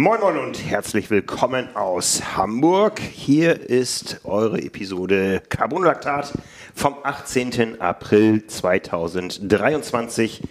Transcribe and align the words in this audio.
Moin 0.00 0.20
Moin 0.20 0.38
und 0.38 0.64
herzlich 0.64 1.10
willkommen 1.10 1.74
aus 1.74 2.36
Hamburg. 2.36 3.00
Hier 3.00 3.68
ist 3.68 4.20
eure 4.22 4.62
Episode 4.62 5.42
Carbonlaktat 5.48 6.34
vom 6.72 6.98
18. 7.02 7.80
April 7.80 8.46
2023, 8.46 10.42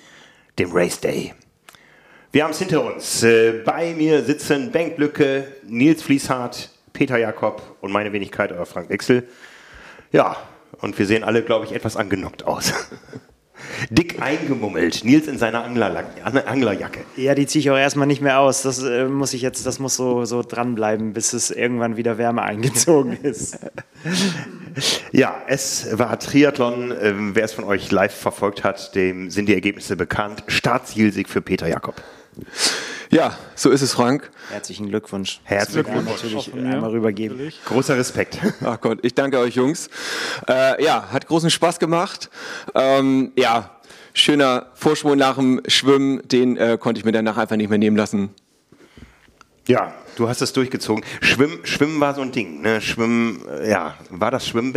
dem 0.60 0.72
Race 0.74 1.00
Day. 1.00 1.34
Wir 2.34 2.44
haben 2.44 2.52
es 2.52 2.60
hinter 2.60 2.94
uns. 2.94 3.24
Äh, 3.24 3.62
bei 3.64 3.94
mir 3.94 4.22
sitzen 4.26 4.74
Bengt 4.74 4.98
Lücke, 4.98 5.48
Nils 5.66 6.04
Fließhardt, 6.04 6.70
Peter 6.92 7.18
Jakob 7.18 7.78
und 7.80 7.94
meine 7.94 8.12
Wenigkeit, 8.12 8.52
euer 8.52 8.66
Frank 8.66 8.90
Wechsel. 8.90 9.30
Ja, 10.12 10.36
und 10.82 11.00
wir 11.00 11.06
sehen 11.06 11.24
alle, 11.24 11.42
glaube 11.42 11.64
ich, 11.64 11.72
etwas 11.72 11.96
angenockt 11.96 12.44
aus. 12.44 12.74
Dick 13.90 14.22
eingemummelt. 14.22 15.04
Nils 15.04 15.28
in 15.28 15.38
seiner 15.38 15.64
Anglerjacke. 15.64 17.00
Ja, 17.16 17.36
die 17.36 17.46
ziehe 17.46 17.62
ich 17.62 17.72
auch 17.72 17.78
erstmal 17.78 18.08
nicht 18.08 18.22
mehr 18.22 18.40
aus. 18.40 18.62
Das 18.62 18.82
äh, 18.84 19.06
muss 19.06 19.34
ich 19.34 19.42
jetzt, 19.42 19.66
das 19.66 19.80
muss 19.80 19.96
so, 19.96 20.26
so 20.26 20.44
dranbleiben, 20.44 21.14
bis 21.14 21.34
es 21.34 21.52
irgendwann 21.52 21.98
wieder 21.98 22.18
Wärme 22.18 22.42
eingezogen 22.44 23.18
ist. 23.24 23.60
ja, 25.12 25.36
es 25.48 25.88
war 25.98 26.20
Triathlon. 26.20 26.94
Ähm, 27.02 27.32
wer 27.36 27.46
es 27.46 27.54
von 27.54 27.64
euch 27.66 27.92
live 27.92 28.14
verfolgt 28.14 28.64
hat, 28.64 28.96
dem 28.96 29.30
sind 29.30 29.48
die 29.48 29.54
Ergebnisse 29.54 29.96
bekannt. 29.96 30.44
Startzielsieg 30.48 31.30
für 31.30 31.42
Peter 31.42 31.68
Jakob. 31.68 31.96
Ja, 33.10 33.38
so 33.56 33.70
ist 33.70 33.82
es, 33.82 33.94
Frank. 33.94 34.30
Herzlichen 34.50 34.90
Glückwunsch. 34.90 35.40
Herzlichen 35.44 35.84
Glückwunsch. 35.84 36.24
natürlich 36.24 36.54
einmal 36.54 36.90
rübergeben. 36.90 37.38
Natürlich. 37.38 37.64
Großer 37.66 37.98
Respekt. 37.98 38.40
Ach 38.64 38.82
Gott, 38.82 39.00
ich 39.04 39.14
danke 39.16 39.40
euch 39.40 39.56
Jungs. 39.56 39.90
Äh, 40.48 40.84
ja, 40.84 41.10
hat 41.12 41.28
großen 41.28 41.50
Spaß 41.50 41.80
gemacht. 41.80 42.30
Ähm, 42.76 43.32
ja, 43.38 43.78
schöner 44.14 44.68
Vorsprung 44.74 45.18
nach 45.18 45.36
dem 45.36 45.62
Schwimmen, 45.68 46.28
den 46.28 46.58
äh, 46.58 46.78
konnte 46.80 47.00
ich 47.00 47.06
mir 47.06 47.14
danach 47.14 47.38
einfach 47.38 47.56
nicht 47.56 47.70
mehr 47.70 47.78
nehmen 47.78 47.96
lassen. 47.96 48.30
Ja, 49.68 49.94
du 50.16 50.28
hast 50.28 50.42
es 50.42 50.54
durchgezogen. 50.54 51.04
Schwimmen, 51.22 51.60
Schwimmen 51.64 52.00
war 52.00 52.14
so 52.14 52.22
ein 52.22 52.32
Ding. 52.32 52.62
Ne? 52.62 52.82
Schwimmen, 52.82 53.46
äh, 53.48 53.70
ja, 53.70 53.96
war 54.10 54.32
das? 54.32 54.54
Mm, 54.54 54.74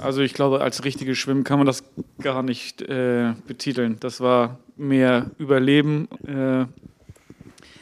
also 0.00 0.22
ich 0.22 0.34
glaube, 0.34 0.60
als 0.60 0.84
richtiges 0.84 1.18
Schwimmen 1.18 1.44
kann 1.44 1.58
man 1.58 1.66
das 1.66 1.84
gar 2.20 2.42
nicht 2.42 2.82
äh, 2.82 3.34
betiteln. 3.46 3.96
Das 4.00 4.20
war 4.20 4.58
mehr 4.76 5.30
Überleben. 5.38 6.08
Äh, 6.26 6.66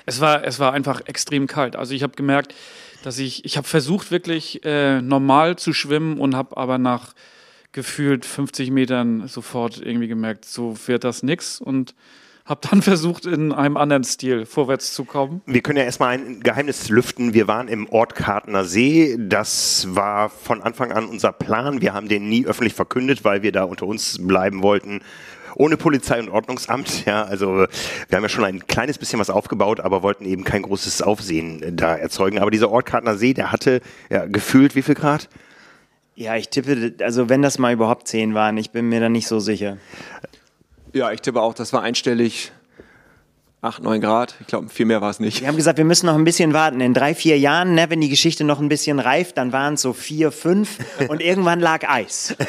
es, 0.06 0.20
war, 0.20 0.44
es 0.44 0.58
war 0.58 0.72
einfach 0.72 1.02
extrem 1.06 1.46
kalt. 1.46 1.76
Also 1.76 1.94
ich 1.94 2.02
habe 2.02 2.14
gemerkt, 2.14 2.54
dass 3.02 3.18
ich, 3.18 3.44
ich 3.44 3.56
habe 3.56 3.66
versucht 3.66 4.10
wirklich 4.10 4.64
äh, 4.64 5.00
normal 5.02 5.56
zu 5.56 5.72
schwimmen 5.72 6.18
und 6.18 6.34
habe 6.34 6.56
aber 6.56 6.78
nach 6.78 7.14
gefühlt 7.72 8.24
50 8.24 8.70
Metern 8.70 9.26
sofort 9.28 9.80
irgendwie 9.80 10.08
gemerkt, 10.08 10.44
so 10.44 10.76
wird 10.86 11.04
das 11.04 11.22
nix 11.22 11.60
und 11.60 11.94
habe 12.44 12.60
dann 12.68 12.82
versucht, 12.82 13.26
in 13.26 13.52
einem 13.52 13.76
anderen 13.76 14.04
Stil 14.04 14.46
vorwärts 14.46 14.94
zu 14.94 15.04
kommen. 15.04 15.42
Wir 15.46 15.60
können 15.60 15.78
ja 15.78 15.84
erstmal 15.84 16.14
ein 16.14 16.40
Geheimnis 16.40 16.88
lüften. 16.88 17.34
Wir 17.34 17.46
waren 17.48 17.68
im 17.68 17.88
Ort 17.88 18.14
Kartner 18.14 18.64
See. 18.64 19.16
Das 19.18 19.86
war 19.90 20.28
von 20.28 20.60
Anfang 20.62 20.92
an 20.92 21.06
unser 21.06 21.32
Plan. 21.32 21.80
Wir 21.80 21.94
haben 21.94 22.08
den 22.08 22.28
nie 22.28 22.46
öffentlich 22.46 22.74
verkündet, 22.74 23.24
weil 23.24 23.42
wir 23.42 23.52
da 23.52 23.64
unter 23.64 23.86
uns 23.86 24.18
bleiben 24.20 24.62
wollten. 24.62 25.00
Ohne 25.54 25.76
Polizei 25.76 26.18
und 26.18 26.30
Ordnungsamt, 26.30 27.04
ja, 27.04 27.24
also 27.24 27.66
wir 28.08 28.16
haben 28.16 28.22
ja 28.22 28.28
schon 28.30 28.44
ein 28.44 28.66
kleines 28.66 28.96
bisschen 28.96 29.20
was 29.20 29.28
aufgebaut, 29.28 29.80
aber 29.80 30.02
wollten 30.02 30.24
eben 30.24 30.44
kein 30.44 30.62
großes 30.62 31.02
Aufsehen 31.02 31.76
da 31.76 31.94
erzeugen. 31.94 32.38
Aber 32.38 32.50
dieser 32.50 32.70
Ort 32.70 32.86
Kartner 32.86 33.16
See, 33.16 33.34
der 33.34 33.52
hatte 33.52 33.82
ja, 34.08 34.24
gefühlt 34.24 34.74
wie 34.74 34.82
viel 34.82 34.94
Grad? 34.94 35.28
Ja, 36.14 36.36
ich 36.36 36.48
tippe, 36.48 36.94
also 37.02 37.28
wenn 37.28 37.42
das 37.42 37.58
mal 37.58 37.72
überhaupt 37.72 38.08
10 38.08 38.34
waren, 38.34 38.56
ich 38.56 38.70
bin 38.70 38.88
mir 38.88 39.00
da 39.00 39.08
nicht 39.08 39.26
so 39.26 39.40
sicher. 39.40 39.78
Ja, 40.92 41.10
ich 41.10 41.22
tippe 41.22 41.40
auch, 41.40 41.54
das 41.54 41.72
war 41.72 41.82
einstellig 41.82 42.52
8, 43.64 43.80
9 43.80 44.00
Grad. 44.00 44.34
Ich 44.40 44.48
glaube, 44.48 44.68
viel 44.68 44.86
mehr 44.86 45.00
war 45.00 45.08
es 45.08 45.20
nicht. 45.20 45.40
Wir 45.40 45.46
haben 45.46 45.56
gesagt, 45.56 45.78
wir 45.78 45.84
müssen 45.84 46.06
noch 46.06 46.16
ein 46.16 46.24
bisschen 46.24 46.52
warten. 46.52 46.80
In 46.80 46.94
drei, 46.94 47.14
vier 47.14 47.38
Jahren, 47.38 47.74
ne, 47.74 47.88
wenn 47.90 48.00
die 48.00 48.08
Geschichte 48.08 48.42
noch 48.42 48.58
ein 48.58 48.68
bisschen 48.68 48.98
reift, 48.98 49.38
dann 49.38 49.52
waren 49.52 49.74
es 49.74 49.82
so 49.82 49.92
vier, 49.92 50.32
fünf 50.32 50.78
und 51.08 51.22
irgendwann 51.22 51.60
lag 51.60 51.88
Eis. 51.88 52.34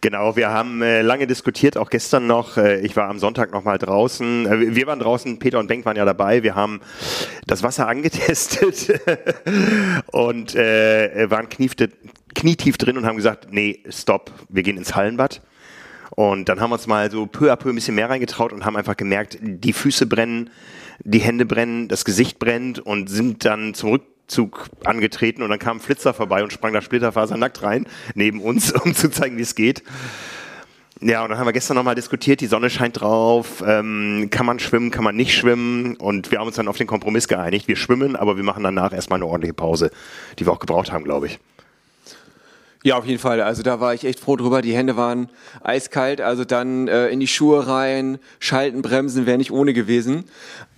genau, 0.00 0.34
wir 0.34 0.50
haben 0.50 0.82
äh, 0.82 1.02
lange 1.02 1.28
diskutiert, 1.28 1.78
auch 1.78 1.88
gestern 1.88 2.26
noch. 2.26 2.56
Äh, 2.56 2.80
ich 2.80 2.96
war 2.96 3.08
am 3.08 3.20
Sonntag 3.20 3.52
noch 3.52 3.62
mal 3.62 3.78
draußen. 3.78 4.46
Äh, 4.46 4.74
wir 4.74 4.88
waren 4.88 4.98
draußen, 4.98 5.38
Peter 5.38 5.60
und 5.60 5.68
Benk 5.68 5.86
waren 5.86 5.96
ja 5.96 6.04
dabei. 6.04 6.42
Wir 6.42 6.56
haben 6.56 6.80
das 7.46 7.62
Wasser 7.62 7.86
angetestet 7.86 8.92
und 10.10 10.56
äh, 10.56 11.30
waren 11.30 11.48
knietief 11.48 12.76
drin 12.76 12.98
und 12.98 13.06
haben 13.06 13.16
gesagt, 13.16 13.52
nee, 13.52 13.84
stopp, 13.88 14.32
wir 14.48 14.64
gehen 14.64 14.76
ins 14.76 14.96
Hallenbad. 14.96 15.42
Und 16.14 16.48
dann 16.48 16.60
haben 16.60 16.70
wir 16.70 16.74
uns 16.74 16.86
mal 16.86 17.10
so 17.10 17.26
peu 17.26 17.50
à 17.50 17.56
peu 17.56 17.70
ein 17.70 17.74
bisschen 17.74 17.94
mehr 17.94 18.10
reingetraut 18.10 18.52
und 18.52 18.66
haben 18.66 18.76
einfach 18.76 18.96
gemerkt, 18.96 19.38
die 19.40 19.72
Füße 19.72 20.06
brennen, 20.06 20.50
die 21.02 21.20
Hände 21.20 21.46
brennen, 21.46 21.88
das 21.88 22.04
Gesicht 22.04 22.38
brennt 22.38 22.78
und 22.78 23.08
sind 23.08 23.46
dann 23.46 23.72
zum 23.72 23.90
Rückzug 23.90 24.68
angetreten 24.84 25.42
und 25.42 25.48
dann 25.48 25.58
kam 25.58 25.78
ein 25.78 25.80
Flitzer 25.80 26.12
vorbei 26.12 26.42
und 26.42 26.52
sprang 26.52 26.74
da 26.74 26.82
splitterfasernackt 26.82 27.62
rein 27.62 27.86
neben 28.14 28.40
uns, 28.42 28.72
um 28.84 28.94
zu 28.94 29.10
zeigen, 29.10 29.38
wie 29.38 29.42
es 29.42 29.54
geht. 29.54 29.82
Ja, 31.00 31.24
und 31.24 31.30
dann 31.30 31.38
haben 31.38 31.46
wir 31.46 31.52
gestern 31.52 31.76
nochmal 31.76 31.96
diskutiert, 31.96 32.40
die 32.40 32.46
Sonne 32.46 32.70
scheint 32.70 33.00
drauf, 33.00 33.64
ähm, 33.66 34.28
kann 34.30 34.46
man 34.46 34.60
schwimmen, 34.60 34.92
kann 34.92 35.02
man 35.02 35.16
nicht 35.16 35.34
schwimmen 35.34 35.96
und 35.96 36.30
wir 36.30 36.38
haben 36.38 36.46
uns 36.46 36.56
dann 36.56 36.68
auf 36.68 36.76
den 36.76 36.86
Kompromiss 36.86 37.26
geeinigt. 37.26 37.66
Wir 37.66 37.76
schwimmen, 37.76 38.16
aber 38.16 38.36
wir 38.36 38.44
machen 38.44 38.62
danach 38.62 38.92
erstmal 38.92 39.16
eine 39.16 39.26
ordentliche 39.26 39.54
Pause, 39.54 39.90
die 40.38 40.46
wir 40.46 40.52
auch 40.52 40.60
gebraucht 40.60 40.92
haben, 40.92 41.04
glaube 41.04 41.26
ich. 41.26 41.40
Ja, 42.84 42.96
auf 42.96 43.06
jeden 43.06 43.20
Fall. 43.20 43.40
Also 43.40 43.62
da 43.62 43.78
war 43.78 43.94
ich 43.94 44.04
echt 44.04 44.18
froh 44.18 44.36
drüber. 44.36 44.60
Die 44.60 44.74
Hände 44.74 44.96
waren 44.96 45.28
eiskalt. 45.62 46.20
Also 46.20 46.44
dann 46.44 46.88
äh, 46.88 47.08
in 47.08 47.20
die 47.20 47.28
Schuhe 47.28 47.68
rein, 47.68 48.18
schalten, 48.40 48.82
bremsen 48.82 49.24
wäre 49.24 49.38
nicht 49.38 49.52
ohne 49.52 49.72
gewesen. 49.72 50.24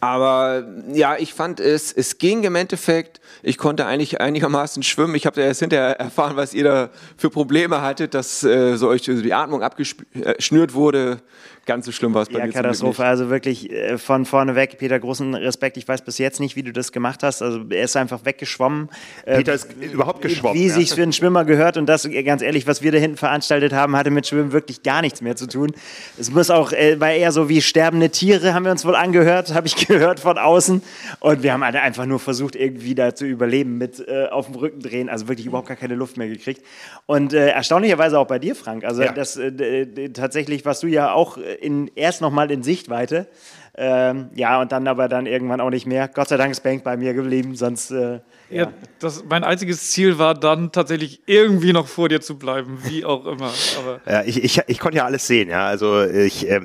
Aber 0.00 0.64
ja, 0.92 1.16
ich 1.16 1.32
fand 1.32 1.60
es, 1.60 1.92
es 1.92 2.18
ging 2.18 2.44
im 2.44 2.56
Endeffekt. 2.56 3.22
Ich 3.42 3.56
konnte 3.56 3.86
eigentlich 3.86 4.20
einigermaßen 4.20 4.82
schwimmen. 4.82 5.14
Ich 5.14 5.24
habe 5.24 5.40
erst 5.40 5.60
hinterher 5.60 5.98
erfahren, 5.98 6.36
was 6.36 6.52
ihr 6.52 6.64
da 6.64 6.90
für 7.16 7.30
Probleme 7.30 7.80
hattet, 7.80 8.12
dass 8.12 8.44
äh, 8.44 8.76
so 8.76 8.88
euch 8.88 9.02
die 9.02 9.32
Atmung 9.32 9.62
abgeschnürt 9.62 10.74
wurde 10.74 11.22
ganz 11.66 11.86
so 11.86 11.92
schlimm 11.92 12.14
war 12.14 12.22
es 12.22 12.28
bei 12.28 12.38
ja, 12.38 12.46
mir. 12.46 12.52
Katastrophe. 12.52 13.04
Also 13.04 13.30
wirklich 13.30 13.70
äh, 13.70 13.98
von 13.98 14.24
vorne 14.24 14.54
weg. 14.54 14.76
Peter, 14.78 14.98
großen 14.98 15.34
Respekt. 15.34 15.76
Ich 15.76 15.86
weiß 15.86 16.02
bis 16.02 16.18
jetzt 16.18 16.40
nicht, 16.40 16.56
wie 16.56 16.62
du 16.62 16.72
das 16.72 16.92
gemacht 16.92 17.22
hast. 17.22 17.42
Also 17.42 17.60
er 17.70 17.84
ist 17.84 17.96
einfach 17.96 18.24
weggeschwommen. 18.24 18.88
Äh, 19.24 19.38
Peter 19.38 19.54
ist 19.54 19.68
überhaupt 19.80 20.22
geschwommen. 20.22 20.58
Wie 20.58 20.66
ja. 20.66 20.74
sich 20.74 20.92
für 20.92 21.02
einen 21.02 21.12
Schwimmer 21.12 21.44
gehört. 21.44 21.76
Und 21.76 21.86
das, 21.86 22.08
ganz 22.24 22.42
ehrlich, 22.42 22.66
was 22.66 22.82
wir 22.82 22.92
da 22.92 22.98
hinten 22.98 23.16
veranstaltet 23.16 23.72
haben, 23.72 23.96
hatte 23.96 24.10
mit 24.10 24.26
Schwimmen 24.26 24.52
wirklich 24.52 24.82
gar 24.82 25.02
nichts 25.02 25.20
mehr 25.20 25.36
zu 25.36 25.46
tun. 25.46 25.72
Es 26.18 26.30
muss 26.30 26.50
auch, 26.50 26.72
äh, 26.72 27.00
war 27.00 27.10
eher 27.10 27.32
so 27.32 27.48
wie 27.48 27.60
sterbende 27.60 28.10
Tiere, 28.10 28.54
haben 28.54 28.64
wir 28.64 28.72
uns 28.72 28.84
wohl 28.84 28.96
angehört, 28.96 29.54
habe 29.54 29.66
ich 29.66 29.74
gehört 29.88 30.20
von 30.20 30.38
außen. 30.38 30.82
Und 31.20 31.42
wir 31.42 31.52
haben 31.52 31.64
halt 31.64 31.76
einfach 31.76 32.06
nur 32.06 32.18
versucht, 32.18 32.56
irgendwie 32.56 32.94
da 32.94 33.14
zu 33.14 33.26
überleben 33.26 33.78
mit 33.78 34.06
äh, 34.06 34.26
auf 34.26 34.46
dem 34.46 34.56
Rücken 34.56 34.80
drehen. 34.80 35.08
Also 35.08 35.28
wirklich 35.28 35.46
überhaupt 35.46 35.68
gar 35.68 35.76
keine 35.76 35.94
Luft 35.94 36.16
mehr 36.16 36.28
gekriegt. 36.28 36.62
Und 37.06 37.32
äh, 37.32 37.48
erstaunlicherweise 37.48 38.18
auch 38.18 38.26
bei 38.26 38.38
dir, 38.38 38.54
Frank. 38.54 38.84
Also 38.84 39.02
ja. 39.02 39.12
das 39.12 39.36
äh, 39.36 40.10
tatsächlich 40.10 40.64
warst 40.64 40.82
du 40.82 40.86
ja 40.86 41.12
auch 41.12 41.38
in, 41.60 41.90
erst 41.94 42.20
nochmal 42.20 42.50
in 42.50 42.62
Sichtweite. 42.62 43.28
Ähm, 43.76 44.30
ja, 44.34 44.60
und 44.60 44.70
dann 44.70 44.86
aber 44.86 45.08
dann 45.08 45.26
irgendwann 45.26 45.60
auch 45.60 45.70
nicht 45.70 45.86
mehr. 45.86 46.06
Gott 46.06 46.28
sei 46.28 46.36
Dank 46.36 46.52
ist 46.52 46.62
Bank 46.62 46.84
bei 46.84 46.96
mir 46.96 47.12
geblieben, 47.12 47.56
sonst. 47.56 47.90
Äh, 47.90 48.20
ja, 48.50 48.64
ja 48.64 48.72
das, 49.00 49.24
mein 49.24 49.42
einziges 49.42 49.90
Ziel 49.90 50.18
war 50.18 50.34
dann 50.34 50.70
tatsächlich 50.70 51.22
irgendwie 51.26 51.72
noch 51.72 51.88
vor 51.88 52.08
dir 52.08 52.20
zu 52.20 52.38
bleiben, 52.38 52.78
wie 52.84 53.04
auch 53.04 53.26
immer. 53.26 53.50
Aber 53.78 54.00
ja, 54.08 54.22
ich, 54.22 54.44
ich, 54.44 54.60
ich 54.68 54.78
konnte 54.78 54.98
ja 54.98 55.04
alles 55.04 55.26
sehen, 55.26 55.48
ja. 55.50 55.66
Also 55.66 56.04
ich, 56.04 56.48
äh, 56.48 56.60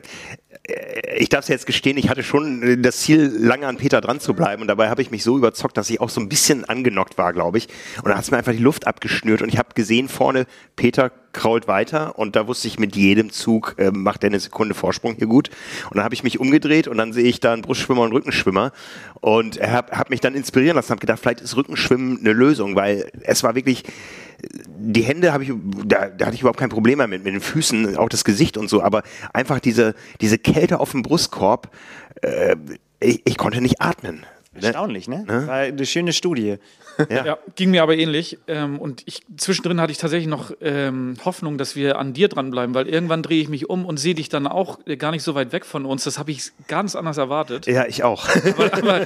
ich 1.17 1.29
darf 1.29 1.41
es 1.41 1.47
jetzt 1.47 1.65
gestehen, 1.65 1.97
ich 1.97 2.09
hatte 2.09 2.23
schon 2.23 2.81
das 2.81 2.97
Ziel, 2.97 3.31
lange 3.37 3.67
an 3.67 3.77
Peter 3.77 4.01
dran 4.01 4.19
zu 4.19 4.33
bleiben 4.33 4.61
und 4.61 4.67
dabei 4.67 4.89
habe 4.89 5.01
ich 5.01 5.11
mich 5.11 5.23
so 5.23 5.37
überzockt, 5.37 5.77
dass 5.77 5.89
ich 5.89 5.99
auch 5.99 6.09
so 6.09 6.21
ein 6.21 6.29
bisschen 6.29 6.65
angenockt 6.65 7.17
war, 7.17 7.33
glaube 7.33 7.57
ich. 7.57 7.67
Und 7.97 8.05
dann 8.07 8.15
hat 8.15 8.23
es 8.23 8.31
mir 8.31 8.37
einfach 8.37 8.51
die 8.51 8.59
Luft 8.59 8.87
abgeschnürt 8.87 9.41
und 9.41 9.49
ich 9.49 9.57
habe 9.57 9.69
gesehen 9.73 10.07
vorne, 10.07 10.45
Peter 10.75 11.11
krault 11.33 11.67
weiter 11.67 12.17
und 12.17 12.35
da 12.35 12.47
wusste 12.47 12.67
ich, 12.67 12.79
mit 12.79 12.95
jedem 12.95 13.31
Zug 13.31 13.75
äh, 13.77 13.91
macht 13.91 14.23
er 14.23 14.29
eine 14.29 14.39
Sekunde 14.39 14.73
Vorsprung 14.73 15.15
hier 15.15 15.27
gut. 15.27 15.49
Und 15.89 15.97
dann 15.97 16.03
habe 16.03 16.15
ich 16.15 16.23
mich 16.23 16.39
umgedreht 16.39 16.87
und 16.87 16.97
dann 16.97 17.13
sehe 17.13 17.25
ich 17.25 17.39
da 17.39 17.53
einen 17.53 17.61
Brustschwimmer 17.61 18.01
und 18.01 18.13
Rückenschwimmer 18.13 18.71
und 19.21 19.57
er 19.57 19.71
hat 19.73 19.91
hab 19.91 20.09
mich 20.09 20.21
dann 20.21 20.35
inspirieren 20.35 20.75
lassen, 20.75 20.91
habe 20.91 21.01
gedacht, 21.01 21.19
vielleicht 21.19 21.41
ist 21.41 21.55
Rückenschwimmen 21.55 22.19
eine 22.19 22.33
Lösung, 22.33 22.75
weil 22.75 23.11
es 23.21 23.43
war 23.43 23.55
wirklich 23.55 23.83
die 24.79 25.01
Hände 25.01 25.33
habe 25.33 25.43
ich, 25.43 25.51
da, 25.85 26.07
da, 26.07 26.25
hatte 26.25 26.35
ich 26.35 26.41
überhaupt 26.41 26.59
kein 26.59 26.69
Problem 26.69 26.97
mehr 26.97 27.07
mit, 27.07 27.23
mit 27.23 27.33
den 27.33 27.41
Füßen, 27.41 27.97
auch 27.97 28.09
das 28.09 28.23
Gesicht 28.23 28.57
und 28.57 28.69
so, 28.69 28.81
aber 28.81 29.03
einfach 29.33 29.59
diese, 29.59 29.93
diese 30.21 30.37
Kälte 30.37 30.79
auf 30.79 30.91
dem 30.91 31.01
Brustkorb, 31.01 31.69
äh, 32.21 32.55
ich, 32.99 33.21
ich 33.25 33.37
konnte 33.37 33.61
nicht 33.61 33.81
atmen. 33.81 34.25
Erstaunlich, 34.53 35.07
ne? 35.07 35.23
War 35.27 35.55
eine 35.57 35.85
schöne 35.85 36.11
Studie. 36.11 36.57
Ja. 37.09 37.25
Ja, 37.25 37.37
ging 37.55 37.71
mir 37.71 37.81
aber 37.81 37.97
ähnlich. 37.97 38.37
Ähm, 38.47 38.77
und 38.77 39.03
ich, 39.05 39.21
zwischendrin 39.37 39.81
hatte 39.81 39.91
ich 39.91 39.97
tatsächlich 39.97 40.27
noch 40.27 40.51
ähm, 40.61 41.15
Hoffnung, 41.25 41.57
dass 41.57 41.75
wir 41.75 41.97
an 41.97 42.13
dir 42.13 42.27
dranbleiben, 42.27 42.75
weil 42.75 42.87
irgendwann 42.87 43.23
drehe 43.23 43.41
ich 43.41 43.49
mich 43.49 43.69
um 43.69 43.85
und 43.85 43.97
sehe 43.97 44.13
dich 44.13 44.29
dann 44.29 44.45
auch 44.47 44.79
äh, 44.85 44.95
gar 44.95 45.11
nicht 45.11 45.23
so 45.23 45.33
weit 45.33 45.51
weg 45.51 45.65
von 45.65 45.85
uns. 45.85 46.03
Das 46.03 46.19
habe 46.19 46.31
ich 46.31 46.51
ganz 46.67 46.95
anders 46.95 47.17
erwartet. 47.17 47.65
Ja, 47.67 47.85
ich 47.85 48.03
auch. 48.03 48.27
Aber, 48.29 48.73
aber, 48.73 49.05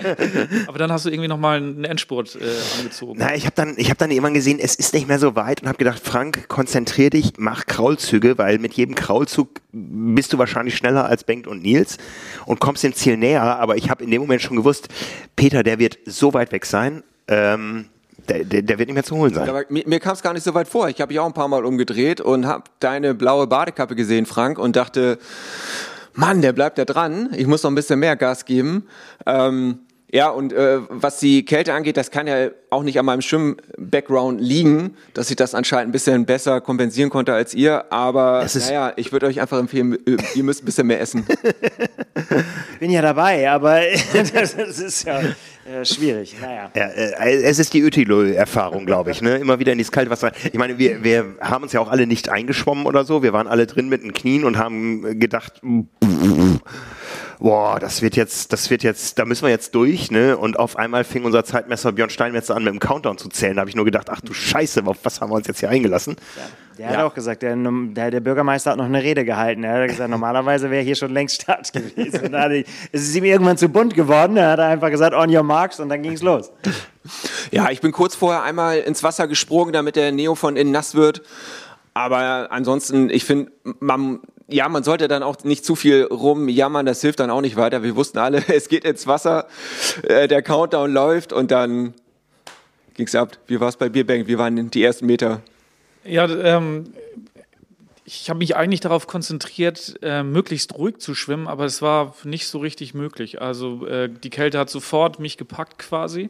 aber 0.68 0.78
dann 0.78 0.92
hast 0.92 1.06
du 1.06 1.10
irgendwie 1.10 1.28
nochmal 1.28 1.58
einen 1.58 1.84
Endspurt 1.86 2.36
äh, 2.36 2.80
angezogen. 2.80 3.16
Na, 3.20 3.36
ich 3.36 3.46
habe 3.46 3.56
dann, 3.56 3.76
ich 3.78 3.90
hab 3.90 3.98
dann 3.98 4.12
irgendwann 4.12 4.34
gesehen, 4.34 4.60
es 4.60 4.76
ist 4.76 4.94
nicht 4.94 5.08
mehr 5.08 5.20
so 5.20 5.36
weit 5.36 5.62
und 5.62 5.68
habe 5.68 5.78
gedacht, 5.78 6.02
Frank, 6.04 6.48
konzentrier 6.48 7.10
dich, 7.10 7.34
mach 7.38 7.66
Kraulzüge, 7.66 8.38
weil 8.38 8.58
mit 8.58 8.74
jedem 8.74 8.96
Kraulzug 8.96 9.62
bist 9.72 10.34
du 10.34 10.38
wahrscheinlich 10.38 10.76
schneller 10.76 11.06
als 11.06 11.24
Bengt 11.24 11.48
und 11.48 11.62
Nils 11.62 11.98
und 12.46 12.60
kommst 12.60 12.84
dem 12.84 12.94
Ziel 12.94 13.18
näher. 13.18 13.44
Aber 13.44 13.78
ich 13.78 13.90
habe 13.90 14.04
in 14.04 14.12
dem 14.12 14.22
Moment 14.22 14.42
schon 14.42 14.58
gewusst, 14.58 14.90
Peter, 15.36 15.64
der 15.64 15.80
wird 15.80 15.98
so 16.06 16.34
weit 16.34 16.52
weg 16.52 16.66
sein, 16.66 17.04
ähm, 17.28 17.86
der, 18.30 18.44
der, 18.44 18.62
der 18.62 18.80
wird 18.80 18.88
nicht 18.88 18.96
mehr 18.96 19.04
zu 19.04 19.16
holen 19.16 19.34
sein. 19.34 19.50
Aber 19.50 19.64
mir, 19.70 19.84
mir 19.86 20.00
kam 20.00 20.14
es 20.14 20.22
gar 20.22 20.34
nicht 20.34 20.44
so 20.44 20.54
weit 20.54 20.68
vor. 20.68 20.88
Ich 20.90 21.02
habe 21.02 21.12
mich 21.12 21.20
auch 21.20 21.26
ein 21.26 21.34
paar 21.34 21.48
Mal 21.48 21.66
umgedreht 21.66 22.22
und 22.22 22.46
habe 22.46 22.64
deine 22.80 23.14
blaue 23.14 23.48
Badekappe 23.48 23.96
gesehen, 23.96 24.26
Frank, 24.26 24.60
und 24.60 24.76
dachte, 24.76 25.18
Mann, 26.14 26.42
der 26.42 26.54
bleibt 26.54 26.78
da 26.78 26.86
dran. 26.86 27.30
Ich 27.36 27.48
muss 27.48 27.64
noch 27.64 27.72
ein 27.72 27.76
bisschen 27.76 28.00
mehr 28.00 28.16
Gas 28.16 28.46
geben. 28.46 28.88
Ähm, 29.26 29.80
ja, 30.14 30.30
und 30.30 30.54
äh, 30.54 30.78
was 30.90 31.18
die 31.18 31.44
Kälte 31.44 31.74
angeht, 31.74 31.98
das 31.98 32.12
kann 32.12 32.28
ja 32.28 32.50
auch 32.70 32.84
nicht 32.84 33.00
an 33.00 33.06
meinem 33.06 33.22
Schwimm-Background 33.22 34.40
liegen, 34.40 34.96
dass 35.16 35.32
ich 35.32 35.36
das 35.36 35.56
anscheinend 35.56 35.90
ein 35.90 35.92
bisschen 35.92 36.28
besser 36.28 36.62
kompensieren 36.62 37.10
konnte 37.10 37.34
als 37.34 37.56
ihr. 37.56 37.92
Aber 37.92 38.46
naja, 38.54 38.94
ich 38.96 39.12
würde 39.12 39.26
euch 39.26 39.42
einfach 39.42 39.58
empfehlen, 39.58 39.98
äh, 40.06 40.18
ihr 40.36 40.44
müsst 40.44 40.62
ein 40.62 40.66
bisschen 40.66 40.86
mehr 40.86 41.02
essen. 41.02 41.26
Ich 42.72 42.80
bin 42.80 42.92
ja 42.92 43.02
dabei, 43.02 43.50
aber 43.50 43.82
das 44.14 44.54
ist 44.54 45.04
ja 45.04 45.20
äh, 45.66 45.86
schwierig. 45.86 46.36
Naja. 46.42 46.72
Ja, 46.76 46.88
äh, 46.88 47.44
es 47.44 47.60
ist 47.60 47.74
die 47.74 47.82
Ötilo-Erfahrung, 47.82 48.86
glaube 48.86 49.12
ich. 49.12 49.22
Ne? 49.22 49.38
Immer 49.38 49.60
wieder 49.60 49.72
in 49.72 49.78
dieses 49.78 49.92
kalte 49.92 50.10
Wasser. 50.10 50.32
Ich 50.46 50.58
meine, 50.58 50.78
wir, 50.78 51.04
wir 51.04 51.36
haben 51.40 51.64
uns 51.64 51.74
ja 51.74 51.80
auch 51.80 51.90
alle 51.90 52.06
nicht 52.08 52.30
eingeschwommen 52.30 52.86
oder 52.86 53.06
so. 53.06 53.24
Wir 53.24 53.34
waren 53.34 53.48
alle 53.48 53.66
drin 53.66 53.88
mit 53.88 54.04
den 54.04 54.14
Knien 54.14 54.44
und 54.44 54.58
haben 54.58 55.20
gedacht, 55.20 55.62
boah, 57.40 57.80
das 57.80 58.02
wird 58.02 58.16
jetzt, 58.16 58.52
das 58.52 58.70
wird 58.70 58.84
jetzt, 58.84 59.20
da 59.20 59.26
müssen 59.26 59.44
wir 59.44 59.52
jetzt 59.52 59.74
durch. 59.76 60.12
Ne? 60.12 60.38
Und 60.38 60.60
auf 60.60 60.78
einmal 60.78 61.04
fing 61.04 61.24
unser 61.24 61.46
Zeitmesser 61.46 61.92
Björn 61.92 62.10
Steinmetzer 62.10 62.56
an, 62.56 62.64
mit 62.64 62.74
dem 62.74 62.80
Countdown 62.80 63.18
zu 63.18 63.30
zählen. 63.30 63.56
Da 63.56 63.62
habe 63.62 63.70
ich 63.70 63.76
nur 63.76 63.86
gedacht, 63.86 64.10
ach 64.10 64.22
du 64.22 64.34
Scheiße, 64.34 64.84
auf 64.86 64.98
was 65.04 65.22
haben 65.22 65.32
wir 65.32 65.36
uns 65.36 65.48
jetzt 65.48 65.60
hier 65.60 65.70
eingelassen? 65.70 66.18
Der 66.90 66.98
hat 67.00 67.06
auch 67.06 67.14
gesagt, 67.14 67.42
der, 67.42 67.56
der, 67.56 68.12
der 68.12 68.20
Bürgermeister 68.20 68.72
hat 68.72 68.78
noch 68.78 68.86
eine 68.86 69.02
Rede 69.02 69.26
gehalten. 69.26 69.64
Er 69.64 69.82
hat 69.82 69.90
gesagt, 69.90 70.10
normalerweise 70.12 70.70
wäre 70.70 70.84
hier 70.84 70.96
schon 70.96 71.12
längst 71.14 71.42
Start 71.42 71.72
gewesen. 71.74 72.26
Und 72.26 72.32
da 72.34 72.42
hat 72.44 72.52
er- 72.52 72.64
es 72.92 73.02
ist 73.04 73.16
ihm 73.16 73.24
irgendwann 73.24 73.58
zu 73.58 73.70
bunt 73.70 73.94
geworden. 73.94 74.36
Da 74.36 74.52
hat 74.52 74.60
er 74.60 74.68
einfach 74.68 74.90
gesagt, 74.90 75.16
on 75.16 75.34
your 75.36 75.44
marks 75.44 75.80
und 75.80 75.90
dann 75.90 76.02
ging 76.04 76.14
es 76.14 76.22
los. 76.22 76.52
Ja, 77.52 77.70
ich 77.70 77.82
bin 77.82 77.92
kurz 77.92 78.16
vorher 78.16 78.44
einmal 78.44 78.78
ins 78.80 79.04
Wasser 79.04 79.28
gesprungen, 79.28 79.74
damit 79.74 79.96
der 79.96 80.12
Neo 80.12 80.36
von 80.36 80.56
innen 80.56 80.72
nass 80.72 80.96
wird. 80.96 81.22
Aber 81.94 82.52
ansonsten, 82.52 83.10
ich 83.10 83.24
finde, 83.24 83.52
man, 83.80 84.20
ja, 84.48 84.68
man 84.68 84.84
sollte 84.84 85.08
dann 85.08 85.22
auch 85.22 85.44
nicht 85.44 85.64
zu 85.64 85.76
viel 85.76 86.04
rumjammern, 86.04 86.86
das 86.86 87.02
hilft 87.02 87.20
dann 87.20 87.30
auch 87.30 87.42
nicht 87.42 87.56
weiter. 87.56 87.84
Wir 87.84 87.96
wussten 87.96 88.18
alle, 88.18 88.44
es 88.54 88.68
geht 88.68 88.84
ins 88.84 89.06
Wasser, 89.06 89.48
äh, 90.04 90.28
der 90.28 90.42
Countdown 90.42 90.92
läuft 90.92 91.34
und 91.34 91.52
dann 91.52 91.94
ging's 92.96 93.14
ab. 93.16 93.38
Wie 93.48 93.60
war 93.60 93.70
es 93.70 93.78
bei 93.78 93.90
Bierbank? 93.90 94.28
Wie 94.28 94.38
waren 94.38 94.72
die 94.72 94.84
ersten 94.84 95.06
Meter? 95.06 95.42
Ja, 96.06 96.28
ähm, 96.28 96.94
ich 98.06 98.30
habe 98.30 98.40
mich 98.40 98.56
eigentlich 98.56 98.82
darauf 98.82 99.08
konzentriert, 99.08 99.98
äh, 100.02 100.24
möglichst 100.24 100.78
ruhig 100.78 100.98
zu 100.98 101.16
schwimmen, 101.16 101.48
aber 101.48 101.66
es 101.66 101.82
war 101.82 102.16
nicht 102.24 102.48
so 102.48 102.60
richtig 102.60 102.94
möglich. 102.94 103.42
Also 103.42 103.86
äh, 103.88 104.10
die 104.10 104.30
Kälte 104.30 104.60
hat 104.60 104.70
sofort 104.70 105.20
mich 105.20 105.38
gepackt 105.38 105.80
quasi. 105.80 106.30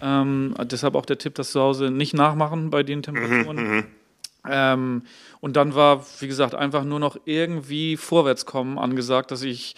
Ähm, 0.00 0.54
deshalb 0.62 0.94
auch 0.94 1.04
der 1.04 1.18
Tipp, 1.18 1.34
das 1.34 1.52
zu 1.52 1.60
Hause 1.60 1.90
nicht 1.90 2.14
nachmachen 2.14 2.70
bei 2.70 2.82
den 2.82 3.02
Temperaturen. 3.02 3.84
Ähm, 4.48 5.02
und 5.40 5.56
dann 5.56 5.74
war, 5.74 6.04
wie 6.20 6.26
gesagt, 6.26 6.54
einfach 6.54 6.84
nur 6.84 6.98
noch 6.98 7.18
irgendwie 7.26 7.98
vorwärts 7.98 8.46
kommen 8.46 8.78
angesagt, 8.78 9.30
dass 9.30 9.42
ich, 9.42 9.76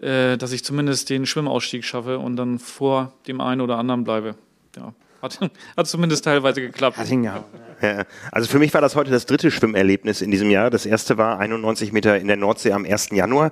äh, 0.00 0.36
dass 0.36 0.52
ich 0.52 0.62
zumindest 0.64 1.08
den 1.08 1.24
Schwimmausstieg 1.24 1.84
schaffe 1.84 2.18
und 2.18 2.36
dann 2.36 2.58
vor 2.58 3.14
dem 3.26 3.40
einen 3.40 3.62
oder 3.62 3.78
anderen 3.78 4.04
bleibe. 4.04 4.34
Ja, 4.76 4.92
hat, 5.24 5.50
hat 5.76 5.86
zumindest 5.86 6.24
teilweise 6.24 6.60
geklappt. 6.60 6.96
Hat 6.96 7.06
hingehauen. 7.06 7.44
Ja, 7.80 8.04
also 8.30 8.48
für 8.48 8.58
mich 8.58 8.72
war 8.72 8.80
das 8.80 8.94
heute 8.94 9.10
das 9.10 9.26
dritte 9.26 9.50
Schwimmerlebnis 9.50 10.22
in 10.22 10.30
diesem 10.30 10.50
Jahr. 10.50 10.70
Das 10.70 10.86
erste 10.86 11.18
war 11.18 11.38
91 11.38 11.92
Meter 11.92 12.18
in 12.18 12.28
der 12.28 12.36
Nordsee 12.36 12.72
am 12.72 12.84
1. 12.84 13.10
Januar. 13.10 13.50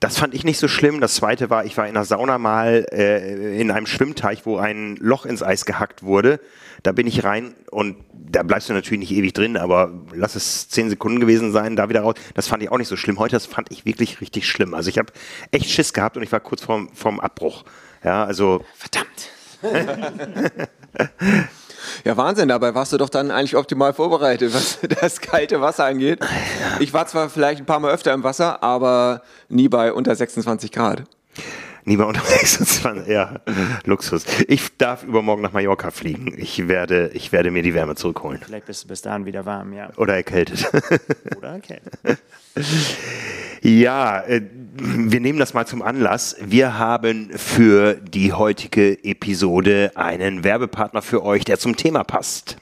Das 0.00 0.18
fand 0.18 0.34
ich 0.34 0.44
nicht 0.44 0.58
so 0.58 0.68
schlimm. 0.68 1.00
Das 1.00 1.14
zweite 1.14 1.48
war, 1.48 1.64
ich 1.64 1.76
war 1.76 1.86
in 1.86 1.96
einer 1.96 2.04
Sauna 2.04 2.38
mal 2.38 2.86
äh, 2.92 3.58
in 3.60 3.70
einem 3.70 3.86
Schwimmteich, 3.86 4.44
wo 4.44 4.58
ein 4.58 4.96
Loch 4.96 5.24
ins 5.24 5.42
Eis 5.42 5.64
gehackt 5.64 6.02
wurde. 6.02 6.38
Da 6.82 6.92
bin 6.92 7.06
ich 7.06 7.24
rein 7.24 7.54
und 7.70 7.96
da 8.12 8.42
bleibst 8.42 8.68
du 8.68 8.74
natürlich 8.74 9.00
nicht 9.00 9.12
ewig 9.12 9.32
drin, 9.32 9.56
aber 9.56 9.90
lass 10.12 10.34
es 10.34 10.68
zehn 10.68 10.90
Sekunden 10.90 11.20
gewesen 11.20 11.50
sein, 11.50 11.76
da 11.76 11.88
wieder 11.88 12.02
raus. 12.02 12.14
Das 12.34 12.46
fand 12.46 12.62
ich 12.62 12.70
auch 12.70 12.78
nicht 12.78 12.88
so 12.88 12.96
schlimm. 12.96 13.18
Heute, 13.18 13.36
das 13.36 13.46
fand 13.46 13.70
ich 13.70 13.86
wirklich 13.86 14.20
richtig 14.20 14.46
schlimm. 14.46 14.74
Also 14.74 14.90
ich 14.90 14.98
habe 14.98 15.12
echt 15.50 15.70
Schiss 15.70 15.94
gehabt 15.94 16.16
und 16.18 16.22
ich 16.22 16.32
war 16.32 16.40
kurz 16.40 16.62
vorm, 16.62 16.90
vorm 16.92 17.18
Abbruch. 17.18 17.64
Ja, 18.04 18.24
also 18.24 18.64
Verdammt. 18.76 19.30
Ja, 22.04 22.16
Wahnsinn, 22.16 22.48
dabei 22.48 22.74
warst 22.74 22.92
du 22.92 22.98
doch 22.98 23.08
dann 23.08 23.30
eigentlich 23.30 23.56
optimal 23.56 23.92
vorbereitet, 23.92 24.54
was 24.54 24.78
das 25.00 25.20
kalte 25.20 25.60
Wasser 25.60 25.84
angeht. 25.84 26.20
Ich 26.78 26.92
war 26.92 27.06
zwar 27.06 27.28
vielleicht 27.28 27.60
ein 27.60 27.66
paar 27.66 27.80
Mal 27.80 27.92
öfter 27.92 28.12
im 28.12 28.22
Wasser, 28.22 28.62
aber 28.62 29.22
nie 29.48 29.68
bei 29.68 29.92
unter 29.92 30.14
26 30.14 30.72
Grad. 30.72 31.02
Nie 31.86 31.96
mehr 31.96 32.08
unter 32.08 32.20
26, 32.20 33.06
ja, 33.08 33.36
Luxus. 33.84 34.24
Ich 34.48 34.76
darf 34.76 35.04
übermorgen 35.04 35.42
nach 35.42 35.52
Mallorca 35.52 35.92
fliegen. 35.92 36.34
Ich 36.36 36.66
werde, 36.66 37.10
ich 37.14 37.30
werde 37.30 37.52
mir 37.52 37.62
die 37.62 37.74
Wärme 37.74 37.94
zurückholen. 37.94 38.40
Vielleicht 38.44 38.66
bist 38.66 38.82
du 38.82 38.88
bis 38.88 39.02
dahin 39.02 39.24
wieder 39.24 39.46
warm, 39.46 39.72
ja. 39.72 39.90
Oder 39.96 40.16
erkältet. 40.16 40.68
Oder 41.38 41.54
okay. 41.54 41.78
ja, 43.62 44.20
äh, 44.22 44.42
wir 44.74 45.20
nehmen 45.20 45.38
das 45.38 45.54
mal 45.54 45.64
zum 45.64 45.80
Anlass. 45.80 46.34
Wir 46.40 46.76
haben 46.76 47.30
für 47.36 47.94
die 47.94 48.32
heutige 48.32 49.04
Episode 49.04 49.92
einen 49.94 50.42
Werbepartner 50.42 51.02
für 51.02 51.22
euch, 51.22 51.44
der 51.44 51.60
zum 51.60 51.76
Thema 51.76 52.02
passt. 52.02 52.56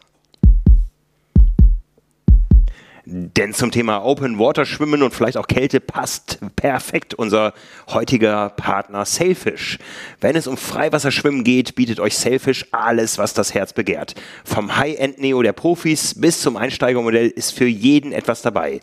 Denn 3.07 3.53
zum 3.53 3.71
Thema 3.71 4.03
Open 4.03 4.39
Water 4.39 4.65
Schwimmen 4.65 5.03
und 5.03 5.13
vielleicht 5.13 5.37
auch 5.37 5.47
Kälte 5.47 5.79
passt 5.79 6.39
perfekt 6.57 7.13
unser 7.13 7.53
heutiger 7.89 8.49
Partner 8.49 9.05
Sailfish. 9.05 9.79
Wenn 10.23 10.37
es 10.37 10.47
um 10.47 10.57
Freiwasserschwimmen 10.57 11.45
geht, 11.45 11.75
bietet 11.75 12.01
euch 12.01 12.17
Sailfish 12.17 12.67
alles, 12.73 13.19
was 13.19 13.35
das 13.35 13.53
Herz 13.53 13.75
begehrt. 13.75 14.15
Vom 14.45 14.77
High-End-Neo 14.77 15.43
der 15.43 15.53
Profis 15.53 16.15
bis 16.19 16.41
zum 16.41 16.57
Einsteigermodell 16.57 17.29
ist 17.29 17.51
für 17.51 17.67
jeden 17.67 18.13
etwas 18.13 18.41
dabei. 18.41 18.81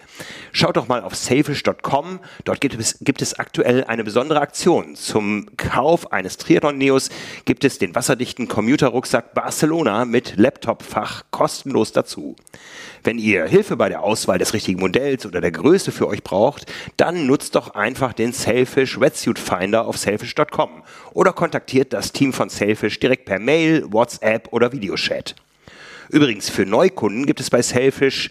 Schaut 0.52 0.78
doch 0.78 0.88
mal 0.88 1.02
auf 1.02 1.16
sailfish.com. 1.16 2.20
Dort 2.44 2.62
gibt 2.62 2.80
es, 2.80 3.00
gibt 3.02 3.24
es 3.24 3.40
aktuell 3.40 3.86
eine 3.86 4.04
besondere 4.04 4.40
Aktion. 4.40 4.96
Zum 4.96 5.48
Kauf 5.58 6.12
eines 6.12 6.38
Triathlon-Neos 6.38 7.10
gibt 7.46 7.64
es 7.64 7.80
den 7.80 7.96
wasserdichten 7.96 8.48
Commuter-Rucksack 8.48 9.34
Barcelona 9.34 10.06
mit 10.06 10.38
Laptop-Fach 10.38 11.24
kostenlos 11.32 11.92
dazu. 11.92 12.36
Wenn 13.04 13.18
ihr 13.18 13.46
Hilfe 13.46 13.78
bei 13.78 13.90
der 13.90 14.04
Auswahl 14.12 14.38
des 14.38 14.54
richtigen 14.54 14.82
Modells 14.82 15.26
oder 15.26 15.40
der 15.40 15.52
Größe 15.52 15.94
für 15.94 16.06
euch 16.06 16.22
braucht, 16.22 16.66
dann 16.98 17.28
nutzt 17.28 17.56
doch 17.56 17.76
einfach 17.76 18.12
den 18.12 18.34
Sailfish 18.34 19.00
Wetsuit 19.00 19.40
Finder 19.40 19.86
auf 19.86 19.98
sailfish.com 19.98 20.84
oder 21.14 21.32
kontaktiert 21.32 21.94
das 21.94 22.12
Team 22.12 22.34
von 22.34 22.50
Sailfish 22.50 23.00
direkt 23.00 23.24
per 23.24 23.40
Mail, 23.40 23.86
WhatsApp 23.90 24.50
oder 24.52 24.74
Videochat. 24.74 25.36
Übrigens, 26.10 26.50
für 26.50 26.66
Neukunden 26.66 27.26
gibt 27.26 27.40
es 27.40 27.50
bei 27.50 27.62
Sailfish 27.62 28.30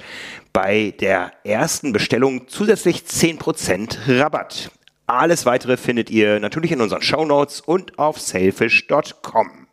bei 0.52 0.92
der 1.00 1.32
ersten 1.44 1.94
Bestellung 1.94 2.46
zusätzlich 2.46 3.04
10% 3.08 4.20
Rabatt. 4.20 4.70
Alles 5.06 5.46
weitere 5.46 5.78
findet 5.78 6.10
ihr 6.10 6.40
natürlich 6.40 6.72
in 6.72 6.82
unseren 6.82 7.00
Shownotes 7.00 7.62
und 7.62 7.98
auf 7.98 8.20
sailfish.com. 8.20 9.69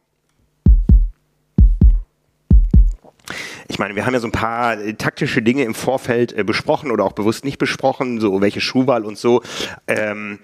Ich 3.67 3.79
meine, 3.79 3.95
wir 3.95 4.05
haben 4.05 4.13
ja 4.13 4.19
so 4.19 4.27
ein 4.27 4.31
paar 4.31 4.79
äh, 4.79 4.93
taktische 4.93 5.41
Dinge 5.41 5.63
im 5.63 5.73
Vorfeld 5.73 6.33
äh, 6.33 6.43
besprochen 6.43 6.91
oder 6.91 7.03
auch 7.03 7.13
bewusst 7.13 7.45
nicht 7.45 7.57
besprochen, 7.57 8.19
so 8.19 8.41
welche 8.41 8.61
Schuhwahl 8.61 9.05
und 9.05 9.17
so. 9.17 9.41
Ähm, 9.87 10.39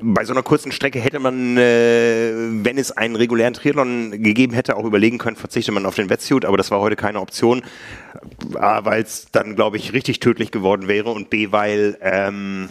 bei 0.00 0.24
so 0.24 0.32
einer 0.32 0.42
kurzen 0.42 0.72
Strecke 0.72 1.00
hätte 1.00 1.18
man, 1.18 1.56
äh, 1.56 2.32
wenn 2.64 2.78
es 2.78 2.92
einen 2.92 3.16
regulären 3.16 3.54
Triathlon 3.54 4.10
gegeben 4.22 4.52
hätte, 4.52 4.76
auch 4.76 4.84
überlegen 4.84 5.18
können, 5.18 5.36
verzichtet 5.36 5.74
man 5.74 5.86
auf 5.86 5.94
den 5.94 6.10
Wetsuit, 6.10 6.44
aber 6.44 6.56
das 6.56 6.70
war 6.70 6.80
heute 6.80 6.96
keine 6.96 7.20
Option. 7.20 7.62
A, 8.54 8.84
weil 8.84 9.02
es 9.02 9.28
dann, 9.32 9.56
glaube 9.56 9.76
ich, 9.76 9.92
richtig 9.92 10.20
tödlich 10.20 10.50
geworden 10.50 10.88
wäre 10.88 11.10
und 11.10 11.30
B, 11.30 11.52
weil 11.52 11.98
ähm, 12.00 12.68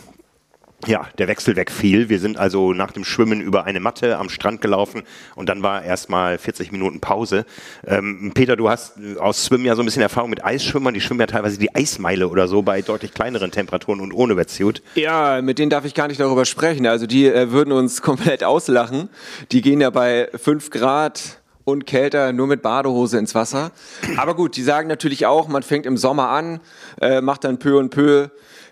ja, 0.85 1.07
der 1.17 1.27
Wechsel 1.27 1.55
wegfiel. 1.55 2.07
Wir 2.07 2.19
sind 2.19 2.37
also 2.37 2.71
nach 2.71 2.91
dem 2.91 3.03
Schwimmen 3.03 3.41
über 3.41 3.65
eine 3.65 3.79
Matte 3.79 4.17
am 4.17 4.29
Strand 4.29 4.61
gelaufen 4.61 5.01
und 5.35 5.49
dann 5.49 5.63
war 5.63 5.83
erstmal 5.83 6.37
40 6.37 6.71
Minuten 6.71 6.99
Pause. 6.99 7.45
Ähm, 7.85 8.31
Peter, 8.35 8.55
du 8.55 8.69
hast 8.69 8.93
aus 9.19 9.47
Schwimmen 9.47 9.65
ja 9.65 9.75
so 9.75 9.81
ein 9.81 9.85
bisschen 9.85 10.03
Erfahrung 10.03 10.29
mit 10.29 10.45
Eisschwimmern. 10.45 10.93
Die 10.93 11.01
schwimmen 11.01 11.19
ja 11.19 11.25
teilweise 11.25 11.57
die 11.57 11.73
Eismeile 11.73 12.27
oder 12.27 12.47
so 12.47 12.61
bei 12.61 12.83
deutlich 12.83 13.11
kleineren 13.13 13.49
Temperaturen 13.49 14.01
und 14.01 14.13
ohne 14.13 14.37
Wetsuit. 14.37 14.83
Ja, 14.93 15.41
mit 15.41 15.57
denen 15.57 15.71
darf 15.71 15.83
ich 15.83 15.95
gar 15.95 16.07
nicht 16.07 16.19
darüber 16.19 16.45
sprechen. 16.45 16.85
Also 16.85 17.07
die 17.07 17.25
äh, 17.25 17.51
würden 17.51 17.71
uns 17.71 18.01
komplett 18.03 18.43
auslachen. 18.43 19.09
Die 19.51 19.61
gehen 19.61 19.81
ja 19.81 19.89
bei 19.89 20.29
5 20.35 20.69
Grad 20.69 21.39
und 21.63 21.85
kälter 21.85 22.31
nur 22.31 22.47
mit 22.47 22.61
Badehose 22.61 23.17
ins 23.17 23.33
Wasser. 23.35 23.71
Aber 24.15 24.35
gut, 24.35 24.55
die 24.55 24.63
sagen 24.63 24.87
natürlich 24.87 25.25
auch, 25.25 25.47
man 25.47 25.63
fängt 25.63 25.85
im 25.85 25.97
Sommer 25.97 26.29
an, 26.29 26.61
äh, 27.01 27.19
macht 27.19 27.43
dann 27.43 27.57
peu 27.59 27.77
und 27.77 27.89
peu 27.89 28.29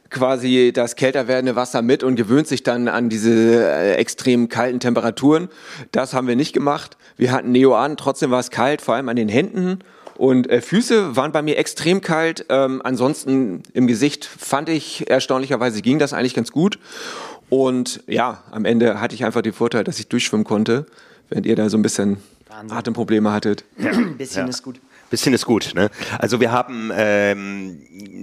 quasi 0.09 0.71
das 0.73 0.95
kälter 0.95 1.27
werdende 1.27 1.55
Wasser 1.55 1.81
mit 1.81 2.03
und 2.03 2.15
gewöhnt 2.15 2.47
sich 2.47 2.63
dann 2.63 2.87
an 2.87 3.09
diese 3.09 3.31
äh, 3.31 3.95
extrem 3.95 4.49
kalten 4.49 4.79
Temperaturen. 4.79 5.49
Das 5.91 6.13
haben 6.13 6.27
wir 6.27 6.35
nicht 6.35 6.53
gemacht. 6.53 6.97
Wir 7.17 7.31
hatten 7.31 7.51
Neo 7.51 7.75
an, 7.75 7.97
trotzdem 7.97 8.31
war 8.31 8.39
es 8.39 8.51
kalt, 8.51 8.81
vor 8.81 8.95
allem 8.95 9.09
an 9.09 9.15
den 9.15 9.29
Händen. 9.29 9.79
Und 10.17 10.49
äh, 10.49 10.61
Füße 10.61 11.15
waren 11.15 11.31
bei 11.31 11.41
mir 11.41 11.57
extrem 11.57 12.01
kalt. 12.01 12.45
Ähm, 12.49 12.81
ansonsten 12.83 13.63
im 13.73 13.87
Gesicht 13.87 14.25
fand 14.25 14.69
ich 14.69 15.09
erstaunlicherweise 15.09 15.81
ging 15.81 15.99
das 15.99 16.13
eigentlich 16.13 16.33
ganz 16.33 16.51
gut. 16.51 16.79
Und 17.49 18.01
ja, 18.07 18.43
am 18.51 18.65
Ende 18.65 19.01
hatte 19.01 19.15
ich 19.15 19.25
einfach 19.25 19.41
den 19.41 19.53
Vorteil, 19.53 19.83
dass 19.83 19.99
ich 19.99 20.07
durchschwimmen 20.07 20.45
konnte, 20.45 20.85
während 21.29 21.45
ihr 21.45 21.55
da 21.55 21.69
so 21.69 21.77
ein 21.77 21.81
bisschen 21.81 22.17
Wahnsinn. 22.47 22.77
Atemprobleme 22.77 23.31
hattet. 23.31 23.65
Ja. 23.77 23.91
Ein 23.91 24.17
bisschen 24.17 24.43
ja. 24.43 24.49
ist 24.49 24.63
gut. 24.63 24.79
Bisschen 25.09 25.33
ist 25.33 25.45
gut. 25.45 25.73
Ne? 25.75 25.89
Also 26.17 26.39
wir 26.39 26.51
haben 26.51 26.91
ähm, 26.93 27.79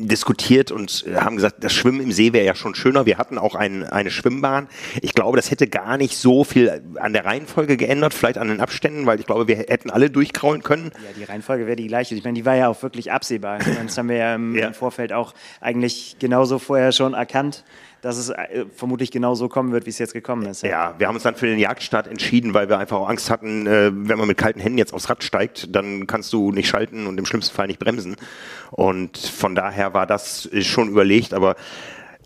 diskutiert 0.09 0.73
und 0.73 1.05
haben 1.15 1.37
gesagt, 1.37 1.63
das 1.63 1.73
Schwimmen 1.73 2.01
im 2.01 2.13
See 2.13 2.33
wäre 2.33 2.45
ja 2.45 2.55
schon 2.55 2.75
schöner. 2.75 3.07
Wir 3.07 3.19
hatten 3.19 3.39
auch 3.39 3.55
ein, 3.55 3.85
eine 3.85 4.11
Schwimmbahn. 4.11 4.69
Ich 5.01 5.15
glaube, 5.15 5.37
das 5.37 5.51
hätte 5.51 5.69
gar 5.69 5.97
nicht 5.97 6.17
so 6.17 6.45
viel 6.45 6.83
an 6.97 7.13
der 7.13 7.25
Reihenfolge 7.25 7.77
geändert, 7.77 8.15
vielleicht 8.15 8.39
an 8.39 8.49
den 8.49 8.61
Abständen, 8.61 9.07
weil 9.07 9.21
ich 9.21 9.27
glaube, 9.27 9.49
wir 9.49 9.57
hätten 9.57 9.91
alle 9.91 10.11
durchkraulen 10.11 10.63
können. 10.63 10.91
Ja, 10.95 11.11
die 11.17 11.25
Reihenfolge 11.25 11.67
wäre 11.67 11.77
die 11.77 11.87
gleiche. 11.87 12.15
Ich 12.15 12.25
meine, 12.25 12.35
die 12.35 12.45
war 12.45 12.57
ja 12.57 12.69
auch 12.69 12.83
wirklich 12.83 13.13
absehbar. 13.13 13.59
Meine, 13.59 13.87
das 13.87 13.97
haben 13.97 14.09
wir 14.09 14.17
ja 14.17 14.35
im, 14.35 14.57
ja. 14.57 14.67
im 14.67 14.75
Vorfeld 14.75 15.13
auch 15.13 15.35
eigentlich 15.61 16.17
genauso 16.19 16.59
vorher 16.59 16.93
schon 16.93 17.15
erkannt 17.15 17.65
dass 18.03 18.19
es 18.19 18.29
äh, 18.31 18.67
vermutlich 18.75 19.11
genau 19.11 19.35
so 19.35 19.49
kommen 19.49 19.73
wird, 19.73 19.87
wie 19.87 19.91
es 19.91 19.99
jetzt 19.99 20.13
gekommen 20.13 20.45
ist. 20.47 20.63
Ja. 20.63 20.69
ja. 20.69 20.95
wir 20.99 21.07
haben 21.07 21.15
uns 21.15 21.23
dann 21.23 21.37
für 21.37 21.47
den 21.47 21.59
Jagdstart 21.59 22.09
entschieden, 22.09 22.53
weil 22.53 22.69
wir 22.69 22.79
einfach 22.79 22.99
auch 22.99 23.09
Angst 23.09 23.31
hatten, 23.31 23.67
äh, 23.67 23.91
wenn 23.95 24.19
man 24.19 24.29
mit 24.29 24.37
kalten 24.37 24.61
Händen 24.61 24.77
jetzt 24.77 24.93
aufs 24.93 25.09
Rad 25.09 25.25
steigt, 25.25 25.75
dann 25.75 26.07
kannst 26.07 26.33
du 26.33 26.53
nicht 26.53 26.69
schalten 26.69 27.07
und 27.07 27.17
im 27.19 27.25
schlimmsten 27.25 27.55
Fall 27.55 27.69
nicht 27.69 27.79
bremsen. 27.79 28.17
Und 28.71 29.17
von 29.17 29.55
daher 29.55 29.95
war 29.95 30.07
das 30.07 30.51
schon 30.61 30.89
überlegt, 30.89 31.33
aber 31.33 31.57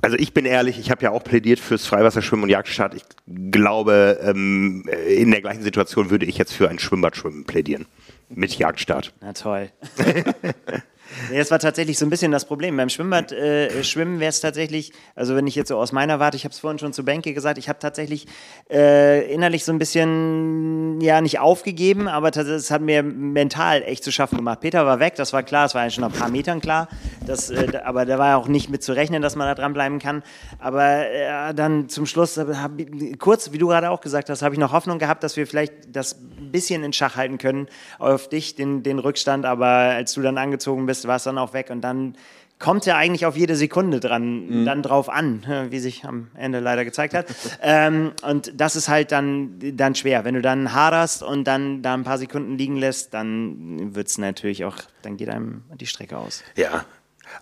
also 0.02 0.16
ich 0.18 0.32
bin 0.34 0.44
ehrlich, 0.44 0.78
ich 0.78 0.90
habe 0.90 1.02
ja 1.02 1.10
auch 1.10 1.24
plädiert 1.24 1.58
fürs 1.58 1.86
Freiwasserschwimmen 1.86 2.44
und 2.44 2.50
Jagdstart. 2.50 2.94
Ich 2.94 3.02
glaube, 3.50 4.18
ähm, 4.22 4.84
in 5.08 5.30
der 5.30 5.40
gleichen 5.40 5.62
Situation 5.62 6.10
würde 6.10 6.26
ich 6.26 6.38
jetzt 6.38 6.52
für 6.52 6.68
ein 6.68 6.78
Schwimmbadschwimmen 6.78 7.44
plädieren. 7.44 7.86
Mit 8.28 8.56
Jagdstart. 8.58 9.12
Na 9.20 9.32
toll. 9.32 9.70
Ja, 11.30 11.38
das 11.38 11.50
war 11.50 11.58
tatsächlich 11.58 11.98
so 11.98 12.06
ein 12.06 12.10
bisschen 12.10 12.32
das 12.32 12.44
Problem. 12.44 12.76
Beim 12.76 12.88
Schwimmbad 12.88 13.32
äh, 13.32 13.84
Schwimmen 13.84 14.20
wäre 14.20 14.30
es 14.30 14.40
tatsächlich, 14.40 14.92
also 15.14 15.36
wenn 15.36 15.46
ich 15.46 15.54
jetzt 15.54 15.68
so 15.68 15.78
aus 15.78 15.92
meiner 15.92 16.18
Warte, 16.18 16.36
ich 16.36 16.44
habe 16.44 16.52
es 16.52 16.58
vorhin 16.58 16.78
schon 16.78 16.92
zu 16.92 17.04
Benke 17.04 17.32
gesagt, 17.32 17.58
ich 17.58 17.68
habe 17.68 17.78
tatsächlich 17.78 18.26
äh, 18.70 19.32
innerlich 19.32 19.64
so 19.64 19.72
ein 19.72 19.78
bisschen, 19.78 21.00
ja, 21.00 21.20
nicht 21.20 21.38
aufgegeben, 21.38 22.08
aber 22.08 22.34
es 22.36 22.70
hat 22.70 22.82
mir 22.82 23.02
mental 23.02 23.82
echt 23.82 24.02
zu 24.02 24.10
schaffen 24.10 24.36
gemacht. 24.36 24.60
Peter 24.60 24.84
war 24.84 24.98
weg, 24.98 25.14
das 25.14 25.32
war 25.32 25.42
klar, 25.42 25.64
das 25.64 25.74
war 25.74 25.82
eigentlich 25.82 25.94
schon 25.94 26.04
ein 26.04 26.12
paar 26.12 26.28
Metern 26.28 26.60
klar, 26.60 26.88
das, 27.24 27.50
äh, 27.50 27.80
aber 27.84 28.04
da 28.04 28.18
war 28.18 28.36
auch 28.36 28.48
nicht 28.48 28.68
mit 28.68 28.82
zu 28.82 28.92
rechnen, 28.92 29.22
dass 29.22 29.36
man 29.36 29.46
da 29.46 29.54
dranbleiben 29.54 29.98
kann. 29.98 30.22
Aber 30.58 31.08
äh, 31.08 31.54
dann 31.54 31.88
zum 31.88 32.06
Schluss, 32.06 32.36
hab, 32.36 32.72
kurz, 33.18 33.52
wie 33.52 33.58
du 33.58 33.68
gerade 33.68 33.90
auch 33.90 34.00
gesagt 34.00 34.28
hast, 34.28 34.42
habe 34.42 34.54
ich 34.54 34.58
noch 34.58 34.72
Hoffnung 34.72 34.98
gehabt, 34.98 35.22
dass 35.22 35.36
wir 35.36 35.46
vielleicht 35.46 35.72
das 35.88 36.14
ein 36.14 36.50
bisschen 36.50 36.82
in 36.82 36.92
Schach 36.92 37.16
halten 37.16 37.38
können 37.38 37.68
auf 37.98 38.28
dich, 38.28 38.56
den, 38.56 38.82
den 38.82 38.98
Rückstand, 38.98 39.44
aber 39.44 39.66
als 39.66 40.12
du 40.14 40.22
dann 40.22 40.38
angezogen 40.38 40.86
bist, 40.86 40.95
war 41.04 41.16
es 41.16 41.24
dann 41.24 41.38
auch 41.38 41.52
weg 41.52 41.70
und 41.70 41.82
dann 41.82 42.16
kommt 42.58 42.86
er 42.86 42.96
eigentlich 42.96 43.26
auf 43.26 43.36
jede 43.36 43.54
Sekunde 43.54 44.00
dran, 44.00 44.46
mhm. 44.46 44.64
dann 44.64 44.82
drauf 44.82 45.08
an, 45.08 45.44
wie 45.70 45.78
sich 45.78 46.04
am 46.04 46.28
Ende 46.34 46.60
leider 46.60 46.84
gezeigt 46.84 47.14
hat. 47.14 47.26
ähm, 47.62 48.12
und 48.22 48.52
das 48.58 48.76
ist 48.76 48.88
halt 48.88 49.12
dann, 49.12 49.58
dann 49.60 49.94
schwer. 49.94 50.24
Wenn 50.24 50.34
du 50.34 50.42
dann 50.42 50.72
haderst 50.72 51.22
und 51.22 51.44
dann 51.44 51.82
da 51.82 51.94
ein 51.94 52.04
paar 52.04 52.18
Sekunden 52.18 52.56
liegen 52.56 52.76
lässt, 52.76 53.12
dann 53.14 53.94
wird 53.94 54.08
es 54.08 54.18
natürlich 54.18 54.64
auch, 54.64 54.76
dann 55.02 55.16
geht 55.16 55.28
einem 55.28 55.64
die 55.74 55.86
Strecke 55.86 56.16
aus. 56.16 56.42
Ja, 56.56 56.86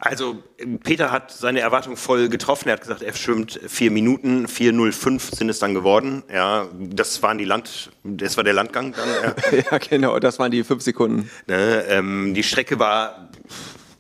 also 0.01 0.43
Peter 0.83 1.13
hat 1.13 1.31
seine 1.31 1.61
Erwartung 1.61 1.97
voll 1.97 2.29
getroffen. 2.29 2.69
Er 2.69 2.75
hat 2.75 2.81
gesagt, 2.81 3.03
er 3.03 3.15
schwimmt 3.15 3.61
vier 3.67 3.91
Minuten, 3.91 4.47
4,05 4.47 5.37
sind 5.37 5.49
es 5.49 5.59
dann 5.59 5.75
geworden. 5.75 6.23
Ja, 6.33 6.69
das 6.75 7.23
waren 7.23 7.39
die 7.39 7.45
Land, 7.45 7.91
das 8.03 8.37
war 8.37 8.45
der 8.45 8.55
Landgang 8.55 8.93
dann. 8.93 9.09
Ja, 9.53 9.63
ja 9.71 9.79
genau, 9.79 10.19
das 10.19 10.39
waren 10.39 10.51
die 10.51 10.65
fünf 10.65 10.83
Sekunden. 10.83 11.31
Ne, 11.47 11.85
ähm, 11.89 12.35
die 12.35 12.43
Strecke 12.43 12.79
war 12.79 13.24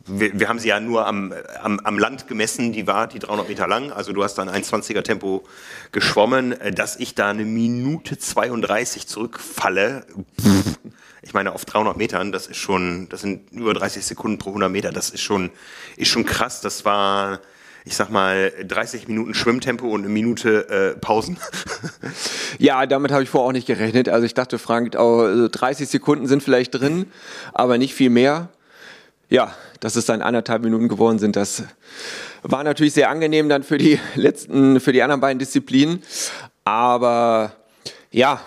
wir, 0.06 0.38
wir, 0.38 0.48
haben 0.48 0.58
sie 0.58 0.68
ja 0.68 0.80
nur 0.80 1.06
am, 1.06 1.32
am, 1.62 1.80
am, 1.80 1.98
Land 1.98 2.28
gemessen, 2.28 2.72
die 2.72 2.86
war 2.86 3.06
die 3.06 3.18
300 3.18 3.48
Meter 3.48 3.66
lang, 3.66 3.90
also 3.90 4.12
du 4.12 4.22
hast 4.22 4.36
dann 4.36 4.48
ein 4.48 4.62
20er 4.62 5.02
Tempo 5.02 5.44
geschwommen, 5.92 6.54
dass 6.74 6.96
ich 6.96 7.14
da 7.14 7.30
eine 7.30 7.44
Minute 7.44 8.18
32 8.18 9.06
zurückfalle, 9.06 10.04
ich 11.22 11.32
meine 11.32 11.52
auf 11.52 11.64
300 11.64 11.96
Metern, 11.96 12.32
das 12.32 12.46
ist 12.46 12.58
schon, 12.58 13.08
das 13.08 13.22
sind 13.22 13.50
über 13.52 13.72
30 13.72 14.04
Sekunden 14.04 14.38
pro 14.38 14.50
100 14.50 14.70
Meter, 14.70 14.92
das 14.92 15.10
ist 15.10 15.22
schon, 15.22 15.50
ist 15.96 16.08
schon 16.08 16.26
krass, 16.26 16.60
das 16.60 16.84
war, 16.84 17.40
ich 17.86 17.96
sag 17.96 18.10
mal, 18.10 18.52
30 18.62 19.08
Minuten 19.08 19.32
Schwimmtempo 19.32 19.88
und 19.88 20.02
eine 20.02 20.10
Minute 20.10 20.68
äh, 20.68 20.98
Pausen. 20.98 21.38
Ja, 22.60 22.86
damit 22.86 23.10
habe 23.10 23.24
ich 23.24 23.28
vorher 23.28 23.48
auch 23.48 23.52
nicht 23.52 23.66
gerechnet. 23.66 24.08
Also 24.08 24.24
ich 24.24 24.32
dachte, 24.32 24.60
Frank, 24.60 24.92
30 24.92 25.88
Sekunden 25.88 26.28
sind 26.28 26.40
vielleicht 26.40 26.72
drin, 26.72 27.06
aber 27.52 27.78
nicht 27.78 27.94
viel 27.94 28.10
mehr 28.10 28.48
ja, 29.28 29.54
dass 29.80 29.96
es 29.96 30.06
dann 30.06 30.22
anderthalb 30.22 30.62
Minuten 30.62 30.88
geworden 30.88 31.18
sind, 31.18 31.36
das 31.36 31.64
war 32.42 32.62
natürlich 32.62 32.92
sehr 32.92 33.10
angenehm 33.10 33.48
dann 33.48 33.62
für 33.62 33.78
die 33.78 33.98
letzten, 34.14 34.80
für 34.80 34.92
die 34.92 35.02
anderen 35.02 35.20
beiden 35.20 35.38
Disziplinen. 35.38 36.02
Aber 36.64 37.52
ja, 38.10 38.40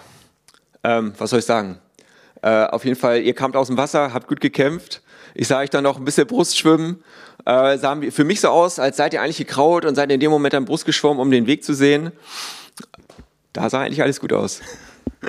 ähm, 0.84 1.14
was 1.18 1.32
soll 1.32 1.40
ich 1.40 1.46
sagen? 1.46 1.80
Äh, 2.42 2.66
auf 2.66 2.86
jeden 2.86 2.98
Fall, 2.98 3.22
ihr 3.22 3.34
kamt 3.34 3.56
aus 3.56 3.68
dem 3.68 3.78
Wasser, 3.78 4.14
habt 4.14 4.28
gut 4.28 4.40
gekämpft. 4.40 5.02
Ich 5.34 5.48
sah 5.48 5.60
euch 5.60 5.70
dann 5.70 5.84
noch 5.84 5.98
ein 5.98 6.06
bisschen 6.06 6.28
Brustschwimmen. 6.28 7.04
Äh, 7.46 7.78
sah 7.78 8.00
für 8.10 8.24
mich 8.24 8.42
so 8.42 8.50
aus, 8.50 8.80
als 8.80 8.98
seid 8.98 9.14
ihr 9.14 9.22
eigentlich 9.22 9.38
gekraut 9.38 9.86
und 9.86 9.96
seid 9.96 10.12
in 10.12 10.20
dem 10.20 10.32
Moment 10.32 10.54
dann 10.54 10.66
Brust 10.66 10.86
geschwommen, 10.86 11.20
um 11.20 11.32
den 11.32 11.48
Weg 11.48 11.64
zu 11.64 11.74
sehen. 11.74 12.12
Da 13.54 13.70
sah 13.70 13.82
eigentlich 13.82 14.02
alles 14.02 14.20
gut 14.20 14.34
aus. 14.34 14.62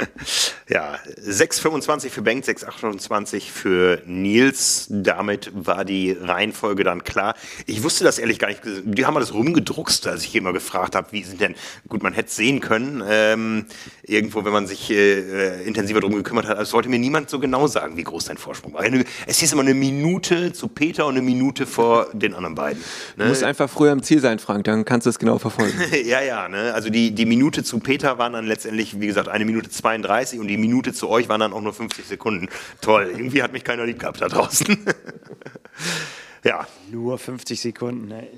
Ja, 0.70 0.98
6,25 1.26 2.10
für 2.10 2.20
Bengt, 2.20 2.44
6,28 2.44 3.50
für 3.50 4.02
Nils. 4.04 4.86
Damit 4.90 5.50
war 5.54 5.86
die 5.86 6.12
Reihenfolge 6.12 6.84
dann 6.84 7.04
klar. 7.04 7.34
Ich 7.64 7.82
wusste 7.82 8.04
das 8.04 8.18
ehrlich 8.18 8.38
gar 8.38 8.48
nicht. 8.48 8.60
Die 8.84 9.06
haben 9.06 9.14
das 9.14 9.32
rumgedruckst, 9.32 10.06
als 10.06 10.24
ich 10.24 10.34
immer 10.36 10.52
gefragt 10.52 10.94
habe, 10.94 11.10
wie 11.12 11.24
sind 11.24 11.40
denn, 11.40 11.54
gut, 11.88 12.02
man 12.02 12.12
hätte 12.12 12.28
es 12.28 12.36
sehen 12.36 12.60
können, 12.60 13.02
ähm, 13.08 13.64
irgendwo, 14.02 14.44
wenn 14.44 14.52
man 14.52 14.66
sich 14.66 14.90
äh, 14.90 15.62
intensiver 15.64 16.00
darum 16.00 16.16
gekümmert 16.16 16.46
hat. 16.46 16.58
Also 16.58 16.74
wollte 16.74 16.90
mir 16.90 16.98
niemand 16.98 17.30
so 17.30 17.38
genau 17.38 17.66
sagen, 17.66 17.96
wie 17.96 18.04
groß 18.04 18.26
dein 18.26 18.36
Vorsprung 18.36 18.74
war. 18.74 18.84
Es 19.26 19.38
hieß 19.38 19.52
immer 19.52 19.62
eine 19.62 19.72
Minute 19.72 20.52
zu 20.52 20.68
Peter 20.68 21.06
und 21.06 21.14
eine 21.14 21.22
Minute 21.22 21.66
vor 21.66 22.08
den 22.12 22.34
anderen 22.34 22.54
beiden. 22.54 22.82
Ne? 23.16 23.24
Du 23.24 23.30
musst 23.30 23.42
einfach 23.42 23.70
früher 23.70 23.92
im 23.92 24.02
Ziel 24.02 24.20
sein, 24.20 24.38
Frank, 24.38 24.64
dann 24.64 24.84
kannst 24.84 25.06
du 25.06 25.10
es 25.10 25.18
genau 25.18 25.38
verfolgen. 25.38 25.72
ja, 26.04 26.20
ja, 26.20 26.46
ne? 26.48 26.74
also 26.74 26.90
die, 26.90 27.12
die 27.12 27.24
Minute 27.24 27.64
zu 27.64 27.78
Peter 27.78 28.18
waren 28.18 28.34
dann 28.34 28.46
letztendlich, 28.46 29.00
wie 29.00 29.06
gesagt, 29.06 29.28
eine 29.28 29.46
Minute 29.46 29.70
32 29.88 30.40
und 30.40 30.48
die 30.48 30.56
Minute 30.56 30.92
zu 30.92 31.08
euch 31.08 31.28
waren 31.28 31.40
dann 31.40 31.52
auch 31.52 31.60
nur 31.60 31.72
50 31.72 32.06
Sekunden. 32.06 32.48
Toll, 32.80 33.10
irgendwie 33.10 33.42
hat 33.42 33.52
mich 33.52 33.64
keiner 33.64 33.86
lieb 33.86 33.98
gehabt 33.98 34.20
da 34.20 34.28
draußen. 34.28 34.66
ja. 36.44 36.66
Nur 36.90 37.18
50 37.18 37.60
Sekunden, 37.60 38.08
ne? 38.08 38.28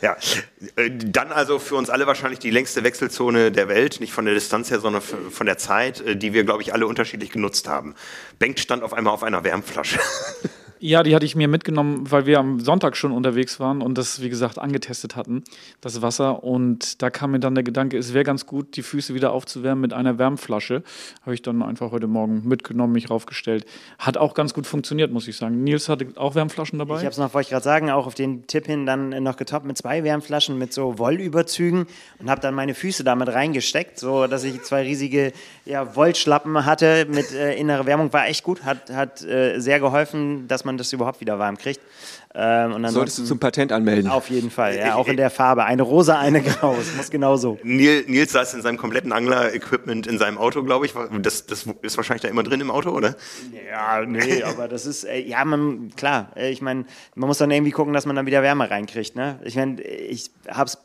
Ja, 0.00 0.16
äh, 0.76 0.90
dann 0.90 1.32
also 1.32 1.58
für 1.58 1.74
uns 1.74 1.90
alle 1.90 2.06
wahrscheinlich 2.06 2.38
die 2.38 2.50
längste 2.50 2.84
Wechselzone 2.84 3.50
der 3.50 3.68
Welt, 3.68 3.98
nicht 3.98 4.12
von 4.12 4.24
der 4.24 4.34
Distanz 4.34 4.70
her, 4.70 4.78
sondern 4.78 5.02
von 5.02 5.44
der 5.44 5.58
Zeit, 5.58 6.00
äh, 6.00 6.16
die 6.16 6.32
wir, 6.32 6.44
glaube 6.44 6.62
ich, 6.62 6.72
alle 6.72 6.86
unterschiedlich 6.86 7.30
genutzt 7.30 7.68
haben. 7.68 7.94
Bengt 8.38 8.60
stand 8.60 8.84
auf 8.84 8.94
einmal 8.94 9.12
auf 9.12 9.24
einer 9.24 9.42
Wärmflasche. 9.42 9.98
Ja, 10.80 11.02
die 11.02 11.14
hatte 11.14 11.26
ich 11.26 11.34
mir 11.34 11.48
mitgenommen, 11.48 12.10
weil 12.10 12.26
wir 12.26 12.38
am 12.38 12.60
Sonntag 12.60 12.96
schon 12.96 13.10
unterwegs 13.10 13.58
waren 13.58 13.82
und 13.82 13.98
das, 13.98 14.22
wie 14.22 14.28
gesagt, 14.28 14.58
angetestet 14.58 15.16
hatten, 15.16 15.42
das 15.80 16.02
Wasser. 16.02 16.44
Und 16.44 17.02
da 17.02 17.10
kam 17.10 17.32
mir 17.32 17.40
dann 17.40 17.54
der 17.54 17.64
Gedanke, 17.64 17.98
es 17.98 18.14
wäre 18.14 18.24
ganz 18.24 18.46
gut, 18.46 18.76
die 18.76 18.82
Füße 18.82 19.14
wieder 19.14 19.32
aufzuwärmen 19.32 19.80
mit 19.80 19.92
einer 19.92 20.18
Wärmflasche. 20.18 20.84
Habe 21.22 21.34
ich 21.34 21.42
dann 21.42 21.62
einfach 21.62 21.90
heute 21.90 22.06
Morgen 22.06 22.46
mitgenommen, 22.46 22.92
mich 22.92 23.10
raufgestellt. 23.10 23.66
Hat 23.98 24.16
auch 24.16 24.34
ganz 24.34 24.54
gut 24.54 24.66
funktioniert, 24.66 25.10
muss 25.10 25.26
ich 25.26 25.36
sagen. 25.36 25.64
Nils 25.64 25.88
hatte 25.88 26.06
auch 26.14 26.36
Wärmflaschen 26.36 26.78
dabei. 26.78 26.98
Ich 26.98 27.00
habe 27.00 27.10
es 27.10 27.18
noch, 27.18 27.34
wollte 27.34 27.46
ich 27.46 27.50
gerade 27.50 27.64
sagen, 27.64 27.90
auch 27.90 28.06
auf 28.06 28.14
den 28.14 28.46
Tipp 28.46 28.66
hin 28.66 28.86
dann 28.86 29.10
noch 29.22 29.36
getoppt 29.36 29.66
mit 29.66 29.76
zwei 29.76 30.04
Wärmflaschen 30.04 30.58
mit 30.58 30.72
so 30.72 30.98
Wollüberzügen 30.98 31.86
und 32.18 32.30
habe 32.30 32.40
dann 32.40 32.54
meine 32.54 32.74
Füße 32.74 33.02
damit 33.02 33.28
reingesteckt, 33.28 33.98
so 33.98 34.28
dass 34.28 34.44
ich 34.44 34.62
zwei 34.62 34.82
riesige 34.82 35.32
ja, 35.64 35.96
Wollschlappen 35.96 36.64
hatte 36.64 37.06
mit 37.10 37.32
äh, 37.32 37.54
innerer 37.54 37.86
Wärmung. 37.86 38.12
War 38.12 38.28
echt 38.28 38.44
gut, 38.44 38.64
hat, 38.64 38.90
hat 38.90 39.24
äh, 39.24 39.58
sehr 39.58 39.80
geholfen, 39.80 40.46
dass 40.46 40.64
man 40.64 40.67
man 40.68 40.78
das 40.78 40.92
überhaupt 40.92 41.20
wieder 41.20 41.38
warm 41.38 41.56
kriegt. 41.56 41.80
Ähm, 42.34 42.72
und 42.72 42.86
Solltest 42.88 43.18
du 43.18 43.24
zum 43.24 43.38
Patent 43.38 43.72
anmelden. 43.72 44.10
Auf 44.10 44.28
jeden 44.30 44.50
Fall, 44.50 44.76
ja, 44.76 44.94
auch 44.94 45.08
in 45.08 45.16
der 45.16 45.30
Farbe. 45.30 45.64
Eine 45.64 45.82
rosa, 45.82 46.18
eine 46.18 46.42
grau. 46.42 46.76
Es 46.78 46.94
muss 46.94 47.10
genau 47.10 47.36
so. 47.36 47.58
Nils, 47.62 48.06
Nils 48.06 48.32
saß 48.32 48.54
in 48.54 48.62
seinem 48.62 48.76
kompletten 48.76 49.12
Angler-Equipment 49.12 50.06
in 50.06 50.18
seinem 50.18 50.38
Auto, 50.38 50.62
glaube 50.62 50.86
ich. 50.86 50.94
Das, 51.22 51.46
das 51.46 51.66
ist 51.82 51.96
wahrscheinlich 51.96 52.22
da 52.22 52.28
immer 52.28 52.42
drin 52.42 52.60
im 52.60 52.70
Auto, 52.70 52.90
oder? 52.90 53.16
Ja, 53.68 54.04
nee, 54.04 54.42
aber 54.44 54.68
das 54.68 54.86
ist, 54.86 55.04
äh, 55.04 55.18
ja, 55.18 55.44
man, 55.44 55.90
klar, 55.96 56.30
äh, 56.36 56.50
ich 56.50 56.60
meine, 56.60 56.84
man 57.14 57.28
muss 57.28 57.38
dann 57.38 57.50
irgendwie 57.50 57.72
gucken, 57.72 57.94
dass 57.94 58.06
man 58.06 58.14
dann 58.14 58.26
wieder 58.26 58.42
Wärme 58.42 58.70
reinkriegt. 58.70 59.16
Ne? 59.16 59.40
Ich 59.44 59.56
meine, 59.56 59.80
ich 59.82 60.30
habe 60.48 60.66
es 60.66 60.78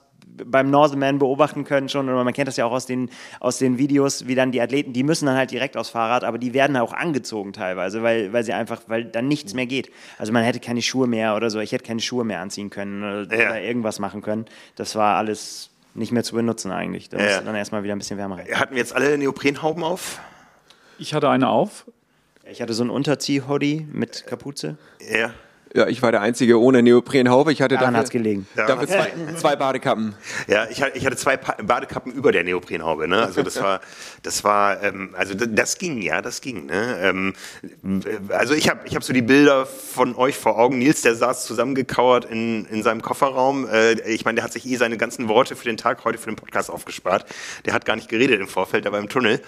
beim 0.45 0.69
Norseman 0.69 1.19
beobachten 1.19 1.63
können 1.63 1.89
schon, 1.89 2.09
oder 2.09 2.23
man 2.23 2.33
kennt 2.33 2.47
das 2.47 2.57
ja 2.57 2.65
auch 2.65 2.71
aus 2.71 2.85
den, 2.85 3.09
aus 3.39 3.57
den 3.57 3.77
Videos, 3.77 4.27
wie 4.27 4.35
dann 4.35 4.51
die 4.51 4.61
Athleten, 4.61 4.93
die 4.93 5.03
müssen 5.03 5.25
dann 5.25 5.35
halt 5.35 5.51
direkt 5.51 5.77
aufs 5.77 5.89
Fahrrad, 5.89 6.23
aber 6.23 6.37
die 6.37 6.53
werden 6.53 6.75
auch 6.77 6.93
angezogen 6.93 7.53
teilweise, 7.53 8.03
weil, 8.03 8.33
weil 8.33 8.43
sie 8.43 8.53
einfach, 8.53 8.81
weil 8.87 9.05
dann 9.05 9.27
nichts 9.27 9.53
mehr 9.53 9.65
geht. 9.65 9.91
Also 10.17 10.31
man 10.33 10.43
hätte 10.43 10.59
keine 10.59 10.81
Schuhe 10.81 11.07
mehr 11.07 11.35
oder 11.35 11.49
so, 11.49 11.59
ich 11.59 11.71
hätte 11.71 11.85
keine 11.85 11.99
Schuhe 12.01 12.23
mehr 12.25 12.39
anziehen 12.39 12.69
können 12.69 13.03
oder, 13.03 13.35
Ja. 13.39 13.49
oder 13.51 13.61
irgendwas 13.61 13.99
machen 13.99 14.21
können. 14.21 14.45
Das 14.75 14.95
war 14.95 15.17
alles 15.17 15.69
nicht 15.95 16.11
mehr 16.11 16.23
zu 16.23 16.35
benutzen 16.35 16.71
eigentlich. 16.71 17.09
Da 17.09 17.17
Ja. 17.17 17.25
musste 17.25 17.43
dann 17.45 17.55
erstmal 17.55 17.83
wieder 17.83 17.93
ein 17.95 17.99
bisschen 17.99 18.17
Wärme 18.17 18.37
rein. 18.37 18.47
Hatten 18.53 18.73
wir 18.73 18.79
jetzt 18.79 18.95
alle 18.95 19.17
Neoprenhauben 19.17 19.83
auf? 19.83 20.19
Ich 20.97 21.13
hatte 21.13 21.29
eine 21.29 21.49
auf. 21.49 21.85
Ich 22.49 22.61
hatte 22.61 22.73
so 22.73 22.83
ein 22.83 22.89
Unterzieh-Hoodie 22.89 23.87
mit 23.91 24.25
Kapuze. 24.27 24.77
Ja. 24.99 25.31
Ja, 25.75 25.87
ich 25.87 26.03
war 26.03 26.11
der 26.11 26.21
Einzige 26.21 26.59
ohne 26.61 26.83
Neoprenhaube. 26.83 27.51
Ich 27.51 27.61
hatte 27.61 27.75
Daran 27.75 27.97
hat's 27.97 28.09
dafür, 28.09 28.21
gelegen. 28.21 28.47
dafür 28.55 28.87
zwei, 28.87 29.11
zwei 29.37 29.55
Badekappen. 29.55 30.13
Ja, 30.47 30.67
ich, 30.69 30.83
hatte- 30.83 30.95
ich 30.95 31.03
hatte 31.03 31.15
zwei 31.17 31.35
Pa- 31.35 31.57
Badekappen 31.63 32.11
über 32.13 32.31
der 32.31 32.43
Neoprenhaube. 32.43 33.07
Ne? 33.07 33.23
Also 33.23 33.41
das 33.41 33.59
war, 33.59 33.81
das 34.21 34.43
war, 34.43 34.83
ähm, 34.83 35.15
also 35.17 35.33
das 35.33 35.79
ging, 35.79 35.99
ja, 36.03 36.21
das 36.21 36.41
ging. 36.41 36.67
Ne? 36.67 36.99
Ähm, 37.01 37.33
äh, 37.83 38.33
also 38.33 38.53
ich 38.53 38.69
habe, 38.69 38.81
ich 38.85 38.93
habe 38.93 39.03
so 39.03 39.13
die 39.13 39.23
Bilder 39.23 39.65
von 39.65 40.15
euch 40.15 40.37
vor 40.37 40.59
Augen. 40.59 40.77
Nils, 40.77 41.01
der 41.01 41.15
saß 41.15 41.45
zusammengekauert 41.45 42.25
in, 42.25 42.65
in 42.65 42.83
seinem 42.83 43.01
Kofferraum. 43.01 43.67
Äh, 43.67 43.93
ich 44.11 44.25
meine, 44.25 44.35
der 44.35 44.43
hat 44.43 44.53
sich 44.53 44.67
eh 44.67 44.75
seine 44.75 44.97
ganzen 44.97 45.27
Worte 45.27 45.55
für 45.55 45.65
den 45.65 45.77
Tag 45.77 46.05
heute 46.05 46.19
für 46.19 46.29
den 46.29 46.35
Podcast 46.35 46.69
aufgespart. 46.69 47.25
Der 47.65 47.73
hat 47.73 47.85
gar 47.85 47.95
nicht 47.95 48.09
geredet 48.09 48.39
im 48.39 48.47
Vorfeld, 48.47 48.85
der 48.85 48.91
war 48.91 48.99
im 48.99 49.09
Tunnel. 49.09 49.41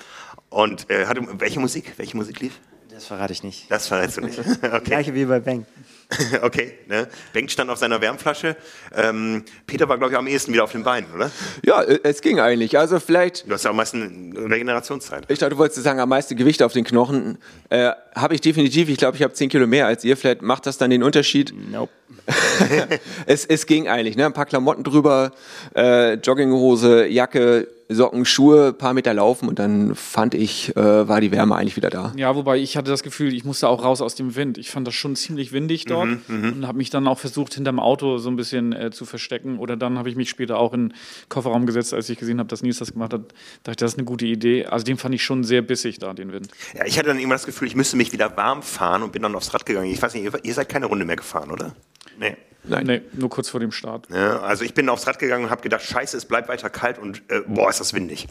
Und 0.50 0.90
äh, 0.90 1.06
hatte, 1.06 1.22
welche 1.38 1.60
Musik? 1.60 1.94
Welche 1.98 2.18
Musik 2.18 2.40
lief? 2.40 2.54
Das 2.90 3.06
verrate 3.06 3.34
ich 3.34 3.44
nicht. 3.44 3.70
Das 3.70 3.88
verrätst 3.88 4.18
du 4.18 4.22
nicht. 4.22 4.40
Okay. 4.64 4.82
Gleiche 4.86 5.14
wie 5.14 5.26
bei 5.26 5.40
Bang. 5.40 5.66
Okay, 6.42 6.74
ne? 6.88 7.08
Bengt 7.34 7.52
stand 7.52 7.70
auf 7.70 7.78
seiner 7.78 8.02
Wärmflasche. 8.02 8.56
Ähm, 8.96 9.44
Peter 9.66 9.90
war, 9.90 9.98
glaube 9.98 10.14
ich, 10.14 10.18
am 10.18 10.28
ehesten 10.28 10.54
wieder 10.54 10.64
auf 10.64 10.72
den 10.72 10.84
Beinen, 10.84 11.12
oder? 11.14 11.32
Ja, 11.64 11.82
äh, 11.82 12.00
es 12.04 12.22
ging 12.22 12.40
eigentlich. 12.40 12.78
Also 12.78 13.00
vielleicht 13.00 13.48
Du 13.48 13.54
hast 13.54 13.64
ja 13.64 13.72
am 13.72 13.76
meisten 13.78 14.36
Regenerationszeit. 14.38 15.24
Ich 15.30 15.40
dachte, 15.40 15.52
du 15.52 15.58
wolltest 15.58 15.84
sagen, 15.84 16.00
am 16.00 16.10
meisten 16.10 16.36
Gewicht 16.36 16.62
auf 16.62 16.74
den 16.74 16.84
Knochen. 16.84 17.38
Äh, 17.70 17.92
habe 18.16 18.36
ich 18.36 18.42
definitiv. 18.42 18.90
Ich 18.90 18.98
glaube, 18.98 19.18
ich 19.18 19.24
habe 19.24 19.34
10 19.34 19.50
Kilo 19.50 19.68
mehr 19.68 19.88
als 19.88 20.04
ihr. 20.04 20.16
Vielleicht 20.18 20.42
macht 20.42 20.66
das 20.66 20.78
dann 20.78 20.90
den 20.90 21.04
Unterschied. 21.04 21.54
Nope. 21.72 21.92
Es, 23.26 23.46
es 23.46 23.66
ging 23.66 23.88
eigentlich. 23.88 24.16
Ne? 24.16 24.26
Ein 24.26 24.34
paar 24.34 24.46
Klamotten 24.46 24.84
drüber, 24.84 25.32
äh, 25.76 26.14
Jogginghose, 26.14 27.08
Jacke, 27.08 27.68
Socken, 27.88 28.26
Schuhe, 28.26 28.74
paar 28.74 28.94
Meter 28.94 29.14
laufen 29.14 29.48
und 29.48 29.60
dann 29.60 29.94
fand 29.94 30.34
ich, 30.34 30.76
äh, 30.76 31.08
war 31.08 31.22
die 31.22 31.32
Wärme 31.32 31.56
eigentlich 31.56 31.76
wieder 31.76 31.92
da. 31.92 32.14
Ja, 32.16 32.36
wobei 32.36 32.58
ich 32.58 32.78
hatte 32.78 32.90
das 32.90 33.04
Gefühl, 33.04 33.34
ich 33.34 33.46
musste 33.46 33.68
auch 33.68 33.84
raus 33.84 34.02
aus 34.02 34.16
dem 34.16 34.36
Wind. 34.36 34.58
Ich 34.58 34.72
fand 34.72 34.88
das 34.88 34.96
schon 34.96 35.16
ziemlich 35.16 35.52
windig 35.52 35.86
dort 35.86 36.10
und 36.28 36.68
habe 36.68 36.78
mich 36.80 36.90
dann 36.90 37.08
auch 37.08 37.20
versucht, 37.20 37.54
hinterm 37.54 37.80
Auto 37.80 38.18
so 38.18 38.30
ein 38.30 38.36
bisschen 38.36 38.74
äh, 38.74 38.90
zu 38.90 39.06
verstecken. 39.06 39.60
Oder 39.60 39.78
dann 39.78 40.00
habe 40.00 40.10
ich 40.10 40.16
mich 40.16 40.30
später 40.30 40.58
auch 40.58 40.74
in 40.74 40.90
den 40.90 40.94
Kofferraum 41.30 41.66
gesetzt, 41.68 41.94
als 41.94 42.10
ich 42.10 42.18
gesehen 42.18 42.40
habe, 42.40 42.48
dass 42.48 42.64
Nils 42.64 42.80
das 42.80 42.94
gemacht 42.94 43.14
hat. 43.14 43.34
Dachte 43.64 43.72
ich, 43.72 43.78
das 43.78 43.92
ist 43.94 43.98
eine 44.00 44.06
gute 44.06 44.26
Idee. 44.26 44.66
Also 44.66 44.84
den 44.84 44.98
fand 44.98 45.14
ich 45.14 45.24
schon 45.24 45.44
sehr 45.44 45.62
bissig 45.62 46.00
da, 46.00 46.14
den 46.14 46.32
Wind. 46.32 46.50
Ja, 46.76 46.86
ich 46.86 46.98
hatte 46.98 47.10
dann 47.10 47.20
immer 47.20 47.36
das 47.36 47.46
Gefühl, 47.46 47.68
ich 47.68 47.76
müsste 47.76 47.98
mich 47.98 48.12
wieder 48.12 48.36
warm 48.36 48.64
fahren 48.64 49.04
und 49.04 49.12
bin 49.12 49.22
dann 49.22 49.36
aufs 49.36 49.54
Rad 49.54 49.66
gegangen. 49.66 49.92
Ich 49.92 50.02
weiß 50.02 50.16
nicht, 50.16 50.28
ihr 50.44 50.54
seid 50.54 50.70
keine 50.70 50.88
Runde 50.88 51.06
mehr 51.06 51.18
gefahren, 51.18 51.52
oder? 51.52 51.76
Nee. 52.20 52.38
Nein. 52.68 52.86
Nee, 52.88 53.02
nur 53.14 53.30
kurz 53.30 53.50
vor 53.50 53.60
dem 53.60 53.72
Start. 53.72 54.08
Ja, 54.10 54.40
also 54.40 54.64
ich 54.66 54.74
bin 54.74 54.90
aufs 54.90 55.06
Rad 55.06 55.20
gegangen 55.20 55.46
und 55.46 55.50
habe 55.52 55.62
gedacht, 55.62 55.84
scheiße, 55.84 56.18
es 56.18 56.26
bleibt 56.26 56.48
weiter 56.50 56.70
kalt 56.70 56.98
und 56.98 57.22
äh, 57.30 57.42
boah, 57.46 57.70
ist 57.70 57.80
das 57.80 57.94
windig. 57.94 58.28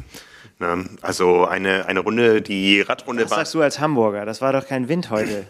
Ne? 0.58 0.86
Also 1.02 1.46
eine, 1.46 1.86
eine 1.86 2.00
Runde, 2.00 2.42
die 2.42 2.80
Radrunde 2.80 3.24
Was 3.24 3.30
war... 3.30 3.38
sagst 3.38 3.54
du 3.54 3.62
als 3.62 3.78
Hamburger? 3.78 4.24
Das 4.24 4.40
war 4.40 4.52
doch 4.52 4.66
kein 4.66 4.88
Wind 4.88 5.10
heute. 5.10 5.46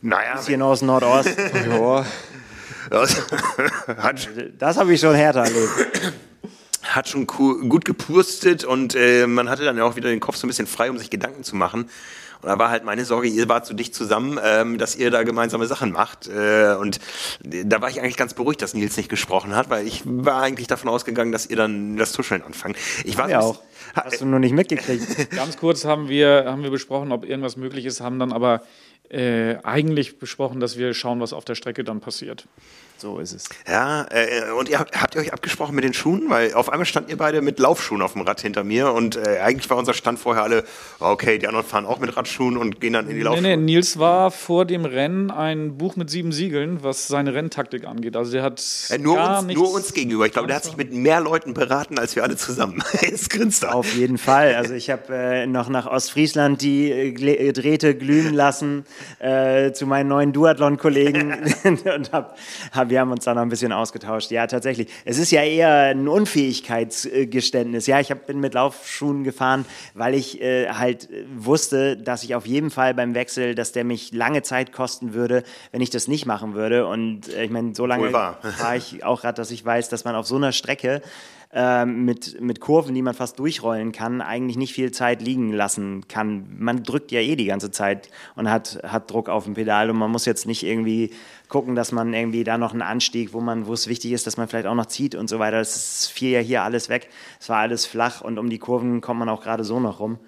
Naja, 0.00 0.40
Hier 0.44 0.58
noch 0.58 0.68
aus 0.68 0.82
Nordost. 0.82 1.30
Ja, 2.90 3.00
das 3.02 4.28
Das 4.58 4.76
habe 4.78 4.94
ich 4.94 5.00
schon 5.00 5.14
härter 5.14 5.40
erlebt. 5.44 6.14
Hat 6.94 7.08
schon 7.08 7.26
gut 7.26 7.84
gepustet 7.84 8.64
und 8.64 8.94
äh, 8.94 9.26
man 9.26 9.48
hatte 9.48 9.64
dann 9.64 9.76
ja 9.76 9.84
auch 9.84 9.96
wieder 9.96 10.08
den 10.08 10.20
Kopf 10.20 10.36
so 10.36 10.46
ein 10.46 10.48
bisschen 10.48 10.66
frei, 10.66 10.90
um 10.90 10.98
sich 10.98 11.10
Gedanken 11.10 11.44
zu 11.44 11.56
machen. 11.56 11.88
Und 12.40 12.48
da 12.48 12.58
war 12.58 12.70
halt 12.70 12.84
meine 12.84 13.04
Sorge, 13.04 13.26
ihr 13.26 13.48
wart 13.48 13.66
so 13.66 13.74
dicht 13.74 13.94
zusammen, 13.94 14.38
ähm, 14.42 14.78
dass 14.78 14.94
ihr 14.94 15.10
da 15.10 15.24
gemeinsame 15.24 15.66
Sachen 15.66 15.90
macht. 15.90 16.28
Äh, 16.28 16.76
und 16.78 17.00
da 17.42 17.80
war 17.80 17.90
ich 17.90 18.00
eigentlich 18.00 18.16
ganz 18.16 18.34
beruhigt, 18.34 18.62
dass 18.62 18.74
Nils 18.74 18.96
nicht 18.96 19.08
gesprochen 19.08 19.56
hat, 19.56 19.70
weil 19.70 19.86
ich 19.86 20.02
war 20.04 20.42
eigentlich 20.42 20.68
davon 20.68 20.88
ausgegangen, 20.88 21.32
dass 21.32 21.46
ihr 21.46 21.56
dann 21.56 21.96
das 21.96 22.12
Tuscheln 22.12 22.42
anfangt. 22.42 22.76
Ich 23.04 23.18
war 23.18 23.28
Ja 23.28 23.40
auch. 23.40 23.60
Hast 23.94 24.20
du 24.20 24.26
nur 24.26 24.38
nicht 24.38 24.52
mitgekriegt. 24.52 25.30
Ganz 25.36 25.56
kurz 25.56 25.84
haben 25.84 26.08
wir, 26.08 26.44
haben 26.46 26.62
wir 26.62 26.70
besprochen, 26.70 27.10
ob 27.10 27.24
irgendwas 27.24 27.56
möglich 27.56 27.86
ist, 27.86 28.00
haben 28.00 28.18
dann 28.18 28.32
aber 28.32 28.62
äh, 29.08 29.56
eigentlich 29.64 30.18
besprochen, 30.18 30.60
dass 30.60 30.76
wir 30.76 30.94
schauen, 30.94 31.20
was 31.20 31.32
auf 31.32 31.44
der 31.44 31.54
Strecke 31.54 31.84
dann 31.84 32.00
passiert. 32.00 32.46
So 33.00 33.20
ist 33.20 33.32
es. 33.32 33.44
Ja, 33.68 34.06
äh, 34.10 34.50
und 34.58 34.68
ihr 34.68 34.78
habt, 34.80 35.00
habt 35.00 35.14
ihr 35.14 35.20
euch 35.20 35.32
abgesprochen 35.32 35.74
mit 35.76 35.84
den 35.84 35.94
Schuhen? 35.94 36.24
Weil 36.28 36.52
auf 36.54 36.68
einmal 36.68 36.84
standen 36.84 37.10
ihr 37.10 37.16
beide 37.16 37.42
mit 37.42 37.60
Laufschuhen 37.60 38.02
auf 38.02 38.14
dem 38.14 38.22
Rad 38.22 38.40
hinter 38.40 38.64
mir 38.64 38.92
und 38.92 39.14
äh, 39.16 39.38
eigentlich 39.38 39.70
war 39.70 39.76
unser 39.76 39.94
Stand 39.94 40.18
vorher 40.18 40.42
alle, 40.42 40.64
okay, 40.98 41.38
die 41.38 41.46
anderen 41.46 41.64
fahren 41.64 41.86
auch 41.86 42.00
mit 42.00 42.16
Radschuhen 42.16 42.56
und 42.56 42.80
gehen 42.80 42.94
dann 42.94 43.04
in 43.06 43.10
die 43.12 43.16
Nee, 43.18 43.22
Laufschuhe. 43.22 43.42
nee, 43.42 43.56
Nils 43.56 43.98
war 44.00 44.32
vor 44.32 44.64
dem 44.64 44.84
Rennen 44.84 45.30
ein 45.30 45.78
Buch 45.78 45.94
mit 45.94 46.10
sieben 46.10 46.32
Siegeln, 46.32 46.82
was 46.82 47.06
seine 47.06 47.34
Renntaktik 47.34 47.86
angeht. 47.86 48.16
Also 48.16 48.32
der 48.32 48.42
hat 48.42 48.60
Äh, 48.90 48.98
nur, 48.98 49.14
gar 49.14 49.38
uns, 49.38 49.46
nichts, 49.46 49.62
nur 49.62 49.72
uns 49.72 49.92
gegenüber. 49.92 50.26
Ich 50.26 50.32
glaube, 50.32 50.48
der 50.48 50.56
hat 50.56 50.64
sich 50.64 50.76
mit 50.76 50.92
mehr 50.92 51.20
Leuten 51.20 51.54
beraten, 51.54 51.98
als 52.00 52.16
wir 52.16 52.24
alle 52.24 52.36
zusammen. 52.36 52.82
Jetzt 53.00 53.30
grinst 53.30 53.62
er. 53.62 53.76
Auf 53.76 53.94
jeden 53.94 54.18
Fall. 54.18 54.56
Also 54.56 54.74
ich 54.74 54.90
habe 54.90 55.14
äh, 55.14 55.46
noch 55.46 55.68
nach 55.68 55.86
Ostfriesland 55.86 56.62
die 56.62 56.90
äh, 56.90 57.52
Drähte 57.52 57.94
glühen 57.94 58.34
lassen 58.34 58.84
äh, 59.20 59.70
zu 59.72 59.86
meinen 59.86 60.08
neuen 60.08 60.32
Duathlon-Kollegen 60.32 61.34
und 61.64 62.12
hab, 62.12 62.36
hab, 62.88 62.90
wir 62.90 63.00
haben 63.00 63.12
uns 63.12 63.24
da 63.24 63.34
noch 63.34 63.42
ein 63.42 63.48
bisschen 63.48 63.72
ausgetauscht. 63.72 64.30
Ja, 64.30 64.46
tatsächlich. 64.46 64.88
Es 65.04 65.18
ist 65.18 65.30
ja 65.30 65.42
eher 65.42 65.90
ein 65.90 66.08
Unfähigkeitsgeständnis. 66.08 67.86
Ja, 67.86 68.00
ich 68.00 68.10
hab, 68.10 68.26
bin 68.26 68.40
mit 68.40 68.54
Laufschuhen 68.54 69.24
gefahren, 69.24 69.64
weil 69.94 70.14
ich 70.14 70.40
äh, 70.40 70.68
halt 70.70 71.10
äh, 71.10 71.24
wusste, 71.36 71.96
dass 71.96 72.22
ich 72.22 72.34
auf 72.34 72.46
jeden 72.46 72.70
Fall 72.70 72.94
beim 72.94 73.14
Wechsel, 73.14 73.54
dass 73.54 73.72
der 73.72 73.84
mich 73.84 74.12
lange 74.12 74.42
Zeit 74.42 74.72
kosten 74.72 75.14
würde, 75.14 75.42
wenn 75.72 75.80
ich 75.80 75.90
das 75.90 76.08
nicht 76.08 76.26
machen 76.26 76.54
würde. 76.54 76.86
Und 76.86 77.28
äh, 77.28 77.44
ich 77.44 77.50
meine, 77.50 77.74
so 77.74 77.86
lange 77.86 78.10
fahre 78.10 78.76
ich 78.76 79.04
auch 79.04 79.20
gerade, 79.20 79.36
dass 79.36 79.50
ich 79.50 79.64
weiß, 79.64 79.88
dass 79.88 80.04
man 80.04 80.14
auf 80.14 80.26
so 80.26 80.36
einer 80.36 80.52
Strecke 80.52 81.02
ähm, 81.50 82.04
mit, 82.04 82.40
mit 82.40 82.60
Kurven, 82.60 82.94
die 82.94 83.00
man 83.00 83.14
fast 83.14 83.38
durchrollen 83.38 83.92
kann, 83.92 84.20
eigentlich 84.20 84.58
nicht 84.58 84.74
viel 84.74 84.90
Zeit 84.90 85.22
liegen 85.22 85.52
lassen 85.52 86.06
kann. 86.06 86.46
Man 86.58 86.82
drückt 86.82 87.10
ja 87.10 87.20
eh 87.20 87.36
die 87.36 87.46
ganze 87.46 87.70
Zeit 87.70 88.10
und 88.36 88.50
hat, 88.50 88.80
hat 88.86 89.10
Druck 89.10 89.30
auf 89.30 89.44
dem 89.44 89.54
Pedal 89.54 89.88
und 89.88 89.96
man 89.96 90.10
muss 90.10 90.26
jetzt 90.26 90.46
nicht 90.46 90.62
irgendwie 90.62 91.10
gucken, 91.48 91.74
dass 91.74 91.92
man 91.92 92.12
irgendwie 92.12 92.44
da 92.44 92.58
noch 92.58 92.72
einen 92.72 92.82
Anstieg, 92.82 93.32
wo 93.32 93.40
man, 93.40 93.66
wo 93.66 93.72
es 93.72 93.88
wichtig 93.88 94.12
ist, 94.12 94.26
dass 94.26 94.36
man 94.36 94.48
vielleicht 94.48 94.66
auch 94.66 94.74
noch 94.74 94.86
zieht 94.86 95.14
und 95.14 95.28
so 95.28 95.38
weiter. 95.38 95.58
Das 95.58 96.06
fiel 96.06 96.30
ja 96.30 96.40
hier 96.40 96.62
alles 96.62 96.88
weg. 96.88 97.08
Es 97.40 97.48
war 97.48 97.58
alles 97.58 97.86
flach 97.86 98.20
und 98.20 98.38
um 98.38 98.50
die 98.50 98.58
Kurven 98.58 99.00
kommt 99.00 99.20
man 99.20 99.28
auch 99.28 99.42
gerade 99.42 99.64
so 99.64 99.80
noch 99.80 100.00
rum. 100.00 100.18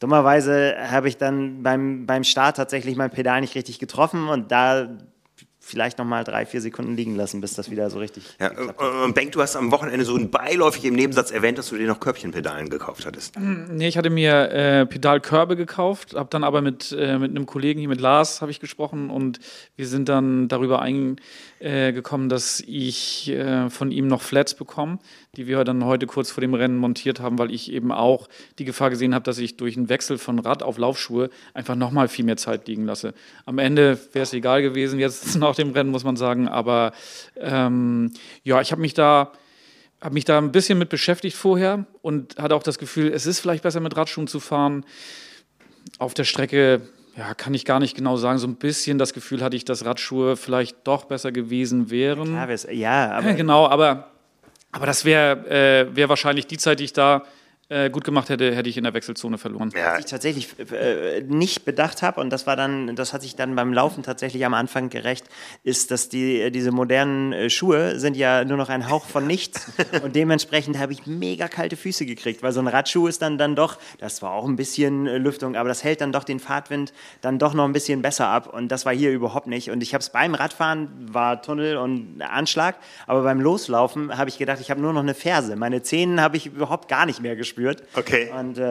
Dummerweise 0.00 0.76
habe 0.90 1.08
ich 1.08 1.16
dann 1.16 1.62
beim, 1.62 2.06
beim 2.06 2.24
Start 2.24 2.56
tatsächlich 2.56 2.96
mein 2.96 3.10
Pedal 3.10 3.40
nicht 3.40 3.54
richtig 3.54 3.78
getroffen 3.78 4.28
und 4.28 4.50
da 4.50 4.88
vielleicht 5.64 5.98
noch 5.98 6.04
mal 6.04 6.24
drei, 6.24 6.44
vier 6.44 6.60
Sekunden 6.60 6.94
liegen 6.94 7.16
lassen, 7.16 7.40
bis 7.40 7.54
das 7.54 7.70
wieder 7.70 7.88
so 7.88 7.98
richtig 7.98 8.24
Ja, 8.38 8.50
äh, 8.52 9.04
und 9.04 9.14
Benk, 9.14 9.32
du 9.32 9.40
hast 9.40 9.56
am 9.56 9.70
Wochenende 9.72 10.04
so 10.04 10.18
beiläufig 10.28 10.84
im 10.84 10.94
Nebensatz 10.94 11.30
erwähnt, 11.30 11.58
dass 11.58 11.70
du 11.70 11.76
dir 11.76 11.86
noch 11.86 12.00
Körbchenpedalen 12.00 12.68
gekauft 12.68 13.06
hattest. 13.06 13.38
Nee, 13.38 13.88
ich 13.88 13.96
hatte 13.96 14.10
mir 14.10 14.50
äh, 14.50 14.86
Pedalkörbe 14.86 15.56
gekauft, 15.56 16.14
habe 16.14 16.28
dann 16.30 16.44
aber 16.44 16.60
mit, 16.60 16.92
äh, 16.92 17.18
mit 17.18 17.30
einem 17.30 17.46
Kollegen 17.46 17.80
hier, 17.80 17.88
mit 17.88 18.00
Lars, 18.00 18.42
habe 18.42 18.50
ich 18.50 18.60
gesprochen 18.60 19.10
und 19.10 19.40
wir 19.76 19.86
sind 19.86 20.08
dann 20.08 20.48
darüber 20.48 20.82
eingekommen, 20.82 22.28
dass 22.28 22.62
ich 22.66 23.30
äh, 23.30 23.70
von 23.70 23.90
ihm 23.90 24.06
noch 24.06 24.20
Flats 24.22 24.54
bekomme, 24.54 24.98
die 25.36 25.46
wir 25.46 25.64
dann 25.64 25.84
heute 25.84 26.06
kurz 26.06 26.30
vor 26.30 26.42
dem 26.42 26.54
Rennen 26.54 26.76
montiert 26.76 27.20
haben, 27.20 27.38
weil 27.38 27.50
ich 27.50 27.72
eben 27.72 27.90
auch 27.90 28.28
die 28.58 28.64
Gefahr 28.64 28.90
gesehen 28.90 29.14
habe, 29.14 29.24
dass 29.24 29.38
ich 29.38 29.56
durch 29.56 29.76
einen 29.76 29.88
Wechsel 29.88 30.18
von 30.18 30.38
Rad 30.38 30.62
auf 30.62 30.78
Laufschuhe 30.78 31.30
einfach 31.54 31.74
nochmal 31.74 32.08
viel 32.08 32.24
mehr 32.24 32.36
Zeit 32.36 32.68
liegen 32.68 32.84
lasse. 32.84 33.14
Am 33.46 33.58
Ende 33.58 33.98
wäre 34.12 34.24
es 34.24 34.32
egal 34.32 34.62
gewesen, 34.62 34.98
jetzt 34.98 35.36
nach 35.58 35.64
dem 35.64 35.72
Rennen, 35.72 35.90
muss 35.90 36.04
man 36.04 36.16
sagen, 36.16 36.48
aber 36.48 36.92
ähm, 37.36 38.10
ja, 38.42 38.60
ich 38.60 38.72
habe 38.72 38.80
mich 38.80 38.94
da 38.94 39.32
habe 40.00 40.14
mich 40.14 40.24
da 40.26 40.36
ein 40.36 40.52
bisschen 40.52 40.78
mit 40.78 40.90
beschäftigt 40.90 41.34
vorher 41.36 41.86
und 42.02 42.36
hatte 42.36 42.54
auch 42.54 42.62
das 42.62 42.76
Gefühl, 42.78 43.10
es 43.12 43.24
ist 43.24 43.40
vielleicht 43.40 43.62
besser 43.62 43.80
mit 43.80 43.96
Radschuhen 43.96 44.26
zu 44.26 44.38
fahren. 44.38 44.84
Auf 45.98 46.12
der 46.12 46.24
Strecke, 46.24 46.82
ja, 47.16 47.32
kann 47.32 47.54
ich 47.54 47.64
gar 47.64 47.80
nicht 47.80 47.96
genau 47.96 48.16
sagen. 48.18 48.38
So 48.38 48.46
ein 48.46 48.56
bisschen 48.56 48.98
das 48.98 49.14
Gefühl 49.14 49.42
hatte 49.42 49.56
ich, 49.56 49.64
dass 49.64 49.86
Radschuhe 49.86 50.36
vielleicht 50.36 50.76
doch 50.86 51.04
besser 51.06 51.32
gewesen 51.32 51.90
wären. 51.90 52.34
Ja, 52.34 52.46
wes- 52.48 52.68
ja, 52.70 53.12
aber 53.12 53.32
genau, 53.34 53.66
aber, 53.66 54.10
aber 54.72 54.84
das 54.84 55.06
wäre 55.06 55.48
äh, 55.48 55.96
wär 55.96 56.10
wahrscheinlich 56.10 56.46
die 56.48 56.58
Zeit, 56.58 56.80
die 56.80 56.84
ich 56.84 56.92
da 56.92 57.22
äh, 57.68 57.88
gut 57.90 58.04
gemacht 58.04 58.28
hätte, 58.28 58.54
hätte 58.54 58.68
ich 58.68 58.76
in 58.76 58.84
der 58.84 58.92
Wechselzone 58.92 59.38
verloren. 59.38 59.70
Ja, 59.74 59.92
Was 59.92 60.00
ich 60.00 60.04
tatsächlich 60.06 60.48
äh, 60.70 61.22
nicht 61.22 61.64
bedacht 61.64 62.02
habe, 62.02 62.20
und 62.20 62.30
das 62.30 62.46
war 62.46 62.56
dann, 62.56 62.94
das 62.94 63.12
hat 63.12 63.22
sich 63.22 63.36
dann 63.36 63.54
beim 63.56 63.72
Laufen 63.72 64.02
tatsächlich 64.02 64.44
am 64.44 64.52
Anfang 64.52 64.90
gerecht, 64.90 65.24
ist, 65.62 65.90
dass 65.90 66.08
die, 66.08 66.50
diese 66.50 66.72
modernen 66.72 67.32
äh, 67.32 67.50
Schuhe 67.50 67.98
sind 67.98 68.16
ja 68.16 68.44
nur 68.44 68.58
noch 68.58 68.68
ein 68.68 68.90
Hauch 68.90 69.06
von 69.06 69.26
nichts. 69.26 69.72
und 70.02 70.14
dementsprechend 70.14 70.78
habe 70.78 70.92
ich 70.92 71.06
mega 71.06 71.48
kalte 71.48 71.76
Füße 71.76 72.04
gekriegt, 72.04 72.42
weil 72.42 72.52
so 72.52 72.60
ein 72.60 72.68
Radschuh 72.68 73.06
ist 73.06 73.22
dann, 73.22 73.38
dann 73.38 73.56
doch, 73.56 73.78
das 73.98 74.20
war 74.20 74.32
auch 74.32 74.46
ein 74.46 74.56
bisschen 74.56 75.06
äh, 75.06 75.16
Lüftung, 75.16 75.56
aber 75.56 75.68
das 75.70 75.82
hält 75.82 76.02
dann 76.02 76.12
doch 76.12 76.24
den 76.24 76.40
Fahrtwind 76.40 76.92
dann 77.22 77.38
doch 77.38 77.54
noch 77.54 77.64
ein 77.64 77.72
bisschen 77.72 78.02
besser 78.02 78.28
ab. 78.28 78.52
Und 78.52 78.68
das 78.68 78.84
war 78.84 78.94
hier 78.94 79.10
überhaupt 79.10 79.46
nicht. 79.46 79.70
Und 79.70 79.82
ich 79.82 79.94
habe 79.94 80.02
es 80.02 80.10
beim 80.10 80.34
Radfahren, 80.34 80.88
war 81.12 81.40
Tunnel 81.40 81.78
und 81.78 82.20
Anschlag, 82.20 82.76
aber 83.06 83.22
beim 83.22 83.40
Loslaufen 83.40 84.16
habe 84.16 84.28
ich 84.28 84.36
gedacht, 84.36 84.60
ich 84.60 84.70
habe 84.70 84.82
nur 84.82 84.92
noch 84.92 85.02
eine 85.02 85.14
Ferse. 85.14 85.56
Meine 85.56 85.82
Zähne 85.82 86.20
habe 86.20 86.36
ich 86.36 86.46
überhaupt 86.46 86.88
gar 86.88 87.06
nicht 87.06 87.22
mehr 87.22 87.36
gespürt. 87.36 87.53
Okay. 87.94 88.30
Und 88.38 88.58
äh, 88.58 88.62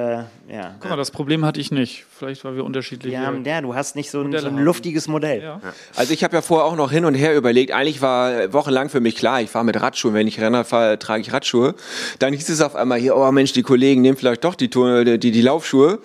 ja. 0.49 0.75
Guck 0.79 0.89
mal, 0.89 0.95
das 0.97 1.11
Problem 1.11 1.45
hatte 1.45 1.59
ich 1.59 1.71
nicht. 1.71 2.05
Vielleicht, 2.17 2.43
weil 2.45 2.55
wir 2.55 2.63
unterschiedliche. 2.63 3.15
Ja, 3.15 3.33
ja, 3.33 3.61
du 3.61 3.75
hast 3.75 3.95
nicht 3.95 4.09
so 4.11 4.21
ein, 4.21 4.31
so 4.37 4.47
ein 4.47 4.57
luftiges 4.57 5.07
Modell. 5.07 5.41
Ja. 5.41 5.61
Also 5.95 6.13
ich 6.13 6.23
habe 6.23 6.35
ja 6.35 6.41
vorher 6.41 6.65
auch 6.65 6.75
noch 6.75 6.91
hin 6.91 7.05
und 7.05 7.15
her 7.15 7.35
überlegt. 7.35 7.71
Eigentlich 7.71 8.01
war 8.01 8.53
wochenlang 8.53 8.89
für 8.89 8.99
mich 8.99 9.15
klar, 9.15 9.41
ich 9.41 9.49
fahre 9.49 9.65
mit 9.65 9.81
Radschuhen. 9.81 10.13
Wenn 10.13 10.27
ich 10.27 10.39
Renner 10.39 10.63
fahre, 10.65 10.99
trage 10.99 11.21
ich 11.21 11.33
Radschuhe. 11.33 11.75
Dann 12.19 12.33
hieß 12.33 12.49
es 12.49 12.61
auf 12.61 12.75
einmal 12.75 12.99
hier, 12.99 13.15
oh 13.15 13.31
Mensch, 13.31 13.53
die 13.53 13.63
Kollegen 13.63 14.01
nehmen 14.01 14.17
vielleicht 14.17 14.43
doch 14.43 14.55
die, 14.55 14.69
Turn- 14.69 15.19
die, 15.19 15.31
die 15.31 15.41
Laufschuhe. 15.41 15.99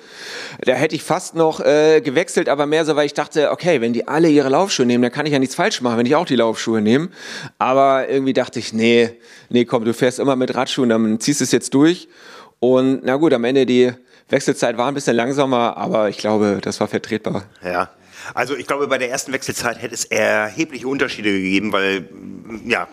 Da 0.64 0.73
hätte 0.73 0.95
ich 0.95 1.03
fast 1.03 1.35
noch 1.35 1.61
äh, 1.61 2.01
gewechselt, 2.01 2.49
aber 2.49 2.67
mehr 2.67 2.85
so, 2.85 2.97
weil 2.97 3.07
ich 3.07 3.14
dachte, 3.14 3.51
okay, 3.51 3.81
wenn 3.81 3.93
die 3.93 4.09
alle 4.09 4.29
ihre 4.29 4.49
Laufschuhe 4.49 4.87
nehmen, 4.87 5.03
dann 5.03 5.12
kann 5.12 5.27
ich 5.27 5.33
ja 5.33 5.38
nichts 5.38 5.55
falsch 5.55 5.81
machen, 5.81 5.99
wenn 5.99 6.07
ich 6.07 6.17
auch 6.17 6.27
die 6.27 6.37
Laufschuhe 6.37 6.81
nehme. 6.81 7.09
Aber 7.59 8.09
irgendwie 8.09 8.33
dachte 8.33 8.59
ich, 8.59 8.73
nee, 8.73 9.11
nee, 9.51 9.64
komm, 9.64 9.85
du 9.85 9.93
fährst 9.95 10.19
immer 10.19 10.37
mit 10.37 10.55
Radschuhen, 10.55 10.88
dann 10.88 11.21
ziehst 11.21 11.41
du 11.41 11.45
es 11.45 11.53
jetzt 11.53 11.75
durch. 11.75 12.09
Und 12.61 13.05
na 13.05 13.16
gut, 13.16 13.33
am 13.33 13.44
Ende 13.44 13.66
die 13.66 13.92
Wechselzeit 14.29 14.77
war 14.77 14.88
ein 14.88 14.94
bisschen 14.94 15.16
langsamer, 15.16 15.77
aber 15.77 16.09
ich 16.09 16.18
glaube, 16.18 16.59
das 16.61 16.81
war 16.81 16.88
vertretbar. 16.88 17.44
Ja. 17.62 17.90
Also 18.35 18.57
ich 18.57 18.67
glaube, 18.67 18.87
bei 18.88 18.99
der 18.99 19.11
ersten 19.11 19.33
Wechselzeit 19.33 19.81
hätte 19.81 19.95
es 19.95 20.05
erhebliche 20.05 20.88
Unterschiede 20.88 21.33
gegeben, 21.33 21.73
weil 21.73 22.01
mm, 22.01 22.69
ja, 22.69 22.88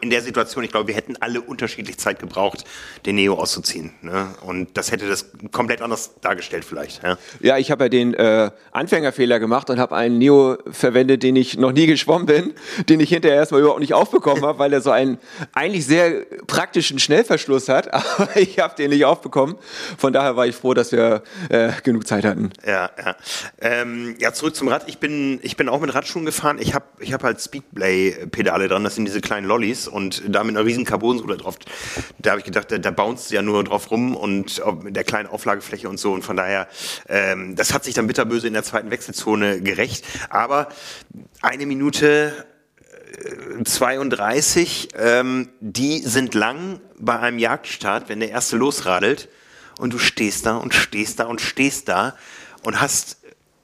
in 0.00 0.10
der 0.10 0.22
Situation, 0.22 0.64
ich 0.64 0.70
glaube, 0.70 0.88
wir 0.88 0.94
hätten 0.94 1.16
alle 1.20 1.40
unterschiedlich 1.40 1.98
Zeit 1.98 2.18
gebraucht, 2.18 2.64
den 3.04 3.16
Neo 3.16 3.34
auszuziehen. 3.34 3.92
Ne? 4.02 4.34
Und 4.42 4.76
das 4.76 4.90
hätte 4.90 5.08
das 5.08 5.26
komplett 5.52 5.82
anders 5.82 6.12
dargestellt 6.20 6.64
vielleicht. 6.64 7.02
Ja, 7.02 7.16
Ja, 7.40 7.58
ich 7.58 7.70
habe 7.70 7.84
ja 7.84 7.88
den 7.88 8.14
äh, 8.14 8.50
Anfängerfehler 8.72 9.38
gemacht 9.38 9.70
und 9.70 9.78
habe 9.78 9.96
einen 9.96 10.18
Neo 10.18 10.58
verwendet, 10.70 11.22
den 11.22 11.36
ich 11.36 11.56
noch 11.56 11.72
nie 11.72 11.86
geschwommen 11.86 12.26
bin, 12.26 12.54
den 12.88 13.00
ich 13.00 13.10
hinterher 13.10 13.38
erstmal 13.38 13.60
überhaupt 13.60 13.80
nicht 13.80 13.94
aufbekommen 13.94 14.44
habe, 14.44 14.58
weil 14.58 14.72
er 14.72 14.80
so 14.80 14.90
einen 14.90 15.18
eigentlich 15.52 15.86
sehr 15.86 16.24
praktischen 16.46 16.98
Schnellverschluss 16.98 17.68
hat, 17.68 17.92
aber 18.18 18.36
ich 18.36 18.58
habe 18.58 18.74
den 18.76 18.90
nicht 18.90 19.04
aufbekommen. 19.04 19.56
Von 19.98 20.12
daher 20.12 20.36
war 20.36 20.46
ich 20.46 20.56
froh, 20.56 20.74
dass 20.74 20.92
wir 20.92 21.22
äh, 21.48 21.70
genug 21.82 22.06
Zeit 22.06 22.24
hatten. 22.24 22.50
ja. 22.66 22.90
ja. 23.04 23.16
Ähm, 23.60 24.16
ja, 24.18 24.32
zurück 24.36 24.54
zum 24.54 24.68
Rad. 24.68 24.84
Ich 24.88 24.98
bin, 24.98 25.40
ich 25.42 25.56
bin 25.56 25.68
auch 25.68 25.80
mit 25.80 25.94
Radschuhen 25.94 26.24
gefahren. 26.24 26.58
Ich 26.60 26.74
habe 26.74 26.84
ich 27.00 27.12
hab 27.12 27.22
halt 27.22 27.40
Speedplay-Pedale 27.40 28.68
dran, 28.68 28.84
das 28.84 28.94
sind 28.94 29.06
diese 29.06 29.20
kleinen 29.20 29.46
Lollis 29.46 29.88
und 29.88 30.22
da 30.28 30.44
mit 30.44 30.56
einer 30.56 30.64
riesen 30.64 30.84
Carbonsohle 30.84 31.36
drauf. 31.36 31.56
Da 32.18 32.30
habe 32.30 32.40
ich 32.40 32.44
gedacht, 32.44 32.70
da, 32.70 32.78
da 32.78 32.90
bounced 32.90 33.30
ja 33.32 33.42
nur 33.42 33.64
drauf 33.64 33.90
rum 33.90 34.14
und 34.14 34.62
mit 34.82 34.94
der 34.94 35.04
kleinen 35.04 35.28
Auflagefläche 35.28 35.88
und 35.88 35.98
so. 35.98 36.12
Und 36.12 36.22
von 36.22 36.36
daher, 36.36 36.68
ähm, 37.08 37.56
das 37.56 37.72
hat 37.74 37.84
sich 37.84 37.94
dann 37.94 38.06
bitterböse 38.06 38.46
in 38.46 38.52
der 38.52 38.62
zweiten 38.62 38.90
Wechselzone 38.90 39.60
gerecht. 39.60 40.04
Aber 40.28 40.68
eine 41.42 41.66
Minute 41.66 42.46
32, 43.64 44.88
ähm, 44.96 45.48
die 45.60 46.00
sind 46.00 46.34
lang 46.34 46.80
bei 46.98 47.18
einem 47.18 47.38
Jagdstart, 47.38 48.08
wenn 48.08 48.20
der 48.20 48.30
erste 48.30 48.56
losradelt 48.56 49.28
und 49.78 49.92
du 49.92 49.98
stehst 49.98 50.46
da 50.46 50.56
und 50.56 50.74
stehst 50.74 51.20
da 51.20 51.24
und 51.24 51.40
stehst 51.40 51.88
da 51.88 52.16
und 52.62 52.80
hast 52.80 53.18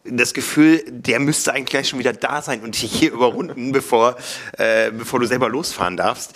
das 0.04 0.34
Gefühl, 0.34 0.82
der 0.88 1.20
müsste 1.20 1.52
eigentlich 1.52 1.70
gleich 1.70 1.88
schon 1.88 1.98
wieder 1.98 2.12
da 2.12 2.42
sein 2.42 2.62
und 2.62 2.80
dich 2.80 2.92
hier 2.92 3.12
überrunden, 3.12 3.72
bevor, 3.72 4.16
äh, 4.58 4.90
bevor 4.90 5.20
du 5.20 5.26
selber 5.26 5.48
losfahren 5.48 5.96
darfst. 5.96 6.32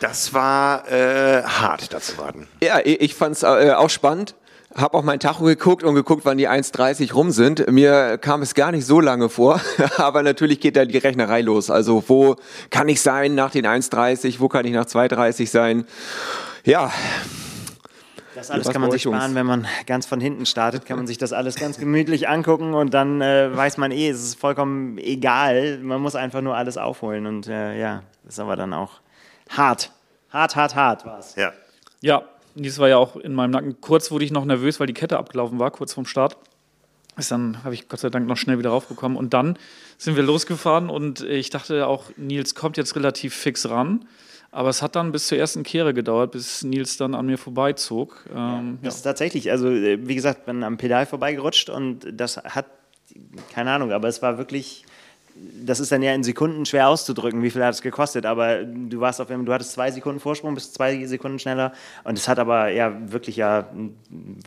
Das 0.00 0.32
war 0.32 0.90
äh, 0.90 1.42
hart, 1.42 1.92
da 1.92 2.00
zu 2.00 2.16
warten. 2.16 2.48
Ja, 2.62 2.80
ich, 2.82 3.14
fand 3.14 3.36
es 3.36 3.42
äh, 3.42 3.72
auch 3.72 3.90
spannend. 3.90 4.34
Hab 4.74 4.94
auch 4.94 5.02
mein 5.02 5.18
Tacho 5.18 5.44
geguckt 5.44 5.82
und 5.82 5.94
geguckt, 5.94 6.24
wann 6.24 6.38
die 6.38 6.48
1.30 6.48 7.12
rum 7.12 7.32
sind. 7.32 7.68
Mir 7.70 8.18
kam 8.18 8.40
es 8.40 8.54
gar 8.54 8.70
nicht 8.70 8.86
so 8.86 9.00
lange 9.00 9.28
vor, 9.28 9.60
aber 9.96 10.22
natürlich 10.22 10.60
geht 10.60 10.76
da 10.76 10.84
die 10.84 10.96
Rechnerei 10.96 11.42
los. 11.42 11.70
Also 11.70 12.04
wo 12.06 12.36
kann 12.70 12.88
ich 12.88 13.00
sein 13.00 13.34
nach 13.34 13.50
den 13.50 13.66
1.30, 13.66 14.36
wo 14.38 14.48
kann 14.48 14.64
ich 14.64 14.72
nach 14.72 14.86
2.30 14.86 15.48
sein? 15.48 15.86
Ja, 16.64 16.92
Das 18.34 18.50
alles 18.50 18.68
kann 18.68 18.80
man 18.80 18.90
sich 18.90 19.02
sparen, 19.02 19.34
wenn 19.34 19.46
man 19.46 19.66
ganz 19.86 20.06
von 20.06 20.20
hinten 20.20 20.46
startet, 20.46 20.86
kann 20.86 20.96
man 20.96 21.06
sich 21.06 21.18
das 21.18 21.32
alles 21.32 21.56
ganz 21.56 21.78
gemütlich 21.78 22.28
angucken 22.28 22.74
und 22.74 22.94
dann 22.94 23.20
äh, 23.20 23.54
weiß 23.54 23.76
man 23.76 23.90
eh, 23.90 24.08
es 24.08 24.22
ist 24.22 24.40
vollkommen 24.40 24.98
egal. 24.98 25.78
Man 25.78 26.00
muss 26.00 26.14
einfach 26.14 26.40
nur 26.40 26.56
alles 26.56 26.76
aufholen 26.76 27.26
und 27.26 27.48
äh, 27.48 27.78
ja, 27.78 28.02
das 28.24 28.34
ist 28.34 28.40
aber 28.40 28.56
dann 28.56 28.72
auch 28.72 29.00
hart. 29.48 29.90
Hart, 30.30 30.54
hart, 30.54 30.74
hart 30.76 31.04
war 31.04 31.18
es. 31.18 31.34
Ja. 31.34 31.52
Ja, 32.00 32.22
dies 32.54 32.78
war 32.78 32.88
ja 32.88 32.98
auch 32.98 33.16
in 33.16 33.34
meinem 33.34 33.50
Nacken. 33.50 33.80
Kurz 33.80 34.10
wurde 34.10 34.24
ich 34.24 34.30
noch 34.30 34.44
nervös, 34.44 34.80
weil 34.80 34.86
die 34.86 34.94
Kette 34.94 35.18
abgelaufen 35.18 35.58
war, 35.58 35.70
kurz 35.70 35.92
vorm 35.92 36.06
Start. 36.06 36.36
Ist 37.16 37.30
Dann 37.32 37.62
habe 37.64 37.74
ich 37.74 37.88
Gott 37.88 38.00
sei 38.00 38.08
Dank 38.08 38.26
noch 38.26 38.36
schnell 38.36 38.58
wieder 38.58 38.70
raufbekommen. 38.70 39.18
Und 39.18 39.34
dann 39.34 39.58
sind 39.98 40.16
wir 40.16 40.22
losgefahren 40.22 40.88
und 40.88 41.20
ich 41.22 41.50
dachte 41.50 41.86
auch, 41.86 42.04
Nils 42.16 42.54
kommt 42.54 42.76
jetzt 42.76 42.94
relativ 42.96 43.34
fix 43.34 43.68
ran. 43.68 44.06
Aber 44.52 44.68
es 44.68 44.82
hat 44.82 44.96
dann 44.96 45.12
bis 45.12 45.28
zur 45.28 45.38
ersten 45.38 45.62
Kehre 45.62 45.94
gedauert, 45.94 46.32
bis 46.32 46.64
Nils 46.64 46.96
dann 46.96 47.14
an 47.14 47.26
mir 47.26 47.38
vorbeizog. 47.38 48.24
Ähm, 48.30 48.36
ja. 48.36 48.78
Das 48.82 48.96
ist 48.96 49.02
tatsächlich, 49.02 49.50
also 49.50 49.68
äh, 49.68 50.06
wie 50.06 50.14
gesagt, 50.14 50.46
bin 50.46 50.64
am 50.64 50.76
Pedal 50.76 51.06
vorbeigerutscht 51.06 51.70
und 51.70 52.06
das 52.12 52.36
hat, 52.36 52.66
keine 53.52 53.70
Ahnung, 53.70 53.92
aber 53.92 54.08
es 54.08 54.22
war 54.22 54.38
wirklich, 54.38 54.84
das 55.62 55.80
ist 55.80 55.92
dann 55.92 56.02
ja 56.02 56.12
in 56.14 56.22
Sekunden 56.22 56.66
schwer 56.66 56.88
auszudrücken, 56.88 57.42
wie 57.42 57.50
viel 57.50 57.64
hat 57.64 57.74
es 57.74 57.82
gekostet, 57.82 58.26
aber 58.26 58.64
du 58.64 59.00
warst 59.00 59.20
auf 59.20 59.28
du 59.28 59.52
hattest 59.52 59.72
zwei 59.72 59.90
Sekunden 59.90 60.20
Vorsprung, 60.20 60.54
bist 60.54 60.74
zwei 60.74 61.04
Sekunden 61.06 61.38
schneller 61.38 61.72
und 62.04 62.18
es 62.18 62.28
hat 62.28 62.38
aber 62.38 62.68
ja 62.68 62.92
wirklich 63.10 63.36
ja, 63.36 63.68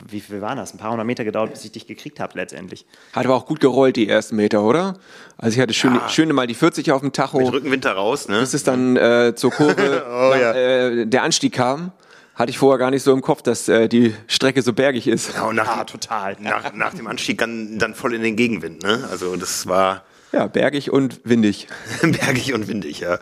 wie 0.08 0.20
viel 0.20 0.40
waren 0.40 0.56
das, 0.56 0.74
ein 0.74 0.78
paar 0.78 0.90
hundert 0.90 1.06
Meter 1.06 1.24
gedauert, 1.24 1.52
bis 1.52 1.64
ich 1.64 1.72
dich 1.72 1.86
gekriegt 1.86 2.20
habe 2.20 2.38
letztendlich. 2.38 2.86
hat 3.12 3.24
aber 3.24 3.34
auch 3.34 3.46
gut 3.46 3.60
gerollt 3.60 3.96
die 3.96 4.08
ersten 4.08 4.36
Meter, 4.36 4.62
oder? 4.62 4.94
Also 5.36 5.56
ich 5.56 5.60
hatte 5.60 5.74
schön, 5.74 5.98
schöne 6.08 6.32
mal 6.32 6.46
die 6.46 6.54
40 6.54 6.92
auf 6.92 7.00
dem 7.00 7.12
Tacho. 7.12 7.38
Mit 7.38 7.52
Rückenwind 7.52 7.86
raus, 7.86 8.28
ne? 8.28 8.40
bis 8.40 8.54
es 8.54 8.64
dann 8.64 8.96
äh, 8.96 9.34
zur 9.34 9.50
Kurve 9.50 10.04
Oh, 10.14 10.30
nach, 10.30 10.40
ja. 10.40 10.52
äh, 10.52 11.06
der 11.06 11.22
Anstieg 11.22 11.54
kam, 11.54 11.92
hatte 12.34 12.50
ich 12.50 12.58
vorher 12.58 12.78
gar 12.78 12.90
nicht 12.90 13.02
so 13.02 13.12
im 13.12 13.20
Kopf, 13.22 13.42
dass 13.42 13.68
äh, 13.68 13.88
die 13.88 14.14
Strecke 14.26 14.62
so 14.62 14.72
bergig 14.72 15.06
ist. 15.06 15.34
Ja, 15.34 15.44
und 15.44 15.56
nach, 15.56 15.84
total. 15.86 16.36
Nach, 16.40 16.72
nach 16.72 16.94
dem 16.94 17.06
Anstieg 17.06 17.38
dann, 17.38 17.78
dann 17.78 17.94
voll 17.94 18.14
in 18.14 18.22
den 18.22 18.36
Gegenwind, 18.36 18.82
ne? 18.82 19.06
Also 19.10 19.36
das 19.36 19.66
war. 19.66 20.02
Ja, 20.34 20.48
bergig 20.48 20.90
und 20.90 21.20
windig. 21.22 21.68
Bergig 22.02 22.54
und 22.54 22.66
windig, 22.66 22.98
ja. 22.98 23.20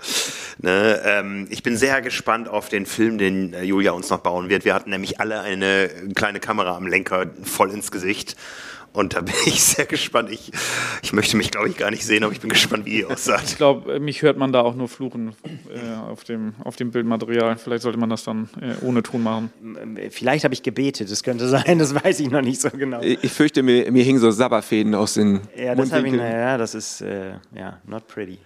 Ne, 0.62 0.98
ähm, 1.04 1.46
ich 1.50 1.62
bin 1.62 1.76
sehr 1.76 2.00
gespannt 2.00 2.48
auf 2.48 2.70
den 2.70 2.86
Film, 2.86 3.18
den 3.18 3.52
äh, 3.52 3.64
Julia 3.64 3.92
uns 3.92 4.08
noch 4.08 4.20
bauen 4.20 4.48
wird. 4.48 4.64
Wir 4.64 4.72
hatten 4.72 4.88
nämlich 4.88 5.20
alle 5.20 5.42
eine 5.42 5.90
kleine 6.14 6.40
Kamera 6.40 6.74
am 6.74 6.86
Lenker 6.86 7.26
voll 7.42 7.70
ins 7.70 7.90
Gesicht. 7.90 8.34
Und 8.92 9.14
da 9.14 9.22
bin 9.22 9.34
ich 9.46 9.62
sehr 9.62 9.86
gespannt. 9.86 10.30
Ich, 10.30 10.52
ich 11.02 11.12
möchte 11.12 11.36
mich, 11.36 11.50
glaube 11.50 11.68
ich, 11.68 11.76
gar 11.76 11.90
nicht 11.90 12.04
sehen, 12.04 12.24
aber 12.24 12.32
ich 12.32 12.40
bin 12.40 12.50
gespannt, 12.50 12.84
wie 12.84 13.00
ihr 13.00 13.10
aussah. 13.10 13.40
Ich 13.42 13.56
glaube, 13.56 13.98
mich 14.00 14.22
hört 14.22 14.36
man 14.36 14.52
da 14.52 14.60
auch 14.60 14.74
nur 14.74 14.88
fluchen 14.88 15.34
äh, 15.70 16.10
auf, 16.10 16.24
dem, 16.24 16.54
auf 16.62 16.76
dem 16.76 16.90
Bildmaterial. 16.90 17.56
Vielleicht 17.56 17.82
sollte 17.82 17.98
man 17.98 18.10
das 18.10 18.24
dann 18.24 18.50
äh, 18.60 18.84
ohne 18.84 19.02
Ton 19.02 19.22
machen. 19.22 19.50
Vielleicht 20.10 20.44
habe 20.44 20.52
ich 20.54 20.62
gebetet, 20.62 21.10
das 21.10 21.22
könnte 21.22 21.48
sein, 21.48 21.78
das 21.78 21.94
weiß 21.94 22.20
ich 22.20 22.30
noch 22.30 22.42
nicht 22.42 22.60
so 22.60 22.68
genau. 22.70 23.00
Ich 23.00 23.32
fürchte, 23.32 23.62
mir, 23.62 23.90
mir 23.90 24.04
hingen 24.04 24.20
so 24.20 24.30
Sabberfäden 24.30 24.94
aus 24.94 25.14
den 25.14 25.40
Ja, 25.56 25.74
das 25.74 25.90
habe 25.90 26.06
ich, 26.06 26.12
Mundwinkeln. 26.12 26.20
ja, 26.32 26.58
das 26.58 26.74
ist, 26.74 27.00
äh, 27.00 27.32
ja, 27.54 27.80
not 27.86 28.06
pretty. 28.08 28.38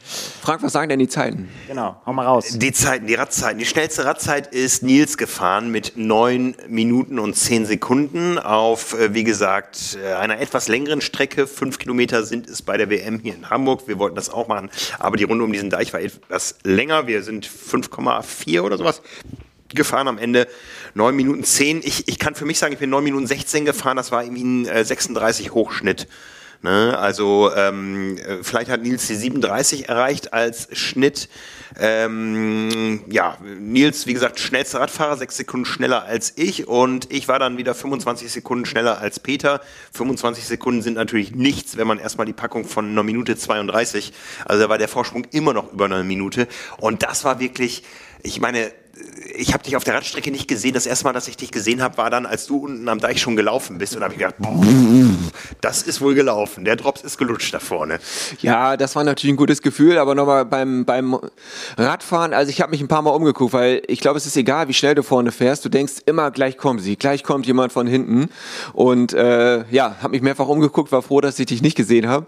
Frank, 0.43 0.63
was 0.63 0.73
sagen 0.73 0.89
denn 0.89 0.99
die 1.01 1.09
Zeiten? 1.09 1.49
Genau, 1.67 2.01
hau 2.07 2.13
mal 2.13 2.25
raus. 2.25 2.57
Die 2.59 2.73
Zeiten, 2.73 3.07
die 3.07 3.15
Radzeiten. 3.15 3.59
Die 3.59 3.65
schnellste 3.67 4.05
Radzeit 4.05 4.47
ist 4.55 4.83
Nils 4.83 5.17
gefahren 5.19 5.71
mit 5.71 5.95
neun 5.97 6.55
Minuten 6.69 7.19
und 7.19 7.35
zehn 7.35 7.67
Sekunden 7.67 8.39
auf, 8.39 8.95
äh, 8.99 9.13
wie 9.13 9.25
gesagt, 9.25 9.99
äh, 10.05 10.13
einer 10.37 10.43
etwas 10.43 10.69
längeren 10.69 11.01
Strecke. 11.01 11.47
Fünf 11.47 11.79
Kilometer 11.79 12.25
sind 12.25 12.49
es 12.49 12.63
bei 12.63 12.77
der 12.77 12.91
WM 12.91 13.21
hier 13.21 13.35
in 13.35 13.51
Hamburg. 13.51 13.89
Wir 13.89 13.99
wollten 13.99 14.17
das 14.17 14.31
auch 14.31 14.49
machen, 14.49 14.71
aber 14.99 15.17
die 15.17 15.25
Runde 15.25 15.45
um 15.45 15.53
diesen 15.53 15.71
Deich 15.71 15.93
war 15.93 16.01
etwas 16.01 16.57
länger. 16.63 17.07
Wir 17.07 17.23
sind 17.23 17.47
5,4 17.47 18.61
oder 18.61 18.77
sowas 18.77 19.03
gefahren 19.69 20.09
am 20.09 20.19
Ende. 20.19 20.47
9 20.95 21.17
Minuten 21.17 21.43
10. 21.43 21.81
Ich, 21.83 22.07
ich 22.09 22.19
kann 22.19 22.35
für 22.35 22.45
mich 22.45 22.59
sagen, 22.59 22.73
ich 22.73 22.79
bin 22.79 22.91
9 22.91 23.03
Minuten 23.03 23.27
16 23.27 23.65
gefahren. 23.65 23.97
Das 23.97 24.13
war 24.13 24.23
irgendwie 24.23 24.45
ein 24.45 24.67
äh, 24.67 24.85
36 24.85 25.53
Hochschnitt. 25.53 26.07
Ne? 26.63 26.99
Also 26.99 27.51
ähm, 27.55 28.17
äh, 28.19 28.43
vielleicht 28.43 28.71
hat 28.71 28.83
Nils 28.83 29.07
die 29.07 29.15
37 29.15 29.89
erreicht 29.89 30.33
als 30.33 30.69
Schnitt. 30.73 31.29
Ähm, 31.79 33.05
ja, 33.09 33.37
Nils, 33.61 34.07
wie 34.07 34.15
gesagt, 34.15 34.41
schnellster 34.41 34.81
Radfahrer, 34.81 35.17
sechs 35.17 35.37
Sekunden 35.37 35.67
schneller 35.67 36.05
als 36.05 36.33
ich 36.37 36.67
und 36.67 37.13
ich 37.13 37.29
war 37.29 37.39
dann 37.39 37.59
wieder 37.59 37.75
25 37.75 38.31
Sekunden 38.31 38.65
schneller 38.65 38.99
als 38.99 39.21
Peter. 39.21 39.61
25 39.93 40.45
Sekunden 40.45 40.83
sind 40.83 40.95
natürlich 40.95 41.35
nichts, 41.35 41.77
wenn 41.77 41.87
man 41.87 41.99
erstmal 41.99 42.27
die 42.27 42.33
Packung 42.33 42.65
von 42.65 42.89
einer 42.89 43.03
Minute 43.03 43.37
32, 43.37 44.13
also 44.45 44.63
da 44.63 44.69
war 44.69 44.79
der 44.79 44.89
Vorsprung 44.89 45.27
immer 45.33 45.53
noch 45.53 45.73
über 45.73 45.85
eine 45.85 46.05
Minute 46.05 46.49
und 46.79 47.03
das 47.03 47.25
war 47.25 47.41
wirklich, 47.41 47.83
ich 48.23 48.41
meine, 48.41 48.73
ich 49.37 49.53
habe 49.53 49.63
dich 49.63 49.77
auf 49.77 49.85
der 49.85 49.95
Radstrecke 49.95 50.31
nicht 50.31 50.49
gesehen. 50.49 50.73
Das 50.75 50.87
erste 50.87 51.05
Mal, 51.05 51.13
dass 51.13 51.29
ich 51.29 51.37
dich 51.37 51.51
gesehen 51.51 51.83
habe, 51.83 51.99
war 51.99 52.11
dann, 52.11 52.27
als 52.27 52.47
du 52.47 52.59
unten 52.59 52.89
am 52.89 52.99
Deich 52.99 53.21
schon 53.21 53.37
gelaufen 53.37 53.79
bist. 53.79 53.95
Und 53.95 54.03
habe 54.03 54.15
ich 54.15 54.19
gedacht, 54.19 54.37
das 55.61 55.83
ist 55.83 56.01
wohl 56.01 56.15
gelaufen. 56.15 56.65
Der 56.65 56.77
Drops 56.77 57.03
ist 57.03 57.19
gelutscht 57.19 57.53
da 57.53 57.59
vorne. 57.59 57.99
Ja, 58.41 58.77
das 58.77 58.97
war 58.97 59.05
natürlich 59.05 59.35
ein 59.35 59.37
gutes 59.37 59.63
Gefühl, 59.63 59.99
aber 59.99 60.15
nochmal 60.15 60.45
beim, 60.47 60.85
beim 60.85 61.19
Radfahren, 61.77 62.33
also 62.33 62.51
ich 62.51 62.61
habe 62.61 62.71
mich 62.71 62.81
ein 62.81 62.89
paar 62.89 63.03
Mal 63.03 63.11
umgeguckt, 63.11 63.53
weil 63.53 63.83
ich 63.87 64.01
glaube, 64.01 64.17
es 64.17 64.27
ist 64.27 64.37
egal, 64.37 64.69
wie 64.69 64.75
schnell 64.75 64.95
du 64.95 65.03
vorne 65.03 65.33
fährst. 65.33 65.65
Du 65.65 65.69
denkst 65.69 65.95
immer, 66.07 66.31
gleich 66.31 66.57
kommen 66.57 66.79
sie, 66.79 66.97
gleich 66.97 67.23
kommt 67.23 67.47
jemand 67.47 67.73
von 67.73 67.87
hinten. 67.87 68.29
Und 68.73 69.13
äh, 69.13 69.65
ja, 69.71 69.97
habe 70.01 70.13
mich 70.13 70.23
mehrfach 70.23 70.49
umgeguckt, 70.49 70.93
war 70.93 71.03
froh, 71.03 71.21
dass 71.21 71.39
ich 71.39 71.47
dich 71.47 71.63
nicht 71.63 71.77
gesehen 71.77 72.09
habe. 72.09 72.27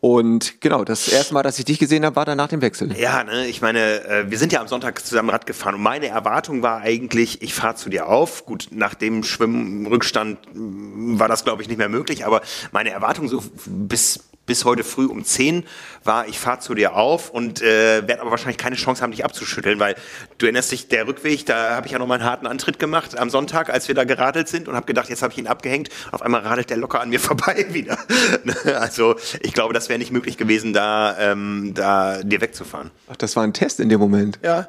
Und 0.00 0.60
genau, 0.60 0.84
das 0.84 1.08
erste 1.08 1.34
Mal, 1.34 1.42
dass 1.42 1.58
ich 1.58 1.64
dich 1.64 1.78
gesehen 1.78 2.04
habe, 2.04 2.16
war 2.16 2.24
dann 2.24 2.38
nach 2.38 2.48
dem 2.48 2.62
Wechsel. 2.62 2.96
Ja, 2.98 3.24
ne, 3.24 3.46
ich 3.46 3.60
meine, 3.60 4.04
äh, 4.04 4.30
wir 4.30 4.38
sind 4.38 4.52
ja 4.52 4.60
am 4.60 4.68
Sonntag 4.68 5.04
zusammen 5.04 5.30
Rad 5.30 5.46
gefahren 5.46 5.74
und 5.74 5.82
meine 5.98 6.12
Erwartung 6.12 6.62
war 6.62 6.80
eigentlich, 6.80 7.42
ich 7.42 7.54
fahre 7.54 7.74
zu 7.74 7.90
dir 7.90 8.06
auf. 8.06 8.46
Gut, 8.46 8.68
nach 8.70 8.94
dem 8.94 9.24
Schwimmrückstand 9.24 10.38
mm, 10.54 11.18
war 11.18 11.26
das, 11.26 11.42
glaube 11.42 11.60
ich, 11.60 11.68
nicht 11.68 11.78
mehr 11.78 11.88
möglich, 11.88 12.24
aber 12.24 12.40
meine 12.70 12.90
Erwartung 12.90 13.26
so 13.26 13.42
bis 13.66 14.20
bis 14.46 14.64
heute 14.64 14.82
früh 14.82 15.04
um 15.04 15.24
10 15.24 15.64
war, 16.04 16.26
ich 16.26 16.38
fahre 16.38 16.60
zu 16.60 16.72
dir 16.72 16.94
auf 16.94 17.28
und 17.28 17.60
äh, 17.60 18.08
werde 18.08 18.22
aber 18.22 18.30
wahrscheinlich 18.30 18.56
keine 18.56 18.76
Chance 18.76 19.02
haben, 19.02 19.10
dich 19.10 19.22
abzuschütteln, 19.22 19.78
weil 19.78 19.94
du 20.38 20.46
erinnerst 20.46 20.72
dich, 20.72 20.88
der 20.88 21.06
Rückweg, 21.06 21.44
da 21.44 21.76
habe 21.76 21.86
ich 21.86 21.92
ja 21.92 21.98
noch 21.98 22.06
mal 22.06 22.14
einen 22.14 22.24
harten 22.24 22.46
Antritt 22.46 22.78
gemacht 22.78 23.18
am 23.18 23.28
Sonntag, 23.28 23.68
als 23.68 23.88
wir 23.88 23.94
da 23.94 24.04
geradelt 24.04 24.48
sind 24.48 24.66
und 24.66 24.74
habe 24.74 24.86
gedacht, 24.86 25.10
jetzt 25.10 25.20
habe 25.20 25.34
ich 25.34 25.38
ihn 25.38 25.48
abgehängt. 25.48 25.90
Auf 26.12 26.22
einmal 26.22 26.40
radelt 26.40 26.70
der 26.70 26.78
locker 26.78 27.02
an 27.02 27.10
mir 27.10 27.20
vorbei 27.20 27.66
wieder. 27.72 27.98
also 28.80 29.16
ich 29.42 29.52
glaube, 29.52 29.74
das 29.74 29.90
wäre 29.90 29.98
nicht 29.98 30.12
möglich 30.12 30.38
gewesen, 30.38 30.72
da, 30.72 31.14
ähm, 31.18 31.72
da 31.74 32.22
dir 32.22 32.40
wegzufahren. 32.40 32.90
Ach, 33.08 33.16
das 33.16 33.36
war 33.36 33.42
ein 33.42 33.52
Test 33.52 33.80
in 33.80 33.90
dem 33.90 34.00
Moment. 34.00 34.38
Ja. 34.42 34.68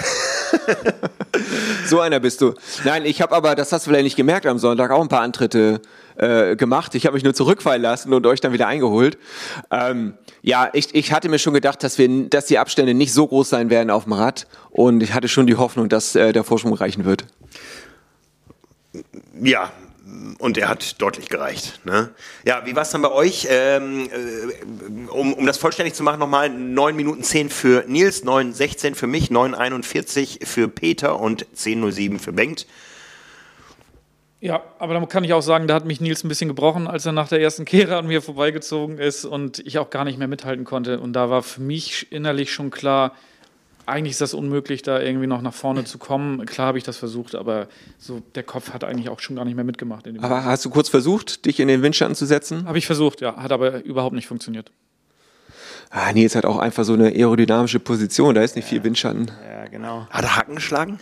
so 1.86 2.00
einer 2.00 2.20
bist 2.20 2.40
du. 2.40 2.54
Nein, 2.84 3.04
ich 3.04 3.22
habe 3.22 3.34
aber, 3.34 3.54
das 3.54 3.72
hast 3.72 3.86
du 3.86 3.90
vielleicht 3.90 4.04
nicht 4.04 4.16
gemerkt 4.16 4.46
am 4.46 4.58
Sonntag, 4.58 4.90
auch 4.90 5.00
ein 5.00 5.08
paar 5.08 5.22
Antritte 5.22 5.80
äh, 6.16 6.56
gemacht. 6.56 6.94
Ich 6.94 7.06
habe 7.06 7.14
mich 7.14 7.24
nur 7.24 7.34
zurückfallen 7.34 7.82
lassen 7.82 8.12
und 8.12 8.26
euch 8.26 8.40
dann 8.40 8.52
wieder 8.52 8.66
eingeholt. 8.66 9.18
Ähm, 9.70 10.14
ja, 10.42 10.70
ich, 10.72 10.94
ich 10.94 11.12
hatte 11.12 11.28
mir 11.28 11.38
schon 11.38 11.54
gedacht, 11.54 11.82
dass, 11.82 11.98
wir, 11.98 12.28
dass 12.28 12.46
die 12.46 12.58
Abstände 12.58 12.94
nicht 12.94 13.12
so 13.12 13.26
groß 13.26 13.48
sein 13.48 13.70
werden 13.70 13.90
auf 13.90 14.04
dem 14.04 14.12
Rad. 14.12 14.46
Und 14.70 15.02
ich 15.02 15.14
hatte 15.14 15.28
schon 15.28 15.46
die 15.46 15.56
Hoffnung, 15.56 15.88
dass 15.88 16.14
äh, 16.14 16.32
der 16.32 16.44
Vorsprung 16.44 16.74
reichen 16.74 17.04
wird. 17.04 17.24
Ja, 19.40 19.72
und 20.38 20.58
er 20.58 20.68
hat 20.68 21.00
deutlich 21.00 21.28
gereicht. 21.28 21.80
Ne? 21.84 22.10
Ja, 22.46 22.64
wie 22.66 22.74
war 22.74 22.82
es 22.82 22.90
dann 22.90 23.02
bei 23.02 23.10
euch? 23.10 23.46
Ähm, 23.50 24.08
äh, 24.10 25.10
um, 25.10 25.32
um 25.34 25.46
das 25.46 25.58
vollständig 25.58 25.94
zu 25.94 26.02
machen, 26.02 26.18
nochmal 26.18 26.48
9 26.50 26.96
Minuten 26.96 27.22
10 27.22 27.50
für 27.50 27.84
Nils, 27.86 28.24
9,16 28.24 28.94
für 28.94 29.06
mich, 29.06 29.30
9,41 29.30 30.46
für 30.46 30.68
Peter 30.68 31.18
und 31.18 31.46
10,07 31.56 32.18
für 32.18 32.32
Bengt. 32.32 32.66
Ja, 34.40 34.60
aber 34.80 34.94
da 34.94 35.06
kann 35.06 35.22
ich 35.22 35.32
auch 35.32 35.40
sagen, 35.40 35.68
da 35.68 35.74
hat 35.74 35.84
mich 35.84 36.00
Nils 36.00 36.24
ein 36.24 36.28
bisschen 36.28 36.48
gebrochen, 36.48 36.88
als 36.88 37.06
er 37.06 37.12
nach 37.12 37.28
der 37.28 37.40
ersten 37.40 37.64
Kehre 37.64 37.96
an 37.96 38.08
mir 38.08 38.20
vorbeigezogen 38.20 38.98
ist 38.98 39.24
und 39.24 39.60
ich 39.60 39.78
auch 39.78 39.88
gar 39.88 40.04
nicht 40.04 40.18
mehr 40.18 40.26
mithalten 40.26 40.64
konnte. 40.64 40.98
Und 40.98 41.12
da 41.12 41.30
war 41.30 41.44
für 41.44 41.60
mich 41.60 42.10
innerlich 42.10 42.52
schon 42.52 42.70
klar, 42.70 43.14
eigentlich 43.86 44.12
ist 44.12 44.20
das 44.20 44.34
unmöglich, 44.34 44.82
da 44.82 45.00
irgendwie 45.00 45.26
noch 45.26 45.42
nach 45.42 45.54
vorne 45.54 45.84
zu 45.84 45.98
kommen. 45.98 46.44
Klar 46.46 46.68
habe 46.68 46.78
ich 46.78 46.84
das 46.84 46.96
versucht, 46.96 47.34
aber 47.34 47.68
so 47.98 48.22
der 48.34 48.42
Kopf 48.42 48.72
hat 48.72 48.84
eigentlich 48.84 49.08
auch 49.08 49.20
schon 49.20 49.36
gar 49.36 49.44
nicht 49.44 49.54
mehr 49.54 49.64
mitgemacht. 49.64 50.06
aber 50.18 50.44
hast 50.44 50.64
du 50.64 50.70
kurz 50.70 50.88
versucht, 50.88 51.44
dich 51.46 51.60
in 51.60 51.68
den 51.68 51.82
Windschatten 51.82 52.14
zu 52.14 52.26
setzen? 52.26 52.66
Habe 52.66 52.78
ich 52.78 52.86
versucht, 52.86 53.20
ja, 53.20 53.36
hat 53.36 53.52
aber 53.52 53.84
überhaupt 53.84 54.14
nicht 54.14 54.26
funktioniert. 54.26 54.70
Ah, 55.90 56.12
Nils 56.12 56.34
hat 56.34 56.44
auch 56.44 56.58
einfach 56.58 56.84
so 56.84 56.94
eine 56.94 57.08
aerodynamische 57.08 57.80
Position, 57.80 58.34
da 58.34 58.42
ist 58.42 58.56
nicht 58.56 58.64
ja. 58.66 58.70
viel 58.70 58.84
Windschatten. 58.84 59.30
Ja, 59.46 59.68
genau. 59.68 60.06
Hat 60.10 60.24
er 60.24 60.36
Haken 60.36 60.54
geschlagen? 60.54 60.98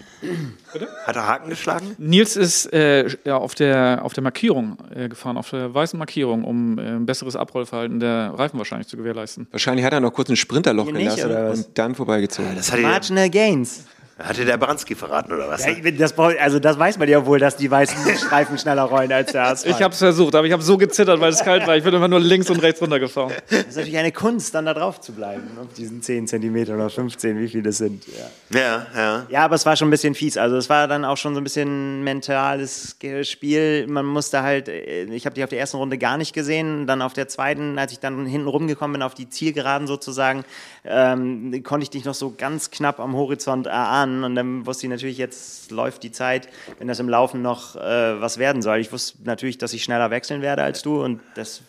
Bitte? 0.72 0.88
Hat 1.06 1.16
er 1.16 1.26
Haken 1.26 1.50
geschlagen? 1.50 1.94
Nils 1.98 2.36
ist 2.36 2.72
äh, 2.72 3.08
ja, 3.24 3.36
auf, 3.36 3.54
der, 3.54 4.00
auf 4.02 4.12
der 4.12 4.22
Markierung 4.22 4.78
äh, 4.94 5.08
gefahren, 5.08 5.36
auf 5.36 5.50
der 5.50 5.72
weißen 5.72 5.98
Markierung, 5.98 6.44
um 6.44 6.78
äh, 6.78 6.82
ein 6.82 7.06
besseres 7.06 7.36
Abrollverhalten 7.36 8.00
der 8.00 8.32
Reifen 8.36 8.58
wahrscheinlich 8.58 8.88
zu 8.88 8.96
gewährleisten. 8.96 9.46
Wahrscheinlich 9.50 9.84
hat 9.84 9.92
er 9.92 10.00
noch 10.00 10.12
kurz 10.12 10.28
ein 10.28 10.36
Sprinterloch 10.36 10.86
Hier 10.86 10.94
gelassen 10.94 11.30
und 11.30 11.78
dann 11.78 11.94
vorbeigezogen. 11.94 12.54
Das 12.56 12.76
Marginal 12.76 13.30
Gains. 13.30 13.84
Hatte 14.22 14.44
der 14.44 14.56
Baranski 14.58 14.94
verraten 14.94 15.32
oder 15.32 15.48
was? 15.48 15.64
Ja, 15.64 15.72
das, 15.92 16.18
also 16.18 16.58
das 16.58 16.78
weiß 16.78 16.98
man 16.98 17.08
ja 17.08 17.24
wohl, 17.24 17.38
dass 17.38 17.56
die 17.56 17.70
weißen 17.70 18.16
Streifen 18.16 18.58
schneller 18.58 18.82
rollen 18.82 19.10
als 19.12 19.32
der 19.32 19.46
Asphalt. 19.46 19.76
Ich 19.76 19.82
habe 19.82 19.92
es 19.92 19.98
versucht, 19.98 20.34
aber 20.34 20.46
ich 20.46 20.52
habe 20.52 20.62
so 20.62 20.76
gezittert, 20.76 21.20
weil 21.20 21.32
es 21.32 21.42
kalt 21.42 21.66
war. 21.66 21.76
Ich 21.76 21.84
bin 21.84 21.94
immer 21.94 22.08
nur 22.08 22.20
links 22.20 22.50
und 22.50 22.60
rechts 22.60 22.82
runtergefahren. 22.82 23.32
Das 23.48 23.60
ist 23.60 23.76
natürlich 23.76 23.98
eine 23.98 24.12
Kunst, 24.12 24.54
dann 24.54 24.66
da 24.66 24.74
drauf 24.74 25.00
zu 25.00 25.12
bleiben, 25.12 25.42
auf 25.60 25.72
diesen 25.74 26.02
10 26.02 26.26
cm 26.26 26.56
oder 26.74 26.90
15, 26.90 27.38
wie 27.38 27.48
viele 27.48 27.62
das 27.62 27.78
sind. 27.78 28.04
Ja. 28.50 28.60
ja, 28.60 28.86
ja. 28.94 29.26
Ja, 29.30 29.44
aber 29.44 29.54
es 29.54 29.64
war 29.64 29.76
schon 29.76 29.88
ein 29.88 29.90
bisschen 29.90 30.14
fies. 30.14 30.36
Also 30.36 30.56
es 30.56 30.68
war 30.68 30.86
dann 30.86 31.04
auch 31.04 31.16
schon 31.16 31.34
so 31.34 31.40
ein 31.40 31.44
bisschen 31.44 32.04
mentales 32.04 32.96
Spiel. 33.22 33.86
Man 33.86 34.04
musste 34.04 34.42
halt, 34.42 34.68
äh, 34.68 35.04
ich 35.04 35.24
habe 35.24 35.34
die 35.34 35.44
auf 35.44 35.50
der 35.50 35.60
ersten 35.60 35.78
Runde 35.78 35.96
gar 35.98 36.18
nicht 36.18 36.34
gesehen. 36.34 36.86
Dann 36.86 37.00
auf 37.00 37.14
der 37.14 37.28
zweiten, 37.28 37.78
als 37.78 37.92
ich 37.92 38.00
dann 38.00 38.26
hinten 38.26 38.48
rumgekommen 38.48 38.94
bin, 38.94 39.02
auf 39.02 39.14
die 39.14 39.28
Zielgeraden 39.28 39.86
sozusagen, 39.86 40.44
ähm, 40.84 41.62
konnte 41.64 41.84
ich 41.84 41.90
dich 41.90 42.04
noch 42.04 42.14
so 42.14 42.34
ganz 42.36 42.70
knapp 42.70 43.00
am 43.00 43.14
Horizont 43.14 43.66
erahnen. 43.66 44.09
Und 44.24 44.34
dann 44.34 44.66
wusste 44.66 44.86
ich 44.86 44.90
natürlich, 44.90 45.18
jetzt 45.18 45.70
läuft 45.70 46.02
die 46.02 46.12
Zeit, 46.12 46.48
wenn 46.78 46.88
das 46.88 46.98
im 46.98 47.08
Laufen 47.08 47.42
noch 47.42 47.76
äh, 47.76 48.20
was 48.20 48.38
werden 48.38 48.62
soll. 48.62 48.78
Ich 48.78 48.92
wusste 48.92 49.18
natürlich, 49.24 49.58
dass 49.58 49.72
ich 49.72 49.82
schneller 49.82 50.10
wechseln 50.10 50.42
werde 50.42 50.62
als 50.62 50.82
du 50.82 51.02
und 51.02 51.20
das 51.34 51.62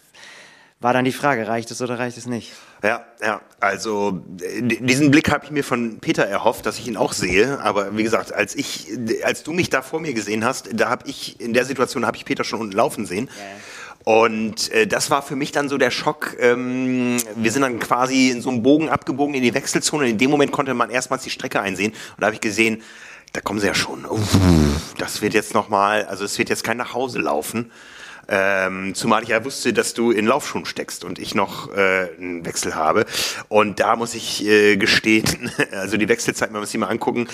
war 0.81 0.93
dann 0.93 1.05
die 1.05 1.11
Frage, 1.11 1.47
reicht 1.47 1.69
es 1.69 1.79
oder 1.79 1.99
reicht 1.99 2.17
es 2.17 2.25
nicht? 2.25 2.53
Ja, 2.83 3.05
ja, 3.23 3.41
also 3.59 4.23
diesen 4.39 5.11
Blick 5.11 5.29
habe 5.29 5.45
ich 5.45 5.51
mir 5.51 5.63
von 5.63 5.99
Peter 5.99 6.25
erhofft, 6.25 6.65
dass 6.65 6.79
ich 6.79 6.87
ihn 6.87 6.97
auch 6.97 7.13
sehe. 7.13 7.59
Aber 7.59 7.95
wie 7.95 8.01
gesagt, 8.01 8.33
als 8.33 8.55
ich, 8.55 8.87
als 9.23 9.43
du 9.43 9.53
mich 9.53 9.69
da 9.69 9.83
vor 9.83 9.99
mir 9.99 10.15
gesehen 10.15 10.43
hast, 10.43 10.69
da 10.73 10.89
habe 10.89 11.07
ich 11.07 11.39
in 11.39 11.53
der 11.53 11.65
Situation 11.65 12.07
habe 12.07 12.17
ich 12.17 12.25
Peter 12.25 12.43
schon 12.43 12.59
unten 12.59 12.75
laufen 12.75 13.05
sehen. 13.05 13.29
Ja. 13.29 13.43
Und 14.03 14.71
äh, 14.71 14.87
das 14.87 15.11
war 15.11 15.21
für 15.21 15.35
mich 15.35 15.51
dann 15.51 15.69
so 15.69 15.77
der 15.77 15.91
Schock. 15.91 16.35
Ähm, 16.39 17.17
wir 17.35 17.51
sind 17.51 17.61
dann 17.61 17.79
quasi 17.79 18.29
in 18.29 18.41
so 18.41 18.49
einem 18.49 18.63
Bogen 18.63 18.89
abgebogen 18.89 19.35
in 19.35 19.43
die 19.43 19.53
Wechselzone. 19.53 20.09
In 20.09 20.17
dem 20.17 20.31
Moment 20.31 20.51
konnte 20.51 20.73
man 20.73 20.89
erstmals 20.89 21.23
die 21.23 21.29
Strecke 21.29 21.61
einsehen. 21.61 21.91
Und 21.91 22.21
da 22.21 22.27
habe 22.27 22.35
ich 22.35 22.41
gesehen, 22.41 22.81
da 23.33 23.41
kommen 23.41 23.59
sie 23.59 23.67
ja 23.67 23.75
schon. 23.75 24.05
Uff, 24.05 24.37
das 24.97 25.21
wird 25.21 25.33
jetzt 25.33 25.53
nochmal, 25.53 26.05
also 26.05 26.25
es 26.25 26.37
wird 26.37 26.49
jetzt 26.49 26.63
kein 26.63 26.77
nach 26.77 26.93
Hause 26.93 27.19
laufen. 27.19 27.71
Ähm, 28.27 28.95
zumal 28.95 29.23
ich 29.23 29.29
ja 29.29 29.43
wusste, 29.43 29.73
dass 29.73 29.93
du 29.93 30.11
in 30.11 30.25
Laufschuhen 30.25 30.65
steckst 30.65 31.03
und 31.03 31.19
ich 31.19 31.35
noch 31.35 31.71
äh, 31.75 32.09
einen 32.17 32.45
Wechsel 32.45 32.75
habe. 32.75 33.05
Und 33.49 33.79
da 33.79 33.95
muss 33.95 34.15
ich 34.15 34.45
äh, 34.45 34.77
gestehen, 34.77 35.51
also 35.71 35.97
die 35.97 36.07
Wechselzeit, 36.09 36.51
man 36.51 36.61
muss 36.61 36.71
sie 36.71 36.77
mal 36.77 36.87
angucken. 36.87 37.27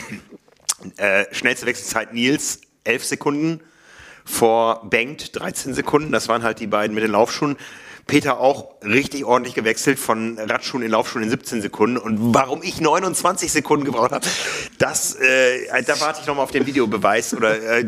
äh, 0.96 1.24
schnellste 1.32 1.66
Wechselzeit 1.66 2.14
Nils, 2.14 2.60
11 2.84 3.04
Sekunden 3.04 3.60
vor 4.28 4.82
Bengt 4.88 5.38
13 5.38 5.74
Sekunden. 5.74 6.12
Das 6.12 6.28
waren 6.28 6.42
halt 6.42 6.60
die 6.60 6.66
beiden 6.66 6.94
mit 6.94 7.02
den 7.02 7.12
Laufschuhen. 7.12 7.56
Peter 8.08 8.40
auch 8.40 8.70
richtig 8.82 9.24
ordentlich 9.26 9.54
gewechselt 9.54 9.98
von 9.98 10.38
Radschuhen 10.38 10.82
in 10.82 10.90
Laufschuhen 10.90 11.22
in 11.22 11.30
17 11.30 11.60
Sekunden. 11.60 11.98
Und 11.98 12.34
warum 12.34 12.62
ich 12.62 12.80
29 12.80 13.52
Sekunden 13.52 13.84
gebraucht 13.84 14.12
habe, 14.12 14.26
das, 14.78 15.14
äh, 15.16 15.82
da 15.86 16.00
warte 16.00 16.22
ich 16.22 16.26
nochmal 16.26 16.44
auf 16.44 16.50
den 16.50 16.66
Videobeweis. 16.66 17.34
Oder, 17.34 17.80
äh, 17.80 17.84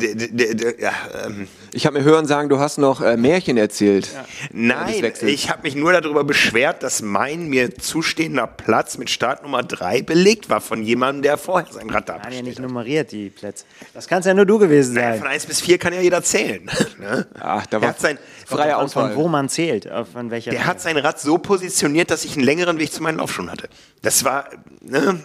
ja, 0.78 0.92
ähm. 1.26 1.48
Ich 1.72 1.86
habe 1.86 1.98
mir 1.98 2.04
hören 2.04 2.26
sagen, 2.26 2.50
du 2.50 2.58
hast 2.58 2.76
noch 2.76 3.00
äh, 3.00 3.16
Märchen 3.16 3.56
erzählt. 3.56 4.10
Ja. 4.12 4.24
Nein, 4.52 5.10
ich 5.22 5.48
habe 5.48 5.62
mich 5.62 5.74
nur 5.74 5.92
darüber 5.92 6.22
beschwert, 6.22 6.82
dass 6.82 7.00
mein 7.00 7.48
mir 7.48 7.74
zustehender 7.76 8.46
Platz 8.46 8.98
mit 8.98 9.08
Startnummer 9.08 9.62
3 9.62 10.02
belegt 10.02 10.50
war 10.50 10.60
von 10.60 10.82
jemandem, 10.82 11.22
der 11.22 11.38
vorher 11.38 11.72
sein 11.72 11.88
Rad 11.88 12.10
da 12.10 12.20
hat. 12.20 12.34
ja 12.34 12.42
nicht 12.42 12.58
nummeriert, 12.58 13.12
die 13.12 13.30
Plätze. 13.30 13.64
Das 13.94 14.06
kann 14.06 14.20
es 14.20 14.26
ja 14.26 14.34
nur 14.34 14.44
du 14.44 14.58
gewesen 14.58 14.94
sein. 14.94 15.04
Naja, 15.04 15.18
von 15.18 15.28
1 15.28 15.46
bis 15.46 15.62
4 15.62 15.78
kann 15.78 15.94
ja 15.94 16.02
jeder 16.02 16.22
zählen. 16.22 16.70
ne? 16.98 17.26
Ach, 17.40 17.64
da 17.66 17.80
war 17.80 17.94
sein, 17.96 18.18
freie 18.44 18.76
Auswahl. 18.76 19.14
Von 19.14 19.24
wo 19.24 19.28
man 19.28 19.48
zählt, 19.48 19.90
auf 19.90 20.09
von 20.10 20.30
welcher 20.30 20.50
Der 20.50 20.66
hat 20.66 20.80
sein 20.80 20.96
Rad 20.96 21.20
so 21.20 21.38
positioniert, 21.38 22.10
dass 22.10 22.24
ich 22.24 22.34
einen 22.34 22.44
längeren 22.44 22.78
Weg 22.78 22.92
zu 22.92 23.02
meinen 23.02 23.18
Laufschuhen 23.18 23.50
hatte. 23.50 23.68
Das 24.02 24.24
war, 24.24 24.48
ne? 24.80 25.22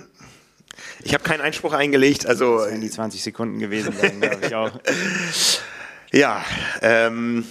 Ich 1.04 1.13
habe 1.13 1.24
keinen 1.24 1.41
Einspruch 1.41 1.74
eingelegt, 1.74 2.26
also. 2.26 2.58
Das 2.58 2.69
wären 2.69 2.82
die 2.82 2.89
20 2.89 3.24
Sekunden 3.24 3.60
gewesen 3.60 3.93
glaube 4.21 4.39
ich 4.45 4.56
auch. 4.56 4.71
ja, 6.12 6.43
ähm, 6.82 7.45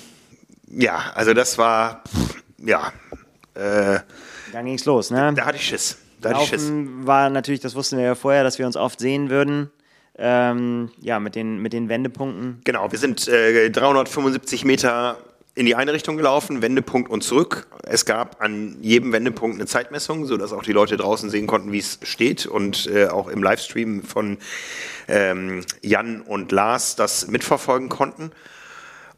ja, 0.71 1.13
also 1.15 1.35
das 1.35 1.59
war, 1.59 2.03
ja. 2.59 2.93
Äh, 3.55 4.01
Dann 4.53 4.67
ging's 4.67 4.85
los, 4.85 5.11
ne? 5.11 5.33
Da 5.35 5.47
hatte 5.47 5.57
ich 5.57 5.67
Schiss. 5.67 5.99
Da 6.21 6.31
hatte 6.31 6.43
ich 6.43 6.49
Schiss. 6.49 6.71
war 6.73 7.31
natürlich, 7.31 7.61
das 7.61 7.75
wussten 7.75 7.99
wir 7.99 8.05
ja 8.05 8.15
vorher, 8.15 8.45
dass 8.45 8.59
wir 8.59 8.67
uns 8.67 8.77
oft 8.77 8.99
sehen 8.99 9.31
würden. 9.31 9.71
Ähm, 10.17 10.91
ja, 11.01 11.19
mit 11.19 11.35
den, 11.35 11.59
mit 11.59 11.73
den 11.73 11.89
Wendepunkten. 11.89 12.61
Genau, 12.65 12.91
wir 12.91 12.99
sind 12.99 13.27
äh, 13.27 13.69
375 13.71 14.65
Meter 14.65 15.19
in 15.55 15.67
die 15.67 15.75
eine 15.77 15.93
Richtung 15.93 16.17
gelaufen, 16.17 16.63
Wendepunkt 16.63 17.11
und 17.11 17.23
zurück. 17.23 17.67
Es 17.85 18.05
gab 18.05 18.43
an 18.43 18.77
jedem 18.81 19.13
Wendepunkt 19.13 19.57
eine 19.57 19.67
Zeitmessung, 19.67 20.27
sodass 20.27 20.53
auch 20.53 20.65
die 20.65 20.73
Leute 20.73 20.97
draußen 20.97 21.31
sehen 21.31 21.47
konnten, 21.47 21.71
wie 21.71 21.79
es 21.79 21.99
steht 22.03 22.47
und 22.47 22.87
äh, 22.87 23.07
auch 23.07 23.29
im 23.29 23.43
Livestream 23.43 24.03
von 24.03 24.39
ähm, 25.07 25.65
Jan 25.81 26.23
und 26.23 26.51
Lars 26.51 26.97
das 26.97 27.29
mitverfolgen 27.29 27.89
konnten. 27.89 28.33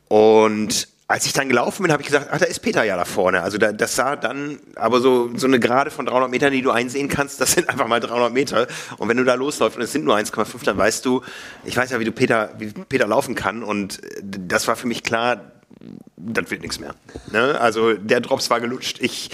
Und 0.08 0.88
als 1.08 1.24
ich 1.24 1.32
dann 1.32 1.48
gelaufen 1.48 1.84
bin, 1.84 1.92
habe 1.92 2.02
ich 2.02 2.08
gesagt, 2.08 2.28
ach, 2.32 2.38
da 2.38 2.46
ist 2.46 2.58
Peter 2.58 2.82
ja 2.82 2.96
da 2.96 3.04
vorne. 3.04 3.42
Also 3.42 3.58
da, 3.58 3.72
das 3.72 3.94
sah 3.94 4.16
dann, 4.16 4.58
aber 4.74 5.00
so, 5.00 5.30
so 5.36 5.46
eine 5.46 5.60
Gerade 5.60 5.90
von 5.90 6.04
300 6.04 6.28
Metern, 6.28 6.52
die 6.52 6.62
du 6.62 6.72
einsehen 6.72 7.08
kannst, 7.08 7.40
das 7.40 7.52
sind 7.52 7.68
einfach 7.70 7.86
mal 7.86 8.00
300 8.00 8.32
Meter. 8.32 8.66
Und 8.98 9.08
wenn 9.08 9.16
du 9.16 9.24
da 9.24 9.34
losläufst 9.34 9.78
und 9.78 9.84
es 9.84 9.92
sind 9.92 10.04
nur 10.04 10.16
1,5, 10.16 10.64
dann 10.64 10.76
weißt 10.76 11.04
du, 11.06 11.22
ich 11.64 11.76
weiß 11.76 11.92
ja, 11.92 12.00
wie 12.00 12.04
du 12.04 12.12
Peter, 12.12 12.50
wie 12.58 12.66
Peter 12.66 13.06
laufen 13.06 13.36
kann. 13.36 13.62
Und 13.62 14.00
das 14.20 14.66
war 14.66 14.74
für 14.74 14.88
mich 14.88 15.04
klar, 15.04 15.52
das 16.16 16.50
wird 16.50 16.62
nichts 16.62 16.80
mehr. 16.80 16.94
Ne? 17.30 17.60
Also 17.60 17.94
der 17.94 18.20
Drops 18.20 18.48
war 18.48 18.60
gelutscht. 18.60 18.98
Ich 19.00 19.30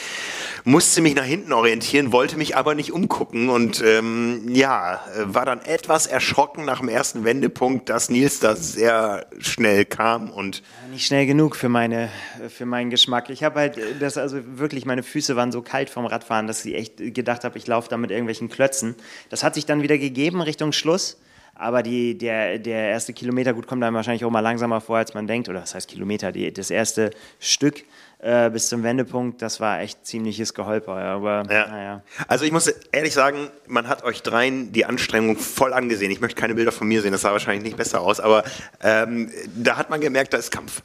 musste 0.64 1.00
mich 1.00 1.14
nach 1.14 1.24
hinten 1.24 1.52
orientieren, 1.52 2.12
wollte 2.12 2.36
mich 2.36 2.56
aber 2.56 2.74
nicht 2.74 2.92
umgucken 2.92 3.48
und 3.48 3.82
ähm, 3.84 4.48
ja, 4.48 5.00
war 5.22 5.44
dann 5.44 5.60
etwas 5.60 6.06
erschrocken 6.06 6.64
nach 6.64 6.80
dem 6.80 6.88
ersten 6.88 7.24
Wendepunkt, 7.24 7.88
dass 7.88 8.10
Nils 8.10 8.40
da 8.40 8.56
sehr 8.56 9.26
schnell 9.38 9.84
kam 9.84 10.30
und 10.30 10.62
nicht 10.90 11.06
schnell 11.06 11.26
genug 11.26 11.56
für 11.56 11.68
meine 11.68 12.10
für 12.48 12.66
meinen 12.66 12.90
Geschmack. 12.90 13.30
Ich 13.30 13.42
habe 13.42 13.60
halt 13.60 13.78
das 14.00 14.18
also 14.18 14.38
wirklich 14.44 14.84
meine 14.84 15.02
Füße 15.02 15.36
waren 15.36 15.52
so 15.52 15.62
kalt 15.62 15.90
vom 15.90 16.06
Radfahren, 16.06 16.46
dass 16.46 16.64
ich 16.64 16.74
echt 16.74 16.96
gedacht 16.98 17.44
habe, 17.44 17.58
ich 17.58 17.66
laufe 17.66 17.88
da 17.88 17.96
mit 17.96 18.10
irgendwelchen 18.10 18.48
Klötzen. 18.48 18.94
Das 19.30 19.42
hat 19.42 19.54
sich 19.54 19.66
dann 19.66 19.82
wieder 19.82 19.98
gegeben 19.98 20.40
Richtung 20.40 20.72
Schluss. 20.72 21.18
Aber 21.54 21.82
die, 21.82 22.16
der, 22.16 22.58
der 22.58 22.88
erste 22.88 23.12
Kilometer, 23.12 23.52
gut, 23.52 23.66
kommt 23.66 23.82
dann 23.82 23.94
wahrscheinlich 23.94 24.24
auch 24.24 24.30
mal 24.30 24.40
langsamer 24.40 24.80
vor, 24.80 24.96
als 24.96 25.14
man 25.14 25.26
denkt. 25.26 25.48
Oder 25.48 25.62
was 25.62 25.74
heißt 25.74 25.88
Kilometer? 25.88 26.32
Die, 26.32 26.52
das 26.52 26.70
erste 26.70 27.10
Stück 27.38 27.84
äh, 28.22 28.50
bis 28.50 28.68
zum 28.68 28.82
Wendepunkt, 28.82 29.42
das 29.42 29.60
war 29.60 29.80
echt 29.80 30.06
ziemliches 30.06 30.54
Geholper. 30.54 30.96
Aber, 30.96 31.44
ja. 31.50 31.66
Naja. 31.66 32.02
Also 32.28 32.44
ich 32.44 32.52
muss 32.52 32.68
ehrlich 32.92 33.12
sagen, 33.12 33.50
man 33.66 33.88
hat 33.88 34.04
euch 34.04 34.22
dreien 34.22 34.72
die 34.72 34.86
Anstrengung 34.86 35.36
voll 35.36 35.72
angesehen. 35.72 36.10
Ich 36.10 36.20
möchte 36.20 36.40
keine 36.40 36.54
Bilder 36.54 36.72
von 36.72 36.88
mir 36.88 37.02
sehen, 37.02 37.12
das 37.12 37.22
sah 37.22 37.32
wahrscheinlich 37.32 37.64
nicht 37.64 37.76
besser 37.76 38.00
aus, 38.00 38.20
aber 38.20 38.44
ähm, 38.82 39.30
da 39.54 39.76
hat 39.76 39.90
man 39.90 40.00
gemerkt, 40.00 40.32
da 40.32 40.38
ist 40.38 40.50
Kampf. 40.50 40.82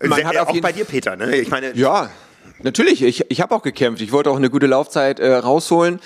Man 0.00 0.14
Sehr, 0.14 0.28
hat 0.28 0.36
auch 0.38 0.60
bei 0.60 0.72
dir, 0.72 0.84
Peter, 0.84 1.16
ne? 1.16 1.36
Ich 1.36 1.50
meine, 1.50 1.74
ja, 1.74 2.10
Natürlich, 2.62 3.02
ich, 3.02 3.24
ich 3.30 3.40
habe 3.40 3.54
auch 3.54 3.62
gekämpft. 3.62 4.02
Ich 4.02 4.12
wollte 4.12 4.30
auch 4.30 4.36
eine 4.36 4.50
gute 4.50 4.66
Laufzeit 4.66 5.18
äh, 5.18 5.34
rausholen. 5.34 5.98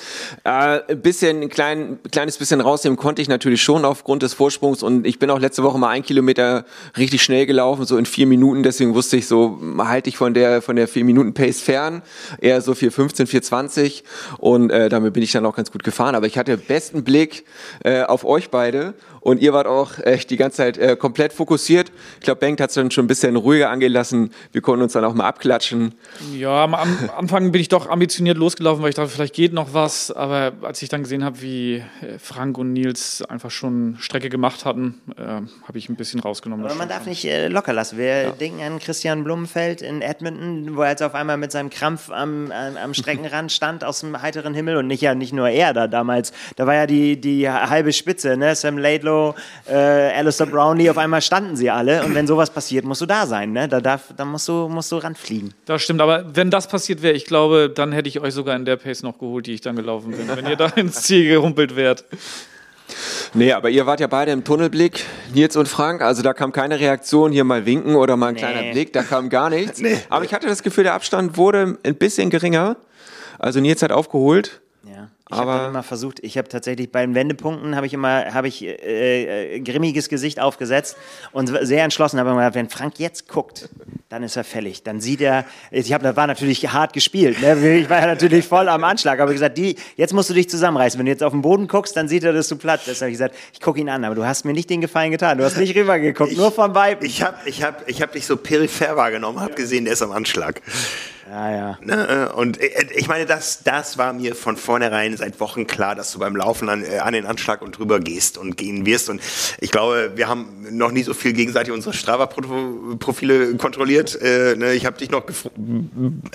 Äh, 0.44 0.80
ein 0.88 1.02
bisschen, 1.02 1.42
ein 1.42 1.48
klein, 1.48 1.98
kleines 2.12 2.38
bisschen 2.38 2.60
rausnehmen 2.60 2.96
konnte 2.96 3.20
ich 3.22 3.28
natürlich 3.28 3.62
schon 3.62 3.84
aufgrund 3.84 4.22
des 4.22 4.34
Vorsprungs. 4.34 4.82
Und 4.82 5.04
ich 5.06 5.18
bin 5.18 5.30
auch 5.30 5.40
letzte 5.40 5.64
Woche 5.64 5.78
mal 5.78 5.88
ein 5.88 6.02
Kilometer 6.02 6.64
richtig 6.96 7.22
schnell 7.22 7.46
gelaufen, 7.46 7.86
so 7.86 7.96
in 7.96 8.06
vier 8.06 8.26
Minuten. 8.26 8.62
Deswegen 8.62 8.94
wusste 8.94 9.16
ich 9.16 9.26
so, 9.26 9.58
halte 9.78 10.08
ich 10.08 10.16
von 10.16 10.32
der 10.32 10.62
von 10.62 10.76
der 10.76 10.86
vier 10.86 11.04
Minuten 11.04 11.34
Pace 11.34 11.60
fern, 11.60 12.02
eher 12.40 12.60
so 12.60 12.72
4,15, 12.72 13.26
4,20. 13.26 14.02
Und 14.38 14.70
äh, 14.70 14.88
damit 14.88 15.12
bin 15.12 15.22
ich 15.22 15.32
dann 15.32 15.44
auch 15.46 15.56
ganz 15.56 15.72
gut 15.72 15.82
gefahren. 15.82 16.14
Aber 16.14 16.26
ich 16.26 16.38
hatte 16.38 16.56
besten 16.56 17.02
Blick 17.02 17.44
äh, 17.82 18.02
auf 18.02 18.24
euch 18.24 18.50
beide 18.50 18.94
und 19.24 19.40
ihr 19.40 19.54
wart 19.54 19.66
auch 19.66 19.98
echt 20.00 20.28
die 20.28 20.36
ganze 20.36 20.58
Zeit 20.58 20.76
äh, 20.76 20.96
komplett 20.96 21.32
fokussiert. 21.32 21.90
Ich 22.18 22.24
glaube, 22.24 22.40
Bengt 22.40 22.60
hat 22.60 22.68
es 22.68 22.74
dann 22.74 22.90
schon 22.90 23.06
ein 23.06 23.08
bisschen 23.08 23.36
ruhiger 23.36 23.70
angehen 23.70 23.92
lassen. 23.92 24.30
Wir 24.52 24.60
konnten 24.60 24.82
uns 24.82 24.92
dann 24.92 25.04
auch 25.04 25.14
mal 25.14 25.26
abklatschen. 25.26 25.94
Ja, 26.36 26.43
am 26.50 26.74
Anfang 26.74 27.52
bin 27.52 27.60
ich 27.60 27.68
doch 27.68 27.88
ambitioniert 27.88 28.38
losgelaufen, 28.38 28.82
weil 28.82 28.90
ich 28.90 28.94
dachte, 28.94 29.10
vielleicht 29.10 29.34
geht 29.34 29.52
noch 29.52 29.74
was. 29.74 30.10
Aber 30.10 30.52
als 30.62 30.82
ich 30.82 30.88
dann 30.88 31.02
gesehen 31.02 31.24
habe, 31.24 31.40
wie 31.42 31.76
äh, 31.76 32.18
Frank 32.18 32.58
und 32.58 32.72
Nils 32.72 33.22
einfach 33.22 33.50
schon 33.50 33.96
Strecke 33.98 34.28
gemacht 34.28 34.64
hatten, 34.64 35.00
äh, 35.16 35.22
habe 35.22 35.78
ich 35.78 35.88
ein 35.88 35.96
bisschen 35.96 36.20
rausgenommen. 36.20 36.64
Aber 36.64 36.74
man 36.74 36.88
darf 36.88 37.06
nicht 37.06 37.24
äh, 37.24 37.48
locker 37.48 37.72
lassen. 37.72 37.98
Wir 37.98 38.22
ja. 38.22 38.30
denken 38.30 38.62
an 38.62 38.78
Christian 38.78 39.24
Blumenfeld 39.24 39.82
in 39.82 40.02
Edmonton, 40.02 40.76
wo 40.76 40.82
er 40.82 40.90
jetzt 40.90 41.02
auf 41.02 41.14
einmal 41.14 41.36
mit 41.36 41.52
seinem 41.52 41.70
Krampf 41.70 42.10
am, 42.10 42.50
am, 42.50 42.76
am 42.76 42.94
Streckenrand 42.94 43.52
stand 43.52 43.84
aus 43.84 44.00
dem 44.00 44.20
heiteren 44.20 44.54
Himmel 44.54 44.76
und 44.76 44.86
nicht 44.86 45.02
ja 45.02 45.14
nicht 45.14 45.32
nur 45.32 45.48
er 45.48 45.72
da 45.72 45.86
damals. 45.86 46.32
Da 46.56 46.66
war 46.66 46.74
ja 46.74 46.86
die, 46.86 47.20
die 47.20 47.48
halbe 47.48 47.92
Spitze, 47.92 48.36
ne? 48.36 48.54
Sam 48.54 48.78
Laidlow 48.78 49.34
äh, 49.66 49.74
Alistair 49.74 50.46
Brownlee, 50.46 50.90
auf 50.90 50.98
einmal 50.98 51.22
standen 51.22 51.56
sie 51.56 51.70
alle. 51.70 52.04
Und 52.04 52.14
wenn 52.14 52.26
sowas 52.26 52.50
passiert, 52.50 52.84
musst 52.84 53.00
du 53.00 53.06
da 53.06 53.26
sein. 53.26 53.52
Ne? 53.52 53.68
Da, 53.68 53.80
darf, 53.80 54.14
da 54.16 54.24
musst, 54.24 54.48
du, 54.48 54.68
musst 54.68 54.90
du 54.92 54.96
ranfliegen. 54.96 55.54
Das 55.66 55.82
stimmt, 55.82 56.00
aber 56.00 56.33
wenn 56.34 56.50
das 56.50 56.68
passiert 56.68 57.02
wäre, 57.02 57.14
ich 57.14 57.24
glaube, 57.24 57.70
dann 57.74 57.92
hätte 57.92 58.08
ich 58.08 58.20
euch 58.20 58.34
sogar 58.34 58.56
in 58.56 58.64
der 58.64 58.76
Pace 58.76 59.02
noch 59.02 59.18
geholt, 59.18 59.46
die 59.46 59.54
ich 59.54 59.60
dann 59.60 59.76
gelaufen 59.76 60.12
bin, 60.12 60.28
wenn 60.28 60.46
ihr 60.46 60.56
da 60.56 60.66
ins 60.76 61.02
Ziel 61.02 61.28
gerumpelt 61.28 61.76
wärt. 61.76 62.04
Nee, 63.32 63.52
aber 63.52 63.70
ihr 63.70 63.86
wart 63.86 64.00
ja 64.00 64.06
beide 64.06 64.30
im 64.32 64.44
Tunnelblick, 64.44 65.04
Nils 65.32 65.56
und 65.56 65.68
Frank, 65.68 66.02
also 66.02 66.22
da 66.22 66.34
kam 66.34 66.52
keine 66.52 66.78
Reaktion, 66.78 67.32
hier 67.32 67.44
mal 67.44 67.66
winken 67.66 67.96
oder 67.96 68.16
mal 68.16 68.28
ein 68.28 68.34
nee. 68.34 68.40
kleiner 68.40 68.72
Blick, 68.72 68.92
da 68.92 69.02
kam 69.02 69.28
gar 69.28 69.50
nichts. 69.50 69.80
Nee. 69.84 69.98
Aber 70.08 70.24
ich 70.24 70.32
hatte 70.32 70.46
das 70.46 70.62
Gefühl, 70.62 70.84
der 70.84 70.94
Abstand 70.94 71.36
wurde 71.36 71.78
ein 71.82 71.96
bisschen 71.96 72.30
geringer. 72.30 72.76
Also 73.38 73.60
Nils 73.60 73.82
hat 73.82 73.92
aufgeholt. 73.92 74.60
Ich 75.30 75.38
habe 75.38 75.52
dann 75.52 75.70
immer 75.70 75.82
versucht, 75.82 76.20
ich 76.22 76.36
habe 76.36 76.48
tatsächlich 76.48 76.92
bei 76.92 77.00
den 77.00 77.14
Wendepunkten 77.14 77.76
habe 77.76 77.86
ich 77.86 77.94
immer 77.94 78.34
habe 78.34 78.46
ich 78.46 78.62
äh, 78.62 79.54
äh, 79.56 79.60
grimmiges 79.60 80.10
Gesicht 80.10 80.38
aufgesetzt 80.38 80.98
und 81.32 81.50
sehr 81.62 81.82
entschlossen 81.82 82.20
habe 82.20 82.30
immer 82.30 82.54
wenn 82.54 82.68
Frank 82.68 82.98
jetzt 82.98 83.26
guckt, 83.26 83.70
dann 84.10 84.22
ist 84.22 84.36
er 84.36 84.44
fällig. 84.44 84.82
Dann 84.82 85.00
sieht 85.00 85.22
er, 85.22 85.46
ich 85.70 85.94
habe 85.94 86.04
da 86.04 86.14
war 86.14 86.26
natürlich 86.26 86.70
hart 86.70 86.92
gespielt, 86.92 87.40
ne? 87.40 87.54
ich 87.78 87.88
war 87.88 88.00
ja 88.00 88.06
natürlich 88.06 88.46
voll 88.46 88.68
am 88.68 88.84
Anschlag, 88.84 89.18
aber 89.18 89.32
gesagt, 89.32 89.56
die 89.56 89.76
jetzt 89.96 90.12
musst 90.12 90.28
du 90.28 90.34
dich 90.34 90.50
zusammenreißen. 90.50 90.98
Wenn 90.98 91.06
du 91.06 91.12
jetzt 91.12 91.22
auf 91.22 91.32
den 91.32 91.40
Boden 91.40 91.68
guckst, 91.68 91.96
dann 91.96 92.06
sieht 92.06 92.22
er, 92.22 92.34
dass 92.34 92.48
du 92.48 92.56
platt 92.56 92.82
bist. 92.84 93.00
habe 93.00 93.10
ich 93.10 93.14
gesagt, 93.14 93.34
ich 93.54 93.62
gucke 93.62 93.80
ihn 93.80 93.88
an, 93.88 94.04
aber 94.04 94.14
du 94.14 94.26
hast 94.26 94.44
mir 94.44 94.52
nicht 94.52 94.68
den 94.68 94.82
Gefallen 94.82 95.10
getan. 95.10 95.38
Du 95.38 95.44
hast 95.44 95.56
nicht 95.56 95.74
rübergeguckt, 95.74 96.32
ich, 96.32 96.36
nur 96.38 96.52
vom 96.52 96.74
Weib. 96.74 97.02
Ich 97.02 97.22
habe 97.22 97.38
ich 97.46 97.62
hab, 97.62 97.88
ich 97.88 98.02
hab 98.02 98.12
dich 98.12 98.26
so 98.26 98.36
peripher 98.36 98.94
wahrgenommen, 98.94 99.40
habe 99.40 99.54
gesehen, 99.54 99.84
der 99.84 99.94
ist 99.94 100.02
am 100.02 100.12
Anschlag. 100.12 100.60
Ja, 101.26 101.50
ja. 101.50 101.78
Ne? 101.80 102.28
Äh, 102.32 102.34
und 102.34 102.60
äh, 102.60 102.86
ich 102.94 103.08
meine, 103.08 103.24
das, 103.24 103.62
das 103.62 103.96
war 103.96 104.12
mir 104.12 104.34
von 104.34 104.56
vornherein 104.56 105.16
seit 105.16 105.40
Wochen 105.40 105.66
klar, 105.66 105.94
dass 105.94 106.12
du 106.12 106.18
beim 106.18 106.36
Laufen 106.36 106.68
an, 106.68 106.84
äh, 106.84 106.98
an 106.98 107.14
den 107.14 107.24
Anschlag 107.24 107.62
und 107.62 107.78
drüber 107.78 107.98
gehst 108.00 108.36
und 108.36 108.56
gehen 108.56 108.84
wirst. 108.84 109.08
Und 109.08 109.22
ich 109.60 109.70
glaube, 109.70 110.12
wir 110.16 110.28
haben 110.28 110.66
noch 110.70 110.90
nie 110.92 111.02
so 111.02 111.14
viel 111.14 111.32
gegenseitig 111.32 111.72
unsere 111.72 111.94
Strava-Profile 111.94 113.56
kontrolliert. 113.56 114.18
Ne? 114.20 114.74
Ich 114.74 114.86
habe 114.86 114.98
dich 114.98 115.10
noch 115.10 115.24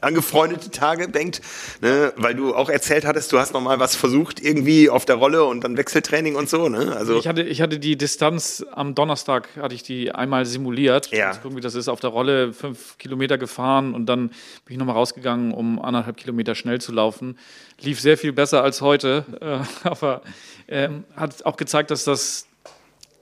angefreundete 0.01 0.71
Tage, 0.71 1.07
denkt, 1.07 1.41
ne? 1.81 2.13
weil 2.15 2.35
du 2.35 2.55
auch 2.55 2.69
erzählt 2.69 3.05
hattest, 3.05 3.31
du 3.31 3.39
hast 3.39 3.53
noch 3.53 3.61
mal 3.61 3.79
was 3.79 3.95
versucht, 3.95 4.41
irgendwie 4.41 4.89
auf 4.89 5.05
der 5.05 5.15
Rolle 5.15 5.43
und 5.43 5.63
dann 5.63 5.77
Wechseltraining 5.77 6.35
und 6.35 6.49
so. 6.49 6.69
Ne? 6.69 6.95
Also 6.95 7.17
ich, 7.17 7.27
hatte, 7.27 7.43
ich 7.43 7.61
hatte 7.61 7.79
die 7.79 7.97
Distanz 7.97 8.65
am 8.71 8.95
Donnerstag, 8.95 9.49
hatte 9.57 9.75
ich 9.75 9.83
die 9.83 10.11
einmal 10.11 10.45
simuliert. 10.45 11.11
Ja. 11.11 11.35
Gucken, 11.35 11.57
wie 11.57 11.61
das 11.61 11.75
ist, 11.75 11.89
auf 11.89 11.99
der 11.99 12.09
Rolle 12.09 12.53
fünf 12.53 12.97
Kilometer 12.97 13.37
gefahren 13.37 13.93
und 13.93 14.07
dann 14.07 14.29
bin 14.65 14.73
ich 14.73 14.78
nochmal 14.79 14.95
rausgegangen, 14.95 15.53
um 15.53 15.81
anderthalb 15.81 16.17
Kilometer 16.17 16.55
schnell 16.55 16.81
zu 16.81 16.91
laufen. 16.91 17.37
Lief 17.81 17.99
sehr 17.99 18.17
viel 18.17 18.33
besser 18.33 18.63
als 18.63 18.81
heute, 18.81 19.25
äh, 19.41 19.87
aber 19.87 20.21
äh, 20.67 20.89
hat 21.15 21.45
auch 21.45 21.57
gezeigt, 21.57 21.91
dass 21.91 22.03
das 22.03 22.49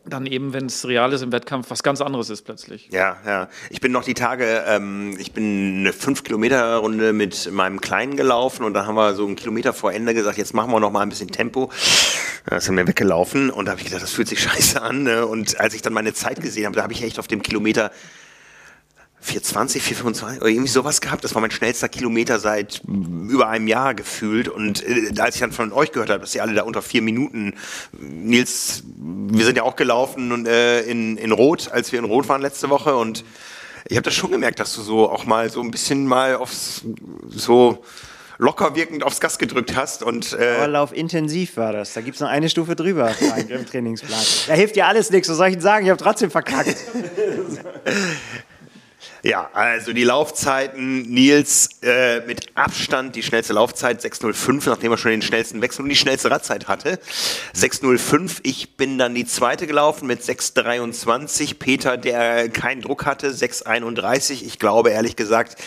dann 0.10 0.26
eben, 0.26 0.54
wenn 0.54 0.66
es 0.66 0.88
real 0.88 1.14
ist 1.14 1.22
im 1.22 1.32
Wettkampf, 1.32 1.70
was 1.70 1.84
ganz 1.84 2.02
anderes 2.02 2.30
ist 2.30 2.44
plötzlich. 2.44 2.90
Ja, 2.92 3.18
ja. 3.26 3.50
Ich 3.70 3.82
bin 3.82 3.92
noch 3.92 4.04
die 4.04 4.14
Tage, 4.14 4.64
ähm, 4.68 5.16
ich 5.20 5.34
bin 5.34 5.80
eine 5.80 5.92
5-Kilometer-Runde 5.92 7.14
mit 7.14 7.52
meinem 7.52 7.82
Kleinen 7.82 8.16
gelaufen 8.16 8.64
und 8.64 8.74
dann 8.74 8.88
haben 8.88 8.96
wir 8.96 9.14
so 9.16 9.26
einen 9.26 9.36
Kilometer 9.36 9.74
vor 9.74 9.92
Ende 9.92 10.14
gesagt, 10.14 10.38
jetzt 10.38 10.54
machen 10.54 10.72
wir 10.72 10.80
noch 10.80 10.92
mal 10.92 11.02
ein 11.02 11.10
bisschen 11.10 11.32
Tempo. 11.32 11.72
Da 12.46 12.58
er 12.58 12.72
mir 12.72 12.88
weggelaufen 12.88 13.50
und 13.50 13.66
da 13.66 13.72
habe 13.72 13.82
ich 13.82 13.88
gedacht, 13.88 14.04
das 14.04 14.12
fühlt 14.12 14.28
sich 14.28 14.40
scheiße 14.44 14.82
an. 14.82 15.04
Ne? 15.04 15.26
Und 15.26 15.60
als 15.60 15.74
ich 15.74 15.82
dann 15.82 15.94
meine 15.94 16.14
Zeit 16.14 16.42
gesehen 16.42 16.66
habe, 16.66 16.76
da 16.76 16.84
habe 16.84 16.94
ich 16.94 17.04
echt 17.04 17.20
auf 17.20 17.28
dem 17.28 17.42
Kilometer 17.42 17.92
420, 19.20 19.82
425 19.82 20.42
oder 20.42 20.50
irgendwie 20.50 20.70
sowas 20.70 21.02
gehabt. 21.02 21.24
Das 21.24 21.34
war 21.34 21.42
mein 21.42 21.52
schnellster 21.52 21.90
Kilometer 21.90 22.40
seit 22.40 22.82
über 22.86 23.50
einem 23.50 23.68
Jahr 23.68 23.94
gefühlt. 23.96 24.48
Und 24.48 24.84
äh, 24.88 25.12
als 25.20 25.36
ich 25.36 25.42
dann 25.42 25.52
von 25.52 25.74
euch 25.74 25.92
gehört 25.92 26.10
habe, 26.10 26.22
dass 26.22 26.36
ihr 26.36 26.44
alle 26.44 26.54
da 26.54 26.64
unter 26.64 26.82
vier 26.82 27.02
Minuten, 27.02 27.56
Nils, 27.92 28.84
wir 28.96 29.46
sind 29.46 29.58
ja 29.58 29.64
auch 29.64 29.76
gelaufen 29.76 30.32
und, 30.32 30.48
äh, 30.48 30.82
in, 30.84 31.18
in 31.18 31.32
Rot, 31.32 31.70
als 31.72 31.92
wir 31.92 32.00
in 32.00 32.06
Rot 32.06 32.30
waren 32.30 32.42
letzte 32.42 32.70
Woche. 32.70 32.96
Und 32.96 33.26
ich 33.88 33.98
habe 33.98 34.04
das 34.04 34.14
schon 34.14 34.32
gemerkt, 34.32 34.60
dass 34.60 34.76
du 34.76 34.82
so 34.82 35.10
auch 35.10 35.26
mal 35.26 35.50
so 35.50 35.62
ein 35.62 35.72
bisschen 35.72 36.06
mal 36.06 36.36
aufs 36.36 36.86
so 37.30 37.84
locker 38.38 38.76
wirkend 38.76 39.04
aufs 39.04 39.20
Gas 39.20 39.40
gedrückt 39.40 39.76
hast. 39.76 40.04
Und, 40.04 40.34
äh 40.34 40.58
Dauerlauf 40.58 40.94
intensiv 40.94 41.58
war 41.58 41.74
das. 41.74 41.94
Da 41.94 42.02
gibt 42.02 42.16
es 42.16 42.22
noch 42.22 42.30
eine 42.30 42.50
Stufe 42.50 42.76
drüber 42.76 43.12
im 43.50 43.66
Trainingsplan. 43.66 44.24
Da 44.48 44.54
hilft 44.54 44.76
dir 44.76 44.88
alles 44.88 45.10
nichts. 45.10 45.28
Was 45.28 45.38
soll 45.38 45.48
ich 45.48 45.56
denn 45.56 45.62
sagen? 45.62 45.86
Ich 45.86 45.90
habe 45.90 46.02
trotzdem 46.02 46.30
verkackt. 46.32 46.78
Ja, 49.28 49.50
also 49.52 49.92
die 49.92 50.06
Laufzeiten, 50.06 51.02
Nils 51.02 51.82
äh, 51.84 52.22
mit 52.22 52.48
Abstand 52.56 53.14
die 53.14 53.24
schnellste 53.24 53.52
Laufzeit 53.52 54.02
6.05, 54.02 54.70
nachdem 54.70 54.94
er 54.94 54.98
schon 54.98 55.12
den 55.12 55.22
schnellsten 55.22 55.62
Wechsel 55.62 55.82
und 55.82 55.90
die 55.90 55.98
schnellste 55.98 56.32
Radzeit 56.32 56.70
hatte. 56.70 56.98
6.05, 57.54 58.40
ich 58.44 58.78
bin 58.78 58.98
dann 58.98 59.14
die 59.16 59.26
zweite 59.26 59.68
gelaufen 59.68 60.08
mit 60.08 60.22
6.23, 60.22 61.56
Peter, 61.60 61.98
der 61.98 62.48
keinen 62.48 62.80
Druck 62.80 63.06
hatte, 63.06 63.32
6.31. 63.32 64.46
Ich 64.46 64.60
glaube 64.60 64.92
ehrlich 64.92 65.18
gesagt, 65.18 65.58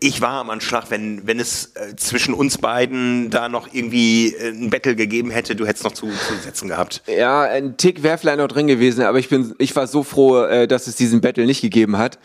ich 0.00 0.20
war 0.20 0.40
am 0.40 0.50
Anschlag, 0.50 0.90
wenn, 0.90 1.26
wenn 1.26 1.40
es 1.40 1.72
äh, 1.76 1.96
zwischen 1.96 2.34
uns 2.34 2.58
beiden 2.58 3.30
da 3.30 3.48
noch 3.48 3.72
irgendwie 3.72 4.34
äh, 4.34 4.50
ein 4.50 4.68
Battle 4.68 4.94
gegeben 4.94 5.30
hätte, 5.30 5.56
du 5.56 5.66
hättest 5.66 5.84
noch 5.84 5.92
zu, 5.92 6.08
zu 6.08 6.34
setzen 6.44 6.68
gehabt. 6.68 7.02
Ja, 7.06 7.42
ein 7.42 7.78
Tick 7.78 8.02
wäre 8.02 8.18
vielleicht 8.18 8.38
noch 8.38 8.48
drin 8.48 8.66
gewesen, 8.66 9.02
aber 9.04 9.18
ich 9.18 9.30
bin, 9.30 9.54
ich 9.56 9.74
war 9.74 9.86
so 9.86 10.02
froh, 10.02 10.42
äh, 10.42 10.68
dass 10.68 10.88
es 10.88 10.96
diesen 10.96 11.22
Battle 11.22 11.46
nicht 11.46 11.62
gegeben 11.62 11.96
hat, 11.96 12.18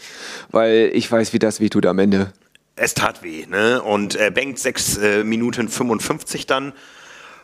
weil 0.52 0.73
ich 0.74 1.12
weiß, 1.12 1.34
wie 1.34 1.40
das 1.40 1.60
weh 1.60 1.70
tut 1.70 1.86
am 1.86 2.00
Ende. 2.00 2.34
Es 2.76 2.94
tat 2.94 3.24
weh, 3.24 3.46
ne? 3.46 3.82
Und 3.82 4.16
äh, 4.16 4.32
Bengt 4.32 4.58
6 4.60 4.98
äh, 4.98 5.24
Minuten 5.24 5.70
55 5.70 6.48
dann. 6.48 6.74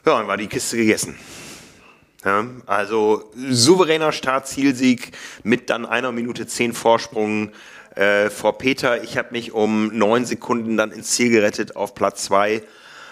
Ja, 0.06 0.18
dann 0.18 0.28
war 0.28 0.38
die 0.38 0.48
Kiste 0.48 0.78
gegessen. 0.78 1.16
Ja, 2.26 2.46
also 2.66 3.32
souveräner 3.36 4.12
Startzielsieg 4.12 5.12
mit 5.44 5.70
dann 5.70 5.86
einer 5.86 6.12
Minute 6.12 6.48
zehn 6.48 6.74
Vorsprung 6.74 7.52
äh, 7.96 8.30
vor 8.30 8.58
Peter. 8.58 9.04
Ich 9.04 9.18
habe 9.18 9.30
mich 9.32 9.54
um 9.54 9.96
neun 9.98 10.26
Sekunden 10.26 10.76
dann 10.76 10.92
ins 10.92 11.12
Ziel 11.12 11.30
gerettet 11.30 11.76
auf 11.78 11.96
Platz 11.96 12.24
zwei 12.26 12.62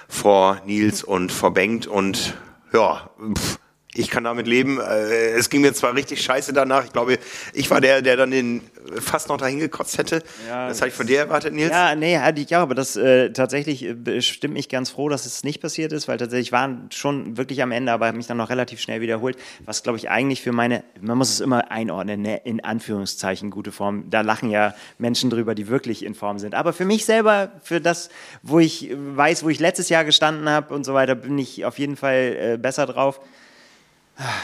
vor 0.09 0.61
Nils 0.65 1.03
und 1.03 1.31
vor 1.31 1.53
Bengt 1.53 1.87
und 1.87 2.33
ja, 2.73 3.09
pff, 3.33 3.59
ich 3.97 4.09
kann 4.09 4.23
damit 4.23 4.47
leben. 4.47 4.79
Äh, 4.79 5.31
es 5.31 5.49
ging 5.49 5.61
mir 5.61 5.73
zwar 5.73 5.95
richtig 5.95 6.21
scheiße 6.21 6.53
danach. 6.53 6.85
Ich 6.85 6.93
glaube, 6.93 7.17
ich 7.53 7.69
war 7.69 7.81
der, 7.81 8.01
der 8.01 8.15
dann 8.15 8.31
den 8.31 8.61
fast 8.99 9.29
noch 9.29 9.37
dahin 9.37 9.59
gekotzt 9.59 9.97
hätte. 9.97 10.23
Ja, 10.47 10.67
das 10.67 10.81
habe 10.81 10.89
ich 10.89 10.93
von 10.93 11.07
dir 11.07 11.19
erwartet, 11.19 11.53
Nils. 11.53 11.71
Ja, 11.71 11.95
nee, 11.95 12.17
hatte 12.17 12.41
ich 12.41 12.55
auch, 12.55 12.61
aber 12.61 12.75
das 12.75 12.95
äh, 12.95 13.31
tatsächlich 13.31 13.83
äh, 13.83 14.21
stimmt 14.21 14.53
mich 14.53 14.69
ganz 14.69 14.89
froh, 14.89 15.09
dass 15.09 15.25
es 15.25 15.43
nicht 15.43 15.61
passiert 15.61 15.91
ist, 15.91 16.07
weil 16.07 16.17
tatsächlich 16.17 16.51
waren 16.51 16.89
schon 16.93 17.37
wirklich 17.37 17.61
am 17.63 17.71
Ende, 17.71 17.91
aber 17.91 18.07
habe 18.07 18.17
mich 18.17 18.27
dann 18.27 18.37
noch 18.37 18.49
relativ 18.49 18.79
schnell 18.79 19.01
wiederholt. 19.01 19.37
Was, 19.65 19.83
glaube 19.83 19.97
ich, 19.97 20.09
eigentlich 20.09 20.41
für 20.41 20.51
meine, 20.51 20.83
man 21.01 21.17
muss 21.17 21.29
es 21.29 21.39
immer 21.39 21.71
einordnen, 21.71 22.21
ne? 22.21 22.41
in 22.43 22.63
Anführungszeichen 22.63 23.49
gute 23.49 23.71
Form. 23.71 24.09
Da 24.09 24.21
lachen 24.21 24.49
ja 24.49 24.75
Menschen 24.97 25.29
drüber, 25.29 25.55
die 25.55 25.67
wirklich 25.67 26.05
in 26.05 26.13
Form 26.13 26.39
sind. 26.39 26.55
Aber 26.55 26.73
für 26.73 26.85
mich 26.85 27.05
selber, 27.05 27.51
für 27.63 27.81
das, 27.81 28.09
wo 28.43 28.59
ich 28.59 28.91
weiß, 28.95 29.43
wo 29.43 29.49
ich 29.49 29.59
letztes 29.59 29.89
Jahr 29.89 30.05
gestanden 30.05 30.49
habe 30.49 30.73
und 30.73 30.85
so 30.85 30.93
weiter, 30.93 31.15
bin 31.15 31.37
ich 31.37 31.65
auf 31.65 31.79
jeden 31.79 31.95
Fall 31.95 32.37
äh, 32.39 32.57
besser 32.57 32.85
drauf. 32.85 33.19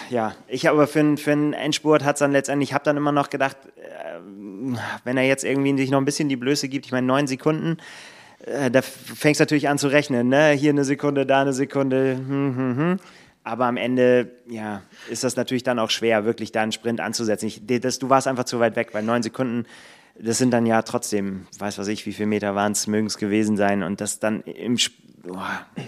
Ja, 0.10 0.36
ich 0.48 0.68
habe 0.68 0.78
aber 0.78 0.88
für, 0.88 1.18
für 1.18 1.32
einen 1.32 1.54
Endspurt 1.54 2.04
hat 2.04 2.16
es 2.16 2.20
dann 2.20 2.32
letztendlich, 2.32 2.70
ich 2.70 2.74
habe 2.74 2.84
dann 2.84 2.96
immer 2.96 3.12
noch 3.12 3.30
gedacht, 3.30 3.58
äh, 3.76 4.20
wenn 5.04 5.18
er 5.18 5.24
jetzt 5.24 5.44
irgendwie 5.44 5.76
sich 5.78 5.90
noch 5.90 5.98
ein 5.98 6.06
bisschen 6.06 6.30
die 6.30 6.36
Blöße 6.36 6.70
gibt, 6.70 6.86
ich 6.86 6.92
meine, 6.92 7.08
neun 7.08 7.26
Sekunden, 7.26 7.78
äh, 8.46 8.70
da 8.70 8.82
fängst 8.82 9.40
du 9.40 9.44
natürlich 9.44 9.70
an 9.70 9.80
zu 9.80 9.88
rechnen, 9.88 10.30
ne? 10.30 10.52
Hier 10.52 10.72
eine 10.72 10.84
Sekunde, 10.84 11.26
da 11.26 11.42
eine 11.42 11.54
Sekunde, 11.54 12.16
hm, 12.16 12.56
hm, 12.56 12.78
hm. 12.78 13.00
Aber 13.44 13.66
am 13.66 13.76
Ende, 13.76 14.32
ja, 14.48 14.84
ist 15.10 15.24
das 15.24 15.36
natürlich 15.36 15.64
dann 15.64 15.80
auch 15.80 15.90
schwer, 15.90 16.24
wirklich 16.24 16.52
da 16.52 16.62
einen 16.62 16.72
Sprint 16.72 17.02
anzusetzen. 17.02 17.48
Ich, 17.48 17.62
das, 17.66 18.00
du 18.00 18.10
warst 18.10 18.28
einfach 18.28 18.46
zu 18.46 18.60
weit 18.60 18.76
weg, 18.78 18.90
weil 18.94 19.04
neun 19.04 19.22
Sekunden, 19.22 19.66
das 20.18 20.38
sind 20.38 20.52
dann 20.52 20.66
ja 20.66 20.82
trotzdem, 20.84 21.48
weiß 21.60 21.78
was 21.78 21.88
ich, 21.88 22.06
wie 22.06 22.14
viele 22.14 22.28
Meter 22.28 22.56
waren 22.56 22.72
es, 22.72 22.88
mögen 22.88 23.08
es 23.08 23.18
gewesen 23.18 23.58
sein. 23.58 23.84
Und 23.84 24.00
das 24.00 24.20
dann 24.20 24.42
im, 24.44 24.78
oh, 25.28 25.38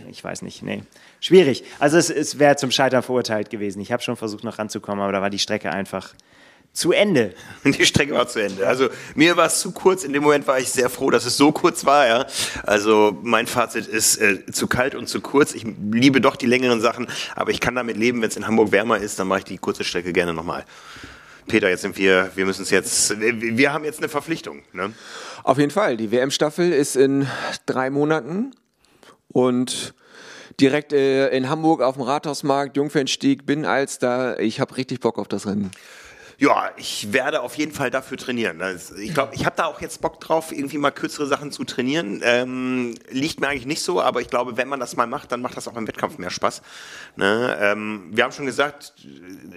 ich 0.09 0.23
weiß 0.23 0.41
nicht, 0.41 0.63
nee 0.63 0.83
schwierig. 1.25 1.63
Also 1.79 1.97
es, 1.97 2.09
es 2.09 2.39
wäre 2.39 2.55
zum 2.55 2.71
Scheitern 2.71 3.03
verurteilt 3.03 3.49
gewesen. 3.49 3.79
Ich 3.81 3.91
habe 3.91 4.03
schon 4.03 4.15
versucht, 4.15 4.43
noch 4.43 4.59
ranzukommen, 4.59 5.03
aber 5.03 5.11
da 5.11 5.21
war 5.21 5.29
die 5.29 5.39
Strecke 5.39 5.71
einfach 5.71 6.13
zu 6.71 6.91
Ende. 6.91 7.33
Die 7.63 7.86
Strecke 7.86 8.13
war 8.13 8.27
zu 8.27 8.39
Ende. 8.39 8.67
Also 8.67 8.89
mir 9.15 9.38
war 9.38 9.45
es 9.45 9.61
zu 9.61 9.71
kurz. 9.71 10.03
In 10.03 10.11
dem 10.11 10.23
Moment 10.23 10.45
war 10.45 10.59
ich 10.59 10.69
sehr 10.69 10.89
froh, 10.89 11.09
dass 11.09 11.25
es 11.25 11.38
so 11.38 11.53
kurz 11.53 11.86
war. 11.86 12.05
Ja. 12.05 12.25
Also 12.63 13.17
mein 13.23 13.47
Fazit 13.47 13.88
ist 13.88 14.17
äh, 14.17 14.45
zu 14.51 14.67
kalt 14.67 14.93
und 14.93 15.07
zu 15.07 15.21
kurz. 15.21 15.53
Ich 15.53 15.65
liebe 15.91 16.19
doch 16.19 16.36
die 16.36 16.47
längeren 16.47 16.81
Sachen, 16.81 17.07
aber 17.33 17.51
ich 17.51 17.61
kann 17.61 17.75
damit 17.75 17.95
leben, 17.95 18.21
wenn 18.21 18.27
es 18.27 18.36
in 18.36 18.45
Hamburg 18.45 18.73
wärmer 18.73 18.97
ist, 18.97 19.17
dann 19.19 19.27
mache 19.27 19.39
ich 19.39 19.45
die 19.45 19.57
kurze 19.57 19.86
Strecke 19.86 20.11
gerne 20.11 20.33
nochmal. 20.33 20.65
Peter, 21.47 21.69
jetzt 21.69 21.83
sind 21.83 21.97
wir, 21.97 22.31
wir 22.36 22.45
müssen 22.45 22.63
es 22.63 22.71
jetzt, 22.71 23.15
wir 23.19 23.71
haben 23.71 23.86
jetzt 23.86 23.99
eine 23.99 24.09
Verpflichtung. 24.09 24.63
Ne? 24.73 24.91
Auf 25.43 25.57
jeden 25.57 25.71
Fall. 25.71 25.95
Die 25.95 26.11
WM-Staffel 26.11 26.73
ist 26.73 26.97
in 26.97 27.25
drei 27.65 27.89
Monaten 27.89 28.51
und 29.36 29.93
direkt 30.61 30.93
äh, 30.93 31.27
in 31.36 31.49
Hamburg 31.49 31.81
auf 31.81 31.95
dem 31.95 32.03
Rathausmarkt, 32.03 32.77
Jungfernstieg, 32.77 33.45
bin 33.45 33.65
als 33.65 33.99
da. 33.99 34.38
Ich 34.38 34.61
habe 34.61 34.77
richtig 34.77 35.01
Bock 35.01 35.19
auf 35.19 35.27
das 35.27 35.45
Rennen. 35.45 35.71
Ja, 36.38 36.71
ich 36.75 37.13
werde 37.13 37.41
auf 37.41 37.55
jeden 37.55 37.71
Fall 37.71 37.89
dafür 37.91 38.17
trainieren. 38.17 38.61
Ich 38.97 39.13
glaube, 39.13 39.36
ich 39.36 39.45
habe 39.45 39.55
da 39.55 39.65
auch 39.65 39.79
jetzt 39.79 40.01
Bock 40.01 40.19
drauf, 40.19 40.51
irgendwie 40.51 40.77
mal 40.77 40.91
kürzere 40.91 41.27
Sachen 41.27 41.51
zu 41.51 41.63
trainieren. 41.63 42.21
Ähm, 42.23 42.95
liegt 43.09 43.39
mir 43.39 43.47
eigentlich 43.47 43.65
nicht 43.65 43.81
so, 43.81 44.01
aber 44.01 44.19
ich 44.21 44.29
glaube, 44.29 44.57
wenn 44.57 44.67
man 44.67 44.79
das 44.79 44.97
mal 44.97 45.07
macht, 45.07 45.31
dann 45.31 45.41
macht 45.41 45.55
das 45.55 45.67
auch 45.67 45.77
im 45.77 45.88
Wettkampf 45.88 46.17
mehr 46.17 46.29
Spaß. 46.29 46.61
Ne? 47.15 47.57
Ähm, 47.61 48.09
wir 48.11 48.25
haben 48.25 48.33
schon 48.33 48.45
gesagt, 48.45 48.93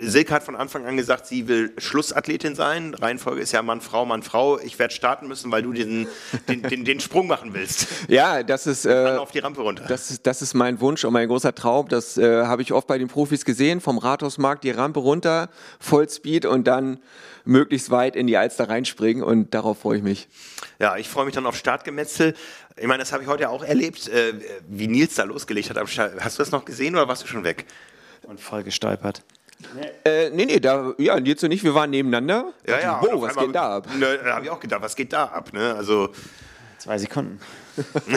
Silke 0.00 0.32
hat 0.32 0.44
von 0.44 0.54
Anfang 0.54 0.86
an 0.86 0.96
gesagt, 0.96 1.26
sie 1.26 1.48
will 1.48 1.72
Schlussathletin 1.78 2.54
sein. 2.54 2.94
Reihenfolge 2.94 3.40
ist 3.40 3.52
ja 3.52 3.62
Mann, 3.62 3.80
Frau, 3.80 4.04
Mann, 4.04 4.22
Frau. 4.22 4.60
Ich 4.60 4.78
werde 4.78 4.94
starten 4.94 5.26
müssen, 5.26 5.50
weil 5.50 5.62
du 5.62 5.72
den, 5.72 6.06
den, 6.48 6.62
den, 6.62 6.84
den 6.84 7.00
Sprung 7.00 7.26
machen 7.26 7.54
willst. 7.54 7.88
Ja, 8.08 8.42
das 8.44 8.66
ist 8.66 8.86
äh, 8.86 9.16
auf 9.18 9.32
die 9.32 9.40
Rampe 9.40 9.62
runter. 9.62 9.84
Das 9.88 10.10
ist, 10.10 10.26
das 10.26 10.42
ist 10.42 10.54
mein 10.54 10.80
Wunsch 10.80 11.04
und 11.04 11.12
mein 11.12 11.26
großer 11.26 11.54
Traum. 11.54 11.88
Das 11.88 12.16
äh, 12.16 12.44
habe 12.44 12.62
ich 12.62 12.72
oft 12.72 12.86
bei 12.86 12.98
den 12.98 13.08
Profis 13.08 13.44
gesehen. 13.44 13.80
Vom 13.80 13.98
Rathausmarkt 13.98 14.62
die 14.62 14.70
Rampe 14.70 15.00
runter, 15.00 15.48
Vollspeed 15.80 16.46
und 16.46 16.67
dann 16.68 16.98
möglichst 17.44 17.90
weit 17.90 18.14
in 18.14 18.26
die 18.26 18.36
Alster 18.36 18.68
reinspringen 18.68 19.22
und 19.22 19.54
darauf 19.54 19.80
freue 19.80 19.96
ich 19.96 20.02
mich. 20.02 20.28
Ja, 20.78 20.96
ich 20.96 21.08
freue 21.08 21.24
mich 21.24 21.34
dann 21.34 21.46
auf 21.46 21.56
Startgemetzel. 21.56 22.34
Ich 22.76 22.86
meine, 22.86 23.00
das 23.00 23.12
habe 23.12 23.22
ich 23.22 23.28
heute 23.28 23.48
auch 23.48 23.64
erlebt, 23.64 24.08
äh, 24.08 24.34
wie 24.68 24.86
Nils 24.86 25.14
da 25.14 25.24
losgelegt 25.24 25.70
hat. 25.70 25.78
Hast 25.78 26.38
du 26.38 26.42
das 26.42 26.50
noch 26.50 26.64
gesehen 26.64 26.94
oder 26.94 27.08
warst 27.08 27.22
du 27.22 27.26
schon 27.26 27.44
weg? 27.44 27.64
Und 28.22 28.40
voll 28.40 28.62
gestolpert. 28.62 29.22
Nee. 29.74 29.88
Äh, 30.04 30.30
nee, 30.30 30.44
nee, 30.44 30.60
da, 30.60 30.92
ja, 30.98 31.18
Nils 31.18 31.42
und 31.42 31.50
ich, 31.50 31.64
wir 31.64 31.74
waren 31.74 31.90
nebeneinander. 31.90 32.52
Ja, 32.66 32.80
ja. 32.80 33.02
Wow, 33.02 33.22
was 33.22 33.36
geht 33.36 33.54
da 33.54 33.76
ab? 33.76 33.88
Ne, 33.98 34.18
da 34.22 34.34
habe 34.34 34.44
ich 34.44 34.50
auch 34.50 34.60
gedacht, 34.60 34.82
was 34.82 34.94
geht 34.94 35.12
da 35.12 35.24
ab? 35.24 35.52
Ne? 35.52 35.74
Also, 35.74 36.10
Zwei 36.78 36.98
Sekunden. 36.98 37.40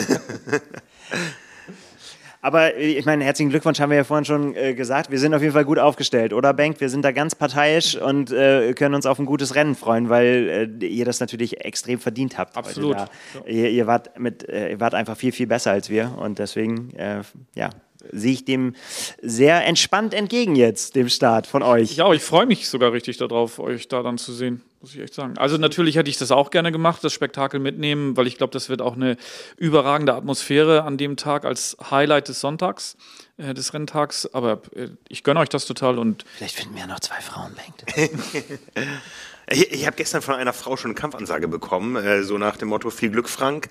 Aber 2.42 2.74
äh, 2.74 2.98
ich 2.98 3.06
meine, 3.06 3.24
herzlichen 3.24 3.48
Glückwunsch 3.48 3.80
haben 3.80 3.90
wir 3.90 3.96
ja 3.96 4.04
vorhin 4.04 4.26
schon 4.26 4.54
äh, 4.54 4.74
gesagt. 4.74 5.10
Wir 5.10 5.18
sind 5.18 5.32
auf 5.32 5.40
jeden 5.40 5.54
Fall 5.54 5.64
gut 5.64 5.78
aufgestellt, 5.78 6.34
oder 6.34 6.52
Bank? 6.52 6.80
Wir 6.80 6.90
sind 6.90 7.02
da 7.02 7.12
ganz 7.12 7.34
parteiisch 7.34 7.96
und 7.96 8.30
äh, 8.30 8.74
können 8.74 8.94
uns 8.94 9.06
auf 9.06 9.18
ein 9.18 9.24
gutes 9.24 9.54
Rennen 9.54 9.74
freuen, 9.74 10.10
weil 10.10 10.78
äh, 10.82 10.86
ihr 10.86 11.06
das 11.06 11.20
natürlich 11.20 11.64
extrem 11.64 11.98
verdient 11.98 12.36
habt. 12.36 12.56
Absolut. 12.56 12.96
Ja. 12.96 13.08
Ihr, 13.46 13.70
ihr, 13.70 13.86
wart 13.86 14.18
mit, 14.18 14.46
äh, 14.48 14.72
ihr 14.72 14.80
wart 14.80 14.94
einfach 14.94 15.16
viel, 15.16 15.32
viel 15.32 15.46
besser 15.46 15.70
als 15.70 15.88
wir 15.88 16.18
und 16.18 16.38
deswegen, 16.38 16.94
äh, 16.96 17.22
ja, 17.54 17.70
sehe 18.10 18.32
ich 18.32 18.44
dem 18.44 18.74
sehr 19.20 19.64
entspannt 19.64 20.14
entgegen 20.14 20.56
jetzt, 20.56 20.96
dem 20.96 21.08
Start 21.08 21.46
von 21.46 21.62
euch. 21.62 21.96
Ja, 21.96 22.12
ich 22.12 22.22
freue 22.22 22.46
mich 22.46 22.68
sogar 22.68 22.92
richtig 22.92 23.16
darauf, 23.16 23.58
euch 23.58 23.88
da 23.88 24.02
dann 24.02 24.18
zu 24.18 24.32
sehen, 24.32 24.62
muss 24.80 24.94
ich 24.94 25.00
echt 25.00 25.14
sagen. 25.14 25.38
Also 25.38 25.58
natürlich 25.58 25.96
hätte 25.96 26.10
ich 26.10 26.18
das 26.18 26.30
auch 26.30 26.50
gerne 26.50 26.72
gemacht, 26.72 27.04
das 27.04 27.12
Spektakel 27.12 27.60
mitnehmen, 27.60 28.16
weil 28.16 28.26
ich 28.26 28.38
glaube, 28.38 28.52
das 28.52 28.68
wird 28.68 28.82
auch 28.82 28.94
eine 28.94 29.16
überragende 29.56 30.14
Atmosphäre 30.14 30.84
an 30.84 30.96
dem 30.96 31.16
Tag 31.16 31.44
als 31.44 31.76
Highlight 31.90 32.28
des 32.28 32.40
Sonntags, 32.40 32.96
äh, 33.36 33.54
des 33.54 33.74
Renntags. 33.74 34.26
Aber 34.32 34.62
äh, 34.74 34.88
ich 35.08 35.24
gönne 35.24 35.40
euch 35.40 35.48
das 35.48 35.66
total 35.66 35.98
und 35.98 36.24
vielleicht 36.36 36.56
finden 36.56 36.74
wir 36.74 36.82
ja 36.82 36.86
noch 36.88 37.00
zwei 37.00 37.20
Frauen, 37.20 37.52
Ich, 39.50 39.72
ich 39.72 39.86
habe 39.86 39.96
gestern 39.96 40.22
von 40.22 40.34
einer 40.34 40.52
Frau 40.52 40.76
schon 40.76 40.92
eine 40.92 40.94
Kampfansage 40.94 41.48
bekommen, 41.48 41.96
äh, 41.96 42.22
so 42.22 42.38
nach 42.38 42.56
dem 42.56 42.68
Motto: 42.68 42.90
Viel 42.90 43.10
Glück, 43.10 43.28
Frank. 43.28 43.68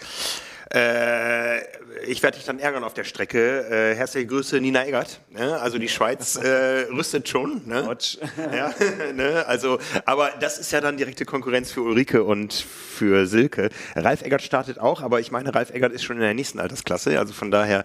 Äh, 0.74 1.60
ich 2.06 2.24
werde 2.24 2.38
dich 2.38 2.46
dann 2.46 2.60
ärgern 2.60 2.84
auf 2.84 2.94
der 2.94 3.04
Strecke. 3.04 3.66
Äh, 3.70 3.96
herzliche 3.96 4.26
Grüße, 4.28 4.60
Nina 4.62 4.86
Eggert. 4.86 5.20
Ne? 5.30 5.60
Also 5.60 5.78
die 5.78 5.90
Schweiz 5.90 6.36
äh, 6.44 6.88
rüstet 6.92 7.28
schon. 7.28 7.62
Ne? 7.66 7.98
ja, 8.56 8.74
ne? 9.14 9.46
Also, 9.48 9.80
aber 10.06 10.32
das 10.40 10.58
ist 10.58 10.72
ja 10.72 10.80
dann 10.80 10.98
direkte 10.98 11.26
Konkurrenz 11.26 11.72
für 11.72 11.82
Ulrike 11.82 12.24
und 12.24 12.54
für 12.54 13.28
Silke. 13.28 13.70
Ralf 13.96 14.22
Eggert 14.22 14.42
startet 14.42 14.80
auch, 14.80 15.02
aber 15.02 15.20
ich 15.20 15.32
meine, 15.32 15.54
Ralf 15.54 15.72
Eggert 15.72 15.92
ist 15.92 16.04
schon 16.04 16.18
in 16.18 16.24
der 16.24 16.34
nächsten 16.34 16.60
Altersklasse. 16.60 17.20
Also 17.20 17.34
von 17.34 17.52
daher, 17.52 17.84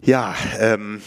ja, 0.00 0.34
ähm, 0.58 1.00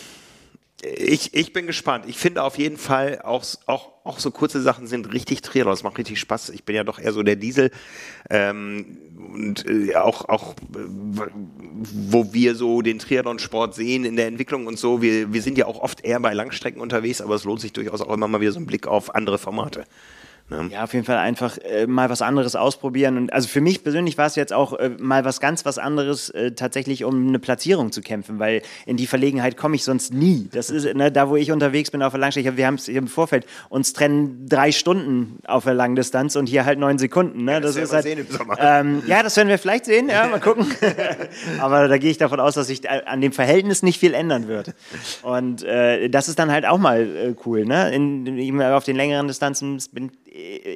ich, 0.81 1.33
ich 1.33 1.51
bin 1.51 1.67
gespannt. 1.67 2.05
Ich 2.07 2.17
finde 2.17 2.43
auf 2.43 2.57
jeden 2.57 2.77
Fall 2.77 3.21
auch, 3.23 3.43
auch, 3.65 3.89
auch 4.05 4.19
so 4.19 4.31
kurze 4.31 4.61
Sachen 4.61 4.87
sind 4.87 5.13
richtig 5.13 5.41
Trailer. 5.41 5.71
Das 5.71 5.83
macht 5.83 5.97
richtig 5.97 6.19
Spaß. 6.19 6.49
Ich 6.49 6.63
bin 6.63 6.75
ja 6.75 6.83
doch 6.83 6.99
eher 6.99 7.11
so 7.11 7.21
der 7.21 7.35
Diesel. 7.35 7.71
Ähm, 8.29 8.97
und 9.17 9.65
äh, 9.67 9.95
auch, 9.95 10.29
auch 10.29 10.55
wo 10.71 12.33
wir 12.33 12.55
so 12.55 12.81
den 12.81 12.99
Triathlon-Sport 12.99 13.75
sehen 13.75 14.05
in 14.05 14.15
der 14.15 14.27
Entwicklung 14.27 14.67
und 14.67 14.79
so. 14.79 15.01
Wir, 15.01 15.33
wir 15.33 15.41
sind 15.41 15.57
ja 15.57 15.65
auch 15.65 15.81
oft 15.81 16.05
eher 16.05 16.19
bei 16.21 16.33
Langstrecken 16.33 16.81
unterwegs, 16.81 17.19
aber 17.19 17.35
es 17.35 17.43
lohnt 17.43 17.59
sich 17.59 17.73
durchaus 17.73 18.01
auch 18.01 18.13
immer 18.13 18.27
mal 18.27 18.39
wieder 18.39 18.53
so 18.53 18.59
ein 18.59 18.65
Blick 18.65 18.87
auf 18.87 19.13
andere 19.15 19.37
Formate. 19.37 19.85
Ne? 20.49 20.69
Ja, 20.71 20.83
auf 20.83 20.93
jeden 20.93 21.05
Fall 21.05 21.17
einfach 21.17 21.57
äh, 21.59 21.85
mal 21.85 22.09
was 22.09 22.21
anderes 22.21 22.55
ausprobieren. 22.55 23.17
Und 23.17 23.33
also 23.33 23.47
für 23.47 23.61
mich 23.61 23.83
persönlich 23.83 24.17
war 24.17 24.25
es 24.25 24.35
jetzt 24.35 24.53
auch 24.53 24.73
äh, 24.73 24.89
mal 24.99 25.25
was 25.25 25.39
ganz 25.39 25.65
was 25.65 25.77
anderes, 25.77 26.29
äh, 26.31 26.51
tatsächlich 26.51 27.03
um 27.03 27.27
eine 27.27 27.39
Platzierung 27.39 27.91
zu 27.91 28.01
kämpfen, 28.01 28.39
weil 28.39 28.61
in 28.85 28.97
die 28.97 29.07
Verlegenheit 29.07 29.57
komme 29.57 29.75
ich 29.75 29.83
sonst 29.83 30.13
nie. 30.13 30.49
Das 30.51 30.69
ist 30.69 30.93
ne, 30.95 31.11
da, 31.11 31.29
wo 31.29 31.35
ich 31.35 31.51
unterwegs 31.51 31.91
bin 31.91 32.01
auf 32.01 32.13
der 32.13 32.19
Langstrecke. 32.19 32.57
Wir 32.57 32.65
haben 32.65 32.75
es 32.75 32.87
im 32.87 33.07
Vorfeld 33.07 33.45
uns 33.69 33.93
trennen 33.93 34.47
drei 34.47 34.71
Stunden 34.71 35.39
auf 35.45 35.65
der 35.65 35.75
Langdistanz 35.75 36.35
und 36.35 36.47
hier 36.47 36.65
halt 36.65 36.79
neun 36.79 36.97
Sekunden. 36.97 37.43
Ne? 37.43 37.53
Ja, 37.53 37.59
das, 37.59 37.75
das 37.75 37.83
ist 37.85 37.93
halt, 37.93 38.03
sehen 38.03 38.19
im 38.19 38.27
Sommer. 38.27 38.57
Ähm, 38.59 39.03
ja, 39.05 39.21
das 39.21 39.37
werden 39.37 39.49
wir 39.49 39.59
vielleicht 39.59 39.85
sehen. 39.85 40.09
Ja, 40.09 40.27
mal 40.27 40.39
gucken. 40.39 40.65
Aber 41.59 41.87
da 41.87 41.97
gehe 41.97 42.09
ich 42.09 42.17
davon 42.17 42.39
aus, 42.39 42.55
dass 42.55 42.67
sich 42.67 42.85
äh, 42.85 43.03
an 43.05 43.21
dem 43.21 43.31
Verhältnis 43.31 43.83
nicht 43.83 43.99
viel 43.99 44.13
ändern 44.13 44.47
wird. 44.47 44.73
Und 45.21 45.63
äh, 45.63 46.09
das 46.09 46.27
ist 46.27 46.39
dann 46.39 46.51
halt 46.51 46.65
auch 46.65 46.77
mal 46.77 47.01
äh, 47.01 47.35
cool. 47.45 47.65
Ne? 47.65 47.93
In, 47.93 48.25
in, 48.25 48.61
auf 48.61 48.83
den 48.83 48.95
längeren 48.95 49.27
Distanzen 49.27 49.81
bin 49.91 50.11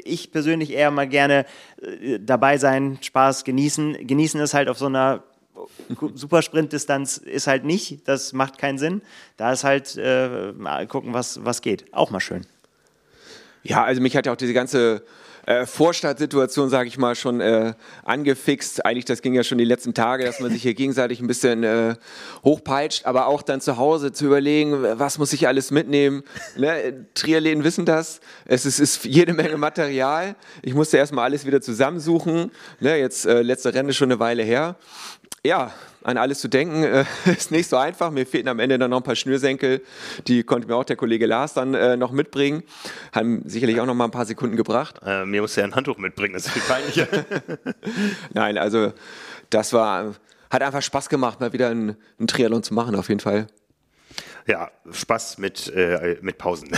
ich 0.06 0.32
persönlich 0.32 0.72
eher 0.72 0.92
mal 0.92 1.08
gerne 1.08 1.46
äh, 1.82 2.20
dabei 2.20 2.58
sein, 2.58 3.00
Spaß 3.02 3.44
genießen. 3.44 4.08
Genießen 4.08 4.40
ist 4.42 4.54
halt 4.54 4.70
auf 4.70 4.78
so 4.78 4.88
einer 4.88 5.24
Supersprint-Distanz 6.14 7.18
ist 7.18 7.48
halt 7.48 7.64
nicht, 7.64 8.08
das 8.08 8.34
macht 8.34 8.58
keinen 8.58 8.78
Sinn. 8.78 9.02
Da 9.38 9.52
ist 9.52 9.64
halt 9.64 9.96
äh, 9.98 10.52
mal 10.54 10.88
gucken, 10.88 11.14
was, 11.14 11.44
was 11.44 11.62
geht. 11.62 11.94
Auch 11.94 12.12
mal 12.12 12.20
schön. 12.20 12.46
Ja, 13.64 13.84
also 13.84 14.02
mich 14.02 14.16
hat 14.16 14.26
ja 14.26 14.34
auch 14.34 14.38
diese 14.38 14.54
ganze 14.54 15.04
äh, 15.46 15.66
Vorstadtsituation, 15.66 16.70
sage 16.70 16.88
ich 16.88 16.98
mal, 16.98 17.16
schon 17.16 17.42
äh, 17.42 17.74
angefixt. 18.04 18.86
Eigentlich, 18.86 19.06
das 19.06 19.22
ging 19.22 19.34
ja 19.34 19.44
schon 19.44 19.58
die 19.58 19.66
letzten 19.66 19.94
Tage, 19.94 20.26
dass 20.26 20.40
man 20.40 20.52
sich 20.52 20.62
hier 20.62 20.74
gegenseitig 20.74 21.20
ein 21.20 21.28
bisschen 21.28 21.64
äh, 21.64 21.96
hochpeitscht, 22.44 23.06
aber 23.06 23.28
auch 23.28 23.42
dann 23.42 23.62
zu 23.62 23.78
Hause 23.78 24.12
zu 24.12 24.26
überlegen, 24.26 24.84
was 25.00 25.18
muss 25.18 25.34
ich 25.34 25.48
alles 25.48 25.72
mitnehmen. 25.72 26.24
Ne? 26.58 27.06
Triathleten 27.14 27.64
wissen 27.64 27.86
das. 27.86 28.22
Es 28.46 28.66
ist, 28.66 28.80
ist 28.80 29.06
jede 29.06 29.34
Menge 29.34 29.58
Material. 29.58 30.36
Ich 30.62 30.74
musste 30.74 30.98
erstmal 30.98 31.26
alles 31.26 31.46
wieder 31.46 31.62
zusammensuchen. 31.62 32.52
Ne? 32.80 32.98
Jetzt 32.98 33.26
äh, 33.26 33.42
letzte 33.42 33.74
Renne 33.74 33.94
schon 33.94 34.12
eine 34.12 34.20
Weile 34.20 34.44
her. 34.44 34.78
Ja, 35.46 35.74
an 36.04 36.18
alles 36.18 36.40
zu 36.40 36.48
denken 36.48 36.84
äh, 36.84 37.06
ist 37.26 37.52
nicht 37.52 37.70
so 37.70 37.78
einfach. 37.78 38.12
Mir 38.12 38.26
fehlten 38.26 38.50
am 38.50 38.60
Ende 38.60 38.78
dann 38.78 38.92
noch 38.92 38.98
ein 38.98 39.04
paar 39.04 39.16
Schnürsenkel. 39.16 39.82
Die 40.28 40.44
konnte 40.44 40.68
mir 40.68 40.76
auch 40.76 40.84
der 40.84 40.96
Kollege 40.96 41.26
Lars 41.26 41.54
dann 41.54 41.74
äh, 41.74 41.98
noch 41.98 42.12
mitbringen. 42.12 42.64
Haben 43.14 43.42
sicherlich 43.46 43.80
auch 43.80 43.86
noch 43.86 43.94
mal 43.94 44.06
ein 44.06 44.12
paar 44.12 44.26
Sekunden 44.26 44.56
gebracht. 44.56 45.00
Äh, 45.06 45.26
mir 45.26 45.42
musste 45.42 45.62
er 45.62 45.68
ein 45.68 45.76
Handtuch 45.76 45.98
mitbringen, 45.98 46.34
das 46.34 46.46
ist 46.46 46.52
viel 46.52 46.62
peinlicher. 46.62 47.08
Nein, 48.34 48.58
also 48.58 48.94
das 49.50 49.74
war, 49.74 50.16
hat 50.50 50.62
einfach 50.62 50.82
Spaß 50.82 51.10
gemacht, 51.10 51.40
mal 51.40 51.54
wieder 51.54 51.70
einen, 51.70 51.98
einen 52.20 52.28
Triathlon 52.28 52.64
zu 52.64 52.74
machen, 52.74 52.96
auf 52.96 53.10
jeden 53.10 53.22
Fall. 53.22 53.48
ja, 54.48 54.72
Spaß 54.92 55.38
mit, 55.38 55.68
äh, 55.74 56.18
mit 56.22 56.38
Pausen. 56.38 56.70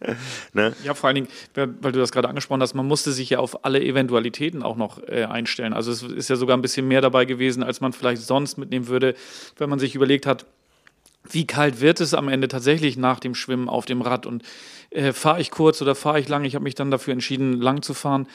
ne? 0.52 0.74
Ja, 0.84 0.94
vor 0.94 1.08
allen 1.08 1.14
Dingen, 1.16 1.28
weil 1.54 1.92
du 1.92 1.98
das 1.98 2.12
gerade 2.12 2.28
angesprochen 2.28 2.62
hast, 2.62 2.74
man 2.74 2.86
musste 2.86 3.12
sich 3.12 3.30
ja 3.30 3.38
auf 3.38 3.64
alle 3.64 3.80
Eventualitäten 3.82 4.62
auch 4.62 4.76
noch 4.76 5.02
äh, 5.08 5.24
einstellen. 5.24 5.72
Also 5.72 5.90
es 5.90 6.02
ist 6.02 6.30
ja 6.30 6.36
sogar 6.36 6.56
ein 6.56 6.62
bisschen 6.62 6.86
mehr 6.86 7.00
dabei 7.00 7.24
gewesen, 7.24 7.62
als 7.62 7.80
man 7.80 7.92
vielleicht 7.92 8.22
sonst 8.22 8.58
mitnehmen 8.58 8.88
würde, 8.88 9.14
wenn 9.56 9.68
man 9.68 9.78
sich 9.78 9.94
überlegt 9.94 10.26
hat, 10.26 10.46
wie 11.30 11.46
kalt 11.46 11.80
wird 11.80 12.00
es 12.00 12.14
am 12.14 12.28
Ende 12.28 12.48
tatsächlich 12.48 12.96
nach 12.96 13.20
dem 13.20 13.34
Schwimmen 13.34 13.68
auf 13.68 13.84
dem 13.84 14.02
Rad 14.02 14.24
und 14.24 14.42
äh, 14.90 15.12
fahre 15.12 15.40
ich 15.40 15.50
kurz 15.50 15.82
oder 15.82 15.94
fahre 15.94 16.20
ich 16.20 16.28
lang? 16.28 16.44
Ich 16.44 16.54
habe 16.54 16.62
mich 16.62 16.74
dann 16.74 16.90
dafür 16.90 17.12
entschieden, 17.12 17.60
lang 17.60 17.82
zu 17.82 17.92
fahren. 17.92 18.26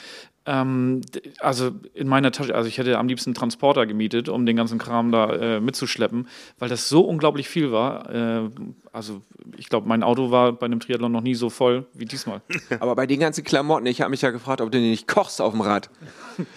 Ähm, 0.46 1.00
also 1.40 1.70
in 1.94 2.06
meiner 2.06 2.30
Tasche, 2.30 2.54
also 2.54 2.68
ich 2.68 2.76
hätte 2.76 2.98
am 2.98 3.08
liebsten 3.08 3.30
einen 3.30 3.34
Transporter 3.34 3.86
gemietet, 3.86 4.28
um 4.28 4.44
den 4.44 4.56
ganzen 4.56 4.78
Kram 4.78 5.10
da 5.10 5.32
äh, 5.32 5.60
mitzuschleppen, 5.60 6.28
weil 6.58 6.68
das 6.68 6.88
so 6.88 7.00
unglaublich 7.00 7.48
viel 7.48 7.72
war. 7.72 8.10
Äh, 8.12 8.50
also 8.92 9.22
ich 9.56 9.68
glaube, 9.68 9.88
mein 9.88 10.02
Auto 10.02 10.30
war 10.30 10.52
bei 10.52 10.66
einem 10.66 10.80
Triathlon 10.80 11.10
noch 11.10 11.22
nie 11.22 11.34
so 11.34 11.48
voll 11.48 11.86
wie 11.94 12.04
diesmal. 12.04 12.42
Aber 12.80 12.94
bei 12.94 13.06
den 13.06 13.20
ganzen 13.20 13.42
Klamotten, 13.42 13.86
ich 13.86 14.02
habe 14.02 14.10
mich 14.10 14.20
ja 14.20 14.30
gefragt, 14.30 14.60
ob 14.60 14.70
du 14.70 14.78
nicht 14.78 15.08
kochst 15.08 15.40
auf 15.40 15.52
dem 15.52 15.62
Rad. 15.62 15.88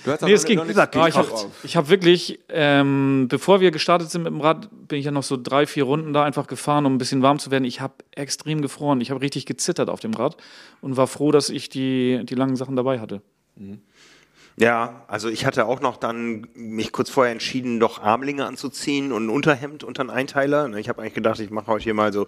Du 0.04 0.12
hast 0.12 0.22
Nee, 0.22 0.34
es 0.34 0.46
ging. 0.46 0.66
nicht 0.66 0.78
Ah, 0.78 1.08
ich 1.08 1.16
habe 1.16 1.30
hab 1.64 1.90
wirklich, 1.90 2.40
ähm, 2.50 3.28
bevor 3.30 3.62
wir 3.62 3.72
gestartet 3.72 4.12
sind 4.12 4.24
mit 4.24 4.34
dem 4.34 4.42
Rad, 4.42 4.70
bin 4.88 5.00
ich 5.00 5.06
ja 5.06 5.12
noch 5.12 5.24
so 5.24 5.38
drei, 5.42 5.66
vier 5.66 5.84
Runden 5.86 6.12
da 6.12 6.24
einfach 6.24 6.48
gefahren, 6.48 6.86
um 6.86 6.96
ein 6.96 6.98
bisschen 6.98 7.22
warm 7.22 7.40
zu 7.40 7.52
werden. 7.52 7.64
Ich 7.64 7.80
habe 7.80 7.94
extrem 8.16 8.62
gefroren. 8.62 9.00
Ich 9.00 9.12
habe 9.12 9.22
richtig 9.22 9.46
gezittert 9.46 9.90
auf 9.90 10.02
dem 10.02 10.14
Rad 10.14 10.36
und 10.82 10.98
war 10.98 11.08
froh, 11.08 11.32
dass 11.32 11.50
ich 11.50 11.70
die, 11.70 12.22
die 12.24 12.36
langen 12.36 12.58
Sachen 12.58 12.76
dabei 12.76 13.00
hatte. 13.00 13.22
Ja, 14.60 15.04
also 15.08 15.30
ich 15.30 15.46
hatte 15.46 15.66
auch 15.68 15.82
noch 15.82 15.98
dann 15.98 16.48
mich 16.56 16.92
kurz 16.92 17.12
vorher 17.12 17.32
entschieden, 17.32 17.80
doch 17.80 18.02
Armlinge 18.02 18.46
anzuziehen 18.48 19.12
und 19.12 19.28
ein 19.28 19.30
Unterhemd 19.30 19.84
unter 19.84 20.02
einen 20.02 20.10
Einteiler. 20.10 20.68
Ne, 20.68 20.80
Ich 20.80 20.90
habe 20.90 21.02
eigentlich 21.02 21.14
gedacht, 21.14 21.40
ich 21.40 21.52
mache 21.52 21.68
heute 21.68 21.84
hier 21.84 21.94
mal 21.94 22.12
so 22.12 22.26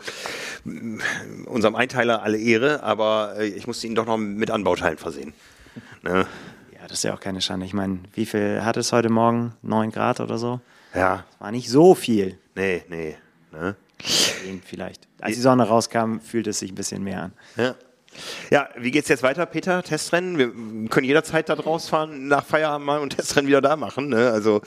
mm, 0.65 0.99
unserem 1.45 1.75
Einteiler 1.75 2.21
alle 2.21 2.37
Ehre, 2.37 2.83
aber 2.83 3.33
äh, 3.39 3.47
ich 3.47 3.65
musste 3.65 3.87
ihn 3.87 3.95
doch 3.95 4.05
noch 4.05 4.17
mit 4.17 4.51
Anbauteilen 4.51 4.99
versehen. 4.99 5.33
Ne? 6.03 6.27
Ja, 6.71 6.81
das 6.83 6.99
ist 6.99 7.03
ja 7.03 7.15
auch 7.15 7.19
keine 7.19 7.41
Schande. 7.41 7.65
Ich 7.65 7.73
meine, 7.73 7.99
wie 8.13 8.27
viel 8.27 8.63
hat 8.63 8.77
es 8.77 8.91
heute 8.91 9.09
Morgen? 9.09 9.53
9 9.63 9.89
Grad 9.91 10.19
oder 10.19 10.37
so? 10.37 10.61
Ja, 10.93 11.25
War 11.39 11.51
nicht 11.51 11.69
so 11.69 11.95
viel. 11.95 12.37
nee, 12.55 12.83
nee. 12.89 13.15
Ne? 13.51 13.75
Vielleicht. 14.65 15.07
Als 15.19 15.35
die 15.35 15.41
Sonne 15.41 15.67
rauskam, 15.67 16.19
fühlte 16.19 16.51
es 16.51 16.59
sich 16.59 16.71
ein 16.71 16.75
bisschen 16.75 17.03
mehr 17.03 17.23
an. 17.23 17.31
Ja. 17.57 17.75
Ja, 18.51 18.69
wie 18.77 18.91
geht's 18.91 19.09
jetzt 19.09 19.23
weiter, 19.23 19.45
Peter? 19.45 19.83
Testrennen? 19.83 20.37
Wir 20.37 20.51
können 20.89 21.05
jederzeit 21.05 21.49
da 21.49 21.53
rausfahren, 21.53 22.27
nach 22.27 22.45
Feierabend 22.45 22.85
mal 22.85 22.99
und 22.99 23.15
Testrennen 23.15 23.47
wieder 23.47 23.61
da 23.61 23.75
machen. 23.75 24.09
Ne? 24.09 24.29
Also 24.31 24.61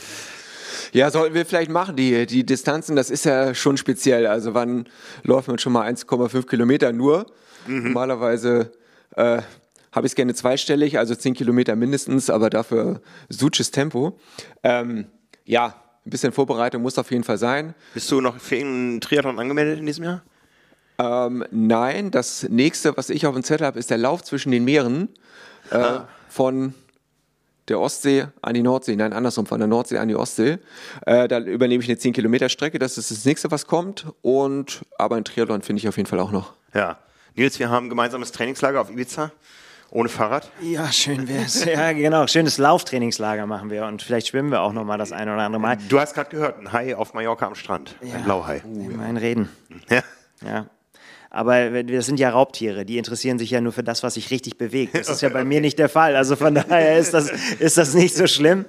Ja, 0.93 1.11
sollten 1.11 1.35
wir 1.35 1.47
vielleicht 1.47 1.71
machen. 1.71 1.97
Die, 1.97 2.27
die 2.27 2.45
Distanzen, 2.45 2.97
das 2.97 3.11
ist 3.11 3.25
ja 3.25 3.55
schon 3.55 3.77
speziell. 3.77 4.27
Also 4.27 4.55
wann 4.55 4.89
läuft 5.23 5.49
man 5.49 5.59
schon 5.59 5.73
mal 5.73 5.91
1,5 5.91 6.47
Kilometer 6.47 6.93
nur? 6.93 7.27
Normalerweise 7.67 8.73
äh, 9.17 9.43
habe 9.93 10.07
ich 10.07 10.13
es 10.13 10.15
gerne 10.17 10.35
zweistellig, 10.35 10.99
also 10.99 11.15
10 11.15 11.35
Kilometer 11.35 11.77
mindestens, 11.77 12.31
aber 12.31 12.51
dafür 12.51 13.01
suches 13.29 13.71
Tempo. 13.71 14.19
Ähm, 14.63 15.07
ja, 15.45 15.75
ein 16.05 16.11
bisschen 16.11 16.33
Vorbereitung 16.33 16.83
muss 16.83 16.99
auf 16.99 17.11
jeden 17.11 17.25
Fall 17.25 17.39
sein. 17.39 17.75
bist 17.95 18.11
du 18.11 18.21
noch 18.21 18.39
für 18.39 18.57
irgendeinen 18.57 19.01
Triathlon 19.01 19.39
angemeldet 19.39 19.79
in 19.79 19.87
diesem 19.87 20.05
Jahr? 20.05 20.23
Ähm, 20.99 21.45
nein, 21.51 22.11
das 22.11 22.47
nächste, 22.49 22.97
was 22.97 23.11
ich 23.11 23.27
auf 23.27 23.35
dem 23.35 23.43
Zettel 23.43 23.67
habe, 23.67 23.79
ist 23.79 23.91
der 23.91 23.99
Lauf 23.99 24.23
zwischen 24.23 24.53
den 24.53 24.65
Meeren 24.65 25.09
äh, 25.71 26.01
von 26.29 26.75
der 27.69 27.81
Ostsee 27.81 28.27
an 28.43 28.55
die 28.55 28.63
Nordsee. 28.63 28.97
Nein, 28.97 29.13
andersrum, 29.13 29.47
von 29.47 29.59
der 29.59 29.69
Nordsee 29.69 29.99
an 29.99 30.09
die 30.09 30.17
Ostsee. 30.17 30.59
Äh, 31.07 31.29
da 31.29 31.39
übernehme 31.39 31.83
ich 31.83 31.89
eine 31.89 31.99
10 31.99 32.13
Kilometer 32.13 32.49
Strecke. 32.49 32.79
Das 32.79 32.99
ist 32.99 33.11
das 33.11 33.25
nächste, 33.25 33.51
was 33.51 33.67
kommt. 33.67 34.07
Und 34.23 34.83
aber 34.99 35.17
ein 35.17 35.25
Triathlon 35.25 35.63
finde 35.63 35.81
ich 35.81 35.89
auf 35.89 35.97
jeden 35.97 36.09
Fall 36.09 36.21
auch 36.21 36.33
noch. 36.33 36.53
Ja. 36.75 36.99
Nils, 37.35 37.59
wir 37.59 37.71
haben 37.71 37.87
ein 37.87 37.89
gemeinsames 37.89 38.33
Trainingslager 38.33 38.81
auf 38.81 38.91
Ibiza. 38.91 39.33
Ohne 39.91 40.09
Fahrrad. 40.09 40.51
Ja, 40.63 40.91
schön 40.91 41.29
wär's. 41.29 41.65
ja, 41.67 41.93
genau. 41.93 42.27
Schönes 42.27 42.57
Lauftrainingslager 42.57 43.47
machen 43.47 43.69
wir 43.69 43.85
und 43.85 44.01
vielleicht 44.01 44.29
schwimmen 44.29 44.51
wir 44.51 44.63
auch 44.63 44.73
noch 44.73 44.85
mal 44.85 44.97
das 44.97 45.13
eine 45.13 45.35
oder 45.35 45.43
andere 45.43 45.61
Mal. 45.61 45.77
Du 45.91 46.01
hast 46.01 46.15
gerade 46.15 46.31
gehört, 46.31 46.59
ein 46.59 46.73
Hai 46.73 46.97
auf 46.97 47.13
Mallorca 47.13 47.47
am 47.47 47.55
Strand. 47.55 47.97
Ein 48.01 48.25
Blauhai. 48.25 48.63
Immerhin 48.65 49.19
reden. 49.19 49.49
Ja. 49.91 50.03
Ja. 50.43 50.67
Aber 51.35 51.83
das 51.83 52.05
sind 52.05 52.21
ja 52.21 52.29
Raubtiere, 52.29 52.85
die 52.85 52.99
interessieren 52.99 53.39
sich 53.39 53.51
ja 53.51 53.63
nur 53.63 53.73
für 53.73 53.83
das, 53.83 54.03
was 54.03 54.15
sich 54.15 54.31
richtig 54.31 54.59
bewegt. 54.59 54.95
Das 54.95 55.09
ist 55.09 55.23
ja 55.23 55.29
bei 55.31 55.45
mir 55.45 55.63
nicht 55.63 55.79
der 55.79 55.89
Fall. 55.89 56.15
Also 56.15 56.37
von 56.37 56.55
daher 56.55 56.99
ist 56.99 57.15
das, 57.15 57.31
ist 57.59 57.79
das 57.79 57.95
nicht 57.95 58.15
so 58.15 58.27
schlimm. 58.27 58.67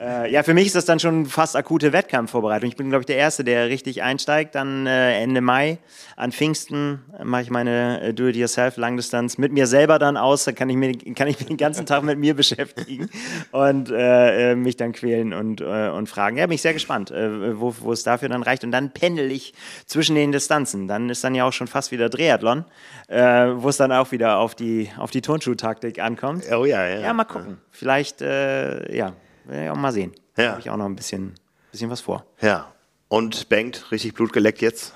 Äh, 0.00 0.30
ja, 0.30 0.42
für 0.42 0.54
mich 0.54 0.66
ist 0.66 0.76
das 0.76 0.84
dann 0.84 1.00
schon 1.00 1.26
fast 1.26 1.56
akute 1.56 1.92
Wettkampfvorbereitung. 1.92 2.68
Ich 2.68 2.76
bin, 2.76 2.88
glaube 2.88 3.02
ich, 3.02 3.06
der 3.06 3.16
Erste, 3.16 3.42
der 3.42 3.68
richtig 3.68 4.02
einsteigt. 4.02 4.54
Dann 4.54 4.86
äh, 4.86 5.20
Ende 5.20 5.40
Mai 5.40 5.78
an 6.16 6.30
Pfingsten 6.30 7.00
äh, 7.18 7.24
mache 7.24 7.42
ich 7.42 7.50
meine 7.50 8.00
äh, 8.00 8.14
Do-it-yourself-Langdistanz 8.14 9.38
mit 9.38 9.52
mir 9.52 9.66
selber 9.66 9.98
dann 9.98 10.16
aus. 10.16 10.44
Da 10.44 10.52
kann 10.52 10.70
ich, 10.70 10.76
mir, 10.76 10.92
kann 11.14 11.26
ich 11.26 11.38
mich 11.38 11.48
den 11.48 11.56
ganzen 11.56 11.84
Tag 11.84 12.04
mit 12.04 12.18
mir 12.18 12.34
beschäftigen 12.36 13.10
und 13.50 13.90
äh, 13.90 14.52
äh, 14.52 14.54
mich 14.54 14.76
dann 14.76 14.92
quälen 14.92 15.32
und, 15.32 15.60
und 15.60 16.08
fragen. 16.08 16.36
Ja, 16.36 16.46
bin 16.46 16.54
ich 16.54 16.62
sehr 16.62 16.74
gespannt, 16.74 17.10
wo, 17.10 17.74
wo 17.80 17.92
es 17.92 18.02
dafür 18.02 18.28
dann 18.28 18.42
reicht. 18.42 18.64
Und 18.64 18.70
dann 18.70 18.90
pendel 18.90 19.30
ich 19.30 19.54
zwischen 19.86 20.14
den 20.14 20.32
Distanzen. 20.32 20.86
Dann 20.86 21.10
ist 21.10 21.24
dann 21.24 21.34
ja 21.34 21.44
auch 21.44 21.52
schon 21.52 21.66
fast 21.66 21.90
wieder 21.90 22.10
Triathlon, 22.10 22.64
wo 23.08 23.68
es 23.68 23.76
dann 23.76 23.92
auch 23.92 24.12
wieder 24.12 24.38
auf 24.38 24.54
die, 24.54 24.90
auf 24.96 25.10
die 25.10 25.22
Turnschuhtaktik 25.22 25.98
ankommt. 26.00 26.44
Oh 26.52 26.64
ja, 26.64 26.86
ja. 26.86 27.00
Ja, 27.00 27.12
mal 27.12 27.24
gucken. 27.24 27.58
Vielleicht, 27.70 28.22
äh, 28.22 28.94
ja, 28.94 29.12
will 29.48 29.64
ich 29.64 29.70
auch 29.70 29.76
mal 29.76 29.92
sehen. 29.92 30.12
Ja. 30.36 30.44
Da 30.44 30.50
habe 30.52 30.60
ich 30.60 30.70
auch 30.70 30.76
noch 30.76 30.86
ein 30.86 30.96
bisschen, 30.96 31.34
bisschen 31.72 31.90
was 31.90 32.00
vor. 32.00 32.24
Ja. 32.40 32.72
Und 33.08 33.48
Bengt, 33.48 33.90
richtig 33.90 34.14
Blut 34.14 34.32
geleckt 34.32 34.60
jetzt? 34.60 34.94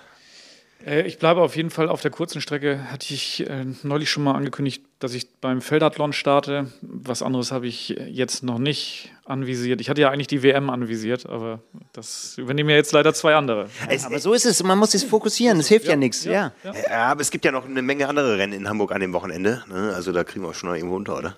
Äh, 0.87 1.03
ich 1.03 1.19
bleibe 1.19 1.41
auf 1.41 1.57
jeden 1.57 1.71
Fall 1.71 1.89
auf 1.89 2.01
der 2.01 2.11
kurzen 2.11 2.41
Strecke. 2.41 2.91
Hatte 2.91 3.15
ich 3.15 3.49
äh, 3.49 3.65
neulich 3.83 4.11
schon 4.11 4.25
mal 4.25 4.35
angekündigt, 4.35 4.85
dass 4.99 5.15
ich 5.15 5.29
beim 5.41 5.61
Feldathlon 5.61 6.13
starte. 6.13 6.73
Was 6.83 7.23
anderes 7.23 7.53
habe 7.53 7.67
ich 7.67 7.89
jetzt 7.89 8.43
noch 8.43 8.59
nicht 8.59 9.13
anvisiert. 9.25 9.81
Ich 9.81 9.89
hatte 9.89 10.01
ja 10.01 10.11
eigentlich 10.11 10.27
die 10.27 10.43
WM 10.43 10.69
anvisiert, 10.69 11.27
aber 11.27 11.61
das 11.93 12.37
übernehmen 12.39 12.71
ja 12.71 12.77
jetzt 12.77 12.93
leider 12.93 13.15
zwei 13.15 13.35
andere. 13.35 13.69
Aber 14.05 14.19
so 14.19 14.33
ist 14.33 14.45
es. 14.45 14.63
Man 14.63 14.79
muss 14.79 14.93
sich 14.93 15.07
fokussieren. 15.07 15.61
Es 15.61 15.69
hilft 15.69 15.87
ja, 15.87 15.97
nichts. 15.97 16.25
Ja. 16.25 16.53
ja. 16.65 16.73
Ja, 16.89 17.05
aber 17.13 17.21
es 17.21 17.31
gibt 17.31 17.45
ja 17.45 17.53
noch 17.53 17.65
eine 17.65 17.83
Menge 17.83 18.09
andere 18.09 18.37
Rennen 18.37 18.53
in 18.53 18.69
Hamburg 18.69 18.93
an 18.93 19.01
dem 19.01 19.13
Wochenende. 19.13 19.65
Ne? 19.69 19.93
Also 19.95 20.13
da 20.13 20.25
kriegen 20.25 20.45
wir 20.45 20.53
schon 20.55 20.69
noch 20.69 20.77
irgendwo 20.77 20.97
unter, 20.97 21.17
oder? 21.17 21.37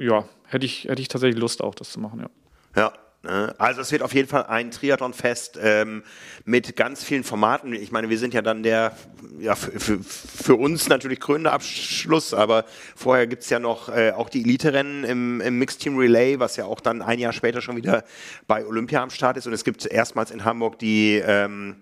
Ja, 0.00 0.24
hätte 0.46 0.64
ich, 0.64 0.84
hätte 0.84 1.02
ich 1.02 1.08
tatsächlich 1.08 1.38
Lust 1.38 1.62
auch, 1.62 1.74
das 1.74 1.90
zu 1.90 2.00
machen, 2.00 2.20
ja. 2.20 2.30
Ja. 2.74 2.92
ne? 3.22 3.54
Also 3.58 3.82
es 3.82 3.92
wird 3.92 4.02
auf 4.02 4.14
jeden 4.14 4.28
Fall 4.28 4.44
ein 4.46 4.70
Triathlon-Fest 4.70 5.58
ähm, 5.62 6.02
mit 6.46 6.74
ganz 6.74 7.04
vielen 7.04 7.22
Formaten. 7.22 7.74
Ich 7.74 7.92
meine, 7.92 8.08
wir 8.08 8.18
sind 8.18 8.32
ja 8.32 8.40
dann 8.40 8.62
der, 8.62 8.96
ja, 9.38 9.54
für, 9.54 10.54
uns 10.54 10.88
natürlich 10.88 11.20
krönende 11.20 11.52
Abschluss, 11.52 12.32
aber 12.32 12.64
vorher 12.96 13.26
gibt's 13.26 13.50
ja 13.50 13.58
noch 13.58 13.90
äh, 13.90 14.12
auch 14.12 14.30
die 14.30 14.40
Elite-Rennen 14.40 15.04
im, 15.04 15.42
im 15.42 15.58
Mixed 15.58 15.82
Team 15.82 15.98
Relay, 15.98 16.38
was 16.38 16.56
ja 16.56 16.64
auch 16.64 16.80
dann 16.80 17.02
ein 17.02 17.18
Jahr 17.18 17.34
später 17.34 17.60
schon 17.60 17.76
wieder 17.76 18.04
bei 18.46 18.64
Olympia 18.64 19.02
am 19.02 19.10
Start 19.10 19.36
ist. 19.36 19.46
Und 19.46 19.52
es 19.52 19.64
gibt 19.64 19.84
erstmals 19.84 20.30
in 20.30 20.46
Hamburg 20.46 20.78
die 20.78 21.22
ähm, 21.22 21.76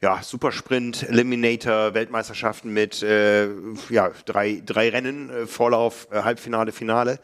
ja, 0.00 0.20
Supersprint, 0.22 1.08
Eliminator, 1.08 1.94
Weltmeisterschaften 1.94 2.72
mit 2.72 3.02
äh, 3.02 3.48
ja, 3.90 4.10
drei, 4.26 4.62
drei 4.64 4.90
Rennen, 4.90 5.30
äh, 5.30 5.46
Vorlauf, 5.46 6.08
äh, 6.10 6.22
Halbfinale, 6.22 6.72
Finale. 6.72 7.18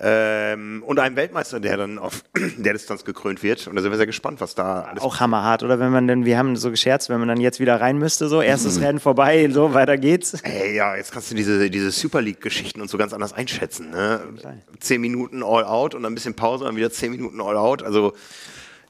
Ähm, 0.00 0.84
und 0.86 1.00
einem 1.00 1.16
Weltmeister, 1.16 1.58
der 1.58 1.76
dann 1.76 1.98
auf 1.98 2.22
der 2.56 2.72
Distanz 2.72 3.04
gekrönt 3.04 3.42
wird. 3.42 3.66
Und 3.66 3.74
da 3.74 3.82
sind 3.82 3.90
wir 3.90 3.96
sehr 3.96 4.06
gespannt, 4.06 4.40
was 4.40 4.54
da 4.54 4.82
alles 4.82 5.02
Auch 5.02 5.18
hammerhart, 5.18 5.64
oder? 5.64 5.80
Wenn 5.80 5.90
man 5.90 6.06
denn, 6.06 6.24
wir 6.24 6.38
haben 6.38 6.54
so 6.54 6.70
gescherzt, 6.70 7.08
wenn 7.08 7.18
man 7.18 7.28
dann 7.28 7.40
jetzt 7.40 7.58
wieder 7.58 7.80
rein 7.80 7.98
müsste, 7.98 8.28
so, 8.28 8.40
erstes 8.40 8.80
Rennen 8.80 9.00
vorbei, 9.00 9.48
so, 9.50 9.74
weiter 9.74 9.98
geht's. 9.98 10.34
Ey, 10.42 10.76
ja, 10.76 10.94
jetzt 10.94 11.10
kannst 11.10 11.32
du 11.32 11.34
diese, 11.34 11.68
diese 11.68 11.90
Super 11.90 12.20
League-Geschichten 12.20 12.80
und 12.80 12.88
so 12.88 12.96
ganz 12.96 13.12
anders 13.12 13.32
einschätzen. 13.32 13.90
Ne? 13.90 14.20
Zehn 14.78 15.00
Minuten 15.00 15.42
all 15.42 15.64
out 15.64 15.96
und 15.96 16.04
dann 16.04 16.12
ein 16.12 16.14
bisschen 16.14 16.34
Pause, 16.34 16.66
dann 16.66 16.76
wieder 16.76 16.92
zehn 16.92 17.10
Minuten 17.10 17.40
all 17.40 17.56
out. 17.56 17.82
Also 17.82 18.12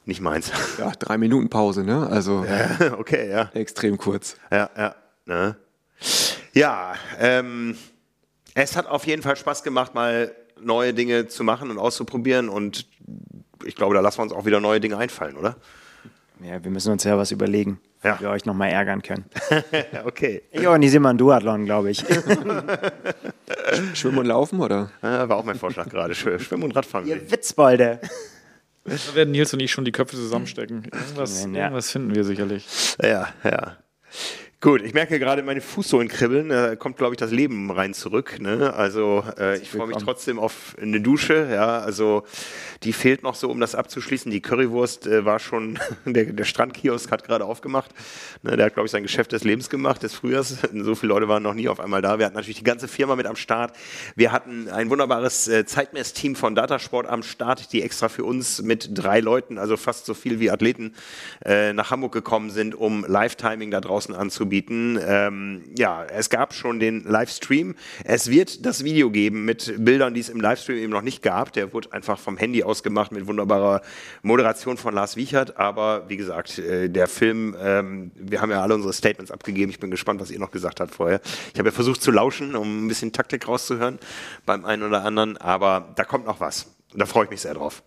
nicht 0.09 0.19
meins. 0.21 0.51
Ja, 0.77 0.91
drei 0.99 1.17
Minuten 1.17 1.49
Pause, 1.49 1.83
ne? 1.85 2.05
Also 2.07 2.45
okay, 2.97 3.29
ja. 3.31 3.49
extrem 3.53 3.97
kurz. 3.97 4.35
Ja, 4.51 4.69
ja. 4.77 4.95
Ne? 5.25 5.55
Ja, 6.53 6.95
ähm, 7.19 7.77
Es 8.55 8.75
hat 8.75 8.87
auf 8.87 9.05
jeden 9.07 9.21
Fall 9.21 9.35
Spaß 9.37 9.63
gemacht, 9.63 9.93
mal 9.95 10.35
neue 10.61 10.93
Dinge 10.93 11.27
zu 11.27 11.43
machen 11.45 11.71
und 11.71 11.77
auszuprobieren 11.77 12.49
und 12.49 12.85
ich 13.65 13.75
glaube, 13.75 13.95
da 13.95 14.01
lassen 14.01 14.17
wir 14.19 14.23
uns 14.23 14.33
auch 14.33 14.45
wieder 14.45 14.59
neue 14.59 14.79
Dinge 14.81 14.97
einfallen, 14.97 15.37
oder? 15.37 15.55
Ja, 16.41 16.63
wir 16.63 16.71
müssen 16.71 16.91
uns 16.91 17.03
ja 17.03 17.17
was 17.17 17.31
überlegen, 17.31 17.79
Ja. 18.03 18.17
wie 18.17 18.23
wir 18.23 18.29
euch 18.29 18.45
nochmal 18.45 18.69
ärgern 18.69 19.01
können. 19.01 19.25
okay. 20.05 20.41
Ich 20.51 20.65
organisiere 20.65 21.01
mal 21.01 21.09
einen 21.09 21.17
Duathlon, 21.17 21.65
glaube 21.65 21.91
ich. 21.91 22.03
Schwimmen 23.93 24.17
und 24.19 24.25
Laufen, 24.25 24.59
oder? 24.61 24.89
Ja, 25.01 25.27
war 25.29 25.37
auch 25.37 25.43
mein 25.43 25.57
Vorschlag 25.57 25.89
gerade. 25.89 26.13
Schw- 26.13 26.39
Schwimmen 26.39 26.63
und 26.63 26.75
Radfahren. 26.75 27.05
Ihr 27.07 27.29
Witzbolde. 27.29 27.99
Da 28.85 29.15
werden 29.15 29.31
Nils 29.31 29.53
und 29.53 29.59
ich 29.59 29.71
schon 29.71 29.85
die 29.85 29.91
Köpfe 29.91 30.15
zusammenstecken. 30.15 30.83
Irgendwas, 30.85 31.43
Ja. 31.45 31.49
irgendwas 31.63 31.91
finden 31.91 32.15
wir 32.15 32.23
sicherlich. 32.23 32.65
Ja, 33.01 33.33
ja. 33.43 33.77
Gut, 34.61 34.81
ich 34.81 34.93
merke 34.93 35.19
gerade 35.19 35.41
meine 35.41 35.61
Fußsohlen 35.61 36.09
kribbeln. 36.09 36.49
Da 36.49 36.75
kommt, 36.75 36.97
glaube 36.97 37.13
ich, 37.13 37.17
das 37.17 37.31
Leben 37.31 37.71
rein 37.71 37.93
zurück. 37.93 38.41
Ne? 38.41 38.73
Also 38.73 39.23
äh, 39.39 39.57
ich 39.57 39.69
freue 39.69 39.87
mich 39.87 39.95
trotzdem 39.95 40.37
auf 40.37 40.75
eine 40.81 40.99
Dusche. 40.99 41.47
Ja, 41.49 41.79
also 41.79 42.23
die 42.83 42.91
fehlt 42.91 43.23
noch 43.23 43.35
so, 43.35 43.49
um 43.49 43.61
das 43.61 43.73
abzuschließen. 43.73 44.29
Die 44.29 44.41
Currywurst 44.41 45.07
äh, 45.07 45.23
war 45.23 45.39
schon, 45.39 45.79
der, 46.05 46.25
der 46.25 46.43
Strandkiosk 46.43 47.09
hat 47.09 47.23
gerade 47.23 47.45
aufgemacht. 47.45 47.91
Ne? 48.43 48.57
Der 48.57 48.65
hat, 48.65 48.73
glaube 48.73 48.87
ich, 48.87 48.91
sein 48.91 49.03
Geschäft 49.03 49.31
des 49.31 49.45
Lebens 49.45 49.69
gemacht, 49.69 50.03
des 50.03 50.13
Frühjahrs. 50.13 50.57
So 50.73 50.95
viele 50.95 51.13
Leute 51.13 51.29
waren 51.29 51.43
noch 51.43 51.53
nie 51.53 51.69
auf 51.69 51.79
einmal 51.79 52.01
da. 52.01 52.19
Wir 52.19 52.25
hatten 52.25 52.35
natürlich 52.35 52.57
die 52.57 52.63
ganze 52.65 52.89
Firma 52.89 53.15
mit 53.15 53.27
am 53.27 53.37
Start. 53.37 53.77
Wir 54.15 54.33
hatten 54.33 54.67
ein 54.69 54.89
wunderbares 54.89 55.47
äh, 55.47 55.65
Zeitmessteam 55.65 56.35
von 56.35 56.53
Datasport 56.53 57.07
am 57.07 57.23
Start, 57.23 57.71
die 57.71 57.81
extra 57.81 58.09
für 58.09 58.25
uns 58.25 58.61
mit 58.61 58.89
drei 58.93 59.21
Leuten, 59.21 59.57
also 59.57 59.77
fast 59.77 60.05
so 60.05 60.13
viel 60.13 60.41
wie 60.41 60.51
Athleten, 60.51 60.95
äh, 61.45 61.71
nach 61.71 61.91
Hamburg 61.91 62.11
gekommen 62.11 62.49
sind, 62.49 62.75
um 62.75 63.05
Live-Timing 63.07 63.71
da 63.71 63.79
draußen 63.79 64.13
anzubieten. 64.13 64.48
Ähm, 64.51 65.63
ja, 65.77 66.03
es 66.05 66.29
gab 66.29 66.53
schon 66.53 66.79
den 66.79 67.03
Livestream. 67.03 67.75
Es 68.03 68.29
wird 68.29 68.65
das 68.65 68.83
Video 68.83 69.09
geben 69.09 69.45
mit 69.45 69.73
Bildern, 69.77 70.13
die 70.13 70.19
es 70.19 70.29
im 70.29 70.41
Livestream 70.41 70.77
eben 70.77 70.91
noch 70.91 71.01
nicht 71.01 71.21
gab. 71.21 71.53
Der 71.53 71.73
wurde 71.73 71.93
einfach 71.93 72.19
vom 72.19 72.37
Handy 72.37 72.63
aus 72.63 72.83
gemacht 72.83 73.11
mit 73.11 73.27
wunderbarer 73.27 73.81
Moderation 74.21 74.77
von 74.77 74.93
Lars 74.93 75.15
Wiechert. 75.15 75.57
Aber 75.57 76.09
wie 76.09 76.17
gesagt, 76.17 76.59
äh, 76.59 76.89
der 76.89 77.07
Film, 77.07 77.55
ähm, 77.61 78.11
wir 78.15 78.41
haben 78.41 78.51
ja 78.51 78.61
alle 78.61 78.75
unsere 78.75 78.93
Statements 78.93 79.31
abgegeben. 79.31 79.69
Ich 79.69 79.79
bin 79.79 79.91
gespannt, 79.91 80.19
was 80.19 80.31
ihr 80.31 80.39
noch 80.39 80.51
gesagt 80.51 80.79
habt 80.79 80.95
vorher. 80.95 81.21
Ich 81.53 81.59
habe 81.59 81.69
ja 81.69 81.73
versucht 81.73 82.01
zu 82.01 82.11
lauschen, 82.11 82.55
um 82.55 82.85
ein 82.85 82.87
bisschen 82.87 83.13
Taktik 83.13 83.47
rauszuhören 83.47 83.99
beim 84.45 84.65
einen 84.65 84.83
oder 84.83 85.03
anderen. 85.03 85.37
Aber 85.37 85.93
da 85.95 86.03
kommt 86.03 86.25
noch 86.25 86.39
was. 86.39 86.67
Da 86.93 87.05
freue 87.05 87.25
ich 87.25 87.29
mich 87.29 87.41
sehr 87.41 87.53
drauf. 87.53 87.83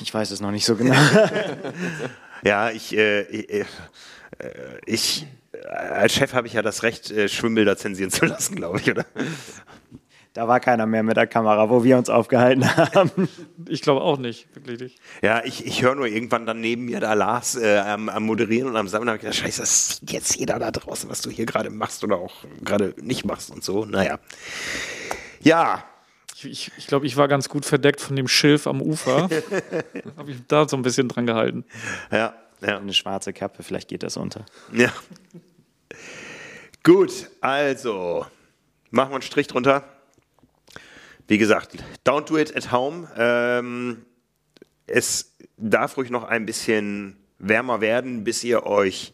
Ich 0.00 0.12
weiß 0.12 0.30
es 0.30 0.40
noch 0.40 0.50
nicht 0.50 0.64
so 0.64 0.76
genau. 0.76 0.94
Ja, 2.42 2.70
ich, 2.70 2.96
äh, 2.96 3.22
ich, 3.22 3.50
äh, 3.50 3.64
ich 4.86 5.26
äh, 5.52 5.66
als 5.66 6.14
Chef 6.14 6.34
habe 6.34 6.46
ich 6.46 6.52
ja 6.52 6.62
das 6.62 6.82
Recht, 6.82 7.10
äh, 7.10 7.28
Schwimmbilder 7.28 7.76
zensieren 7.76 8.10
zu 8.10 8.26
lassen, 8.26 8.56
glaube 8.56 8.80
ich, 8.80 8.90
oder? 8.90 9.04
Da 10.34 10.46
war 10.46 10.60
keiner 10.60 10.86
mehr 10.86 11.02
mit 11.02 11.16
der 11.16 11.26
Kamera, 11.26 11.68
wo 11.68 11.82
wir 11.82 11.98
uns 11.98 12.08
aufgehalten 12.08 12.64
haben. 12.76 13.28
Ich 13.70 13.82
glaube 13.82 14.00
auch 14.00 14.18
nicht, 14.18 14.46
wirklich 14.54 14.80
nicht. 14.80 14.98
Ja, 15.20 15.44
ich, 15.44 15.66
ich 15.66 15.82
höre 15.82 15.94
nur 15.94 16.06
irgendwann 16.06 16.46
dann 16.46 16.60
neben 16.60 16.86
mir 16.86 17.00
da 17.00 17.12
Lars 17.12 17.54
äh, 17.56 17.78
am, 17.78 18.08
am 18.08 18.22
Moderieren 18.24 18.68
und 18.68 18.76
am 18.76 18.88
Sammeln 18.88 19.08
habe 19.08 19.16
ich 19.16 19.22
gedacht, 19.22 19.36
scheiße, 19.36 19.60
das 19.60 19.96
sieht 19.98 20.10
jetzt 20.12 20.36
jeder 20.36 20.58
da 20.58 20.70
draußen, 20.70 21.10
was 21.10 21.20
du 21.20 21.28
hier 21.28 21.44
gerade 21.44 21.68
machst 21.68 22.02
oder 22.02 22.16
auch 22.16 22.32
gerade 22.62 22.94
nicht 22.98 23.26
machst 23.26 23.50
und 23.50 23.62
so. 23.62 23.84
Naja. 23.84 24.18
Ja, 25.42 25.84
Ich, 26.36 26.44
ich, 26.46 26.72
ich 26.78 26.86
glaube, 26.86 27.06
ich 27.06 27.16
war 27.16 27.28
ganz 27.28 27.48
gut 27.50 27.66
verdeckt 27.66 28.00
von 28.00 28.16
dem 28.16 28.28
Schilf 28.28 28.66
am 28.66 28.80
Ufer. 28.80 29.28
Habe 30.16 30.30
ich 30.30 30.38
da 30.46 30.66
so 30.66 30.76
ein 30.76 30.82
bisschen 30.82 31.08
dran 31.08 31.26
gehalten. 31.26 31.64
ja, 32.10 32.32
ja. 32.60 32.78
Eine 32.78 32.92
schwarze 32.92 33.32
Kappe, 33.32 33.62
vielleicht 33.62 33.88
geht 33.88 34.02
das 34.02 34.16
unter. 34.16 34.44
Ja. 34.72 34.92
Gut, 36.82 37.30
also 37.40 38.26
machen 38.90 39.10
wir 39.10 39.16
einen 39.16 39.22
Strich 39.22 39.46
drunter. 39.46 39.84
Wie 41.26 41.38
gesagt, 41.38 41.76
don't 42.06 42.26
do 42.28 42.38
it 42.38 42.56
at 42.56 42.72
home. 42.72 43.08
Ähm, 43.16 44.04
es 44.86 45.36
darf 45.56 45.96
ruhig 45.96 46.10
noch 46.10 46.24
ein 46.24 46.46
bisschen 46.46 47.16
wärmer 47.38 47.80
werden, 47.80 48.24
bis 48.24 48.42
ihr 48.44 48.64
euch 48.64 49.12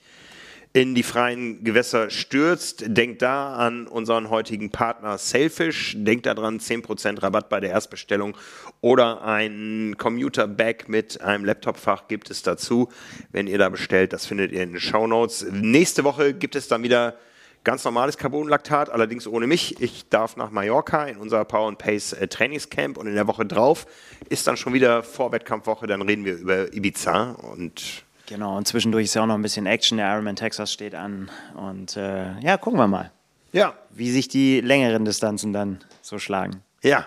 in 0.75 0.97
die 0.97 1.05
freien 1.05 1.63
Gewässer 1.63 2.11
stürzt. 2.11 2.83
Denkt 2.89 3.23
da 3.23 3.55
an 3.55 3.87
unseren 3.87 4.29
heutigen 4.29 4.71
Partner 4.71 5.19
Sailfish. 5.19 5.95
Denkt 5.97 6.27
daran, 6.27 6.59
10% 6.59 7.23
Rabatt 7.23 7.49
bei 7.49 7.61
der 7.61 7.71
Erstbestellung 7.71 8.37
oder 8.81 9.23
ein 9.23 9.95
Commuter-Bag 9.97 10.89
mit 10.89 11.21
einem 11.21 11.45
Laptopfach 11.45 12.09
gibt 12.09 12.29
es 12.29 12.43
dazu, 12.43 12.89
wenn 13.31 13.47
ihr 13.47 13.57
da 13.57 13.69
bestellt. 13.69 14.13
Das 14.13 14.27
findet 14.27 14.51
ihr 14.51 14.65
in 14.65 14.73
den 14.73 14.81
Shownotes. 14.81 15.47
Nächste 15.53 16.03
Woche 16.03 16.35
gibt 16.35 16.57
es 16.57 16.67
dann 16.67 16.83
wieder 16.83 17.17
ganz 17.63 17.85
normales 17.85 18.19
Carbonlaktat, 18.19 18.91
allerdings 18.91 19.29
ohne 19.29 19.47
mich. 19.47 19.81
Ich 19.81 20.09
darf 20.09 20.37
nach 20.37 20.51
Mallorca 20.51 21.05
in 21.05 21.19
unser 21.19 21.45
Power 21.45 21.69
and 21.69 21.79
Pace 21.79 22.15
äh, 22.15 22.27
Trainingscamp 22.27 22.99
und 22.99 23.07
in 23.07 23.15
der 23.15 23.29
Woche 23.29 23.47
drauf 23.47 23.87
ist 24.29 24.49
dann 24.49 24.57
schon 24.57 24.73
wieder 24.73 25.05
Vorwettkampfwoche. 25.05 25.87
Dann 25.87 26.03
reden 26.03 26.25
wir 26.25 26.35
über 26.35 26.75
Ibiza 26.75 27.31
und 27.31 28.05
Genau, 28.27 28.57
und 28.57 28.67
zwischendurch 28.67 29.05
ist 29.05 29.15
ja 29.15 29.23
auch 29.23 29.27
noch 29.27 29.35
ein 29.35 29.43
bisschen 29.43 29.67
Action. 29.67 29.99
Der 29.99 30.11
Ironman 30.13 30.37
Texas 30.37 30.73
steht 30.73 30.95
an. 30.95 31.31
Und 31.57 31.97
äh, 31.97 32.39
ja, 32.41 32.57
gucken 32.57 32.79
wir 32.79 32.89
mal, 32.89 33.11
ja, 33.53 33.75
wie 33.91 34.11
sich 34.11 34.29
die 34.29 34.61
längeren 34.61 35.05
Distanzen 35.05 35.53
dann 35.53 35.79
so 36.03 36.19
schlagen. 36.19 36.63
ja. 36.83 37.07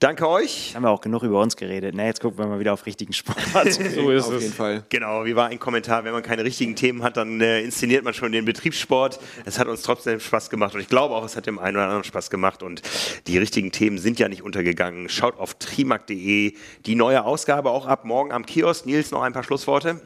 Danke 0.00 0.28
euch. 0.28 0.66
Jetzt 0.66 0.74
haben 0.74 0.82
wir 0.82 0.90
auch 0.90 1.00
genug 1.00 1.22
über 1.22 1.40
uns 1.40 1.56
geredet. 1.56 1.94
Ne, 1.94 2.04
jetzt 2.06 2.20
gucken 2.20 2.36
wir 2.38 2.46
mal 2.46 2.58
wieder 2.58 2.72
auf 2.74 2.84
richtigen 2.84 3.12
Sport. 3.12 3.38
So 3.94 4.10
ist 4.10 4.26
Auf 4.26 4.34
es. 4.34 4.42
jeden 4.42 4.52
Fall. 4.52 4.82
Genau, 4.90 5.24
wie 5.24 5.34
war 5.34 5.46
ein 5.46 5.58
Kommentar, 5.58 6.04
wenn 6.04 6.12
man 6.12 6.22
keine 6.22 6.44
richtigen 6.44 6.74
Themen 6.76 7.02
hat, 7.02 7.16
dann 7.16 7.40
äh, 7.40 7.60
inszeniert 7.62 8.04
man 8.04 8.12
schon 8.12 8.32
den 8.32 8.44
Betriebssport. 8.44 9.18
Es 9.46 9.58
hat 9.58 9.68
uns 9.68 9.80
trotzdem 9.82 10.18
Spaß 10.20 10.50
gemacht 10.50 10.74
und 10.74 10.80
ich 10.80 10.88
glaube 10.88 11.14
auch, 11.14 11.24
es 11.24 11.36
hat 11.36 11.46
dem 11.46 11.58
einen 11.60 11.76
oder 11.76 11.84
anderen 11.84 12.04
Spaß 12.04 12.28
gemacht 12.28 12.62
und 12.62 12.82
die 13.28 13.38
richtigen 13.38 13.70
Themen 13.72 13.96
sind 13.96 14.18
ja 14.18 14.28
nicht 14.28 14.42
untergegangen. 14.42 15.08
Schaut 15.08 15.38
auf 15.38 15.54
trimark.de, 15.54 16.54
die 16.84 16.94
neue 16.96 17.24
Ausgabe 17.24 17.70
auch 17.70 17.86
ab 17.86 18.04
morgen 18.04 18.32
am 18.32 18.44
Kiosk. 18.44 18.84
Nils, 18.86 19.10
noch 19.10 19.22
ein 19.22 19.32
paar 19.32 19.44
Schlussworte? 19.44 20.02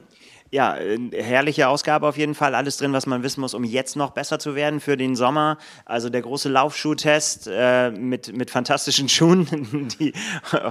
Ja, 0.51 0.77
herrliche 1.13 1.69
Ausgabe 1.69 2.07
auf 2.09 2.17
jeden 2.17 2.35
Fall. 2.35 2.55
Alles 2.55 2.79
drin, 2.79 2.95
was 2.95 3.05
man 3.05 3.23
wissen 3.23 3.43
muss, 3.43 3.53
um 3.53 3.65
jetzt 3.65 3.97
noch 3.97 4.13
besser 4.13 4.39
zu 4.39 4.55
werden 4.55 4.81
für 4.81 4.97
den 4.97 5.15
Sommer. 5.15 5.59
Also 5.85 6.09
der 6.09 6.23
große 6.23 6.49
Laufschuhtest 6.49 7.51
äh, 7.53 7.91
mit, 7.91 8.35
mit 8.35 8.51
fantastischen 8.51 9.09
Schuhen, 9.11 9.89
die 10.01 10.15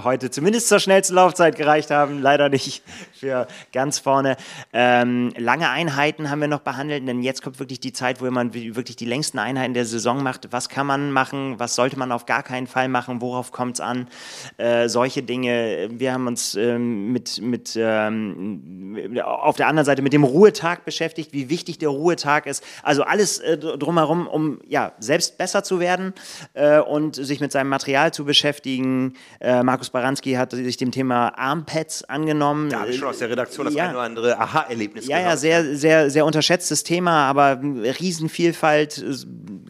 heute 0.02 0.32
zumindest 0.32 0.68
zur 0.68 0.80
schnellsten 0.80 1.14
Laufzeit 1.14 1.54
gereicht 1.54 1.92
haben. 1.92 2.20
Leider 2.20 2.48
nicht 2.48 2.82
für 3.12 3.46
ganz 3.72 4.00
vorne. 4.00 4.36
Ähm, 4.72 5.32
lange 5.36 5.70
Einheiten 5.70 6.28
haben 6.28 6.40
wir 6.40 6.48
noch 6.48 6.60
behandelt, 6.60 7.06
denn 7.06 7.22
jetzt 7.22 7.42
kommt 7.42 7.60
wirklich 7.60 7.78
die 7.78 7.92
Zeit, 7.92 8.20
wo 8.20 8.28
man 8.32 8.54
wirklich 8.54 8.96
die 8.96 9.06
längsten 9.06 9.38
Einheiten 9.38 9.74
der 9.74 9.84
Saison 9.84 10.24
macht. 10.24 10.48
Was 10.50 10.68
kann 10.68 10.88
man 10.88 11.12
machen? 11.12 11.60
Was 11.60 11.76
sollte 11.76 11.96
man 11.96 12.10
auf 12.10 12.26
gar 12.26 12.42
keinen 12.42 12.66
Fall 12.66 12.88
machen? 12.88 13.20
Worauf 13.20 13.52
kommt 13.52 13.74
es 13.74 13.80
an? 13.80 14.08
Äh, 14.56 14.88
solche 14.88 15.22
Dinge. 15.22 15.88
Wir 15.92 16.14
haben 16.14 16.26
uns 16.26 16.56
ähm, 16.56 17.12
mit, 17.12 17.40
mit 17.40 17.78
ähm, 17.80 19.20
auf 19.22 19.54
der 19.54 19.67
anderen 19.68 19.86
Seite 19.86 20.02
mit 20.02 20.12
dem 20.12 20.24
Ruhetag 20.24 20.84
beschäftigt, 20.84 21.32
wie 21.32 21.48
wichtig 21.48 21.78
der 21.78 21.90
Ruhetag 21.90 22.46
ist. 22.46 22.64
Also 22.82 23.02
alles 23.04 23.38
äh, 23.38 23.56
drumherum, 23.56 24.26
um 24.26 24.60
ja, 24.66 24.92
selbst 24.98 25.38
besser 25.38 25.62
zu 25.62 25.78
werden 25.80 26.12
äh, 26.54 26.80
und 26.80 27.14
sich 27.16 27.40
mit 27.40 27.52
seinem 27.52 27.68
Material 27.68 28.12
zu 28.12 28.24
beschäftigen. 28.24 29.14
Äh, 29.40 29.62
Markus 29.62 29.90
Baranski 29.90 30.32
hat 30.32 30.52
sich 30.52 30.76
dem 30.76 30.90
Thema 30.90 31.28
Armpads 31.38 32.04
angenommen. 32.04 32.70
Da 32.70 32.80
habe 32.80 32.90
ich 32.90 32.96
schon 32.98 33.08
aus 33.08 33.18
der 33.18 33.30
Redaktion 33.30 33.66
das 33.66 33.74
Ja. 33.74 33.84
ein 33.84 33.90
oder 33.94 34.02
andere 34.02 34.38
Aha-Erlebnis 34.38 35.06
Ja, 35.06 35.16
ja, 35.18 35.22
gehört. 35.24 35.38
sehr, 35.40 35.76
sehr, 35.76 36.10
sehr 36.10 36.26
unterschätztes 36.26 36.82
Thema, 36.82 37.28
aber 37.28 37.60
Riesenvielfalt 37.62 39.04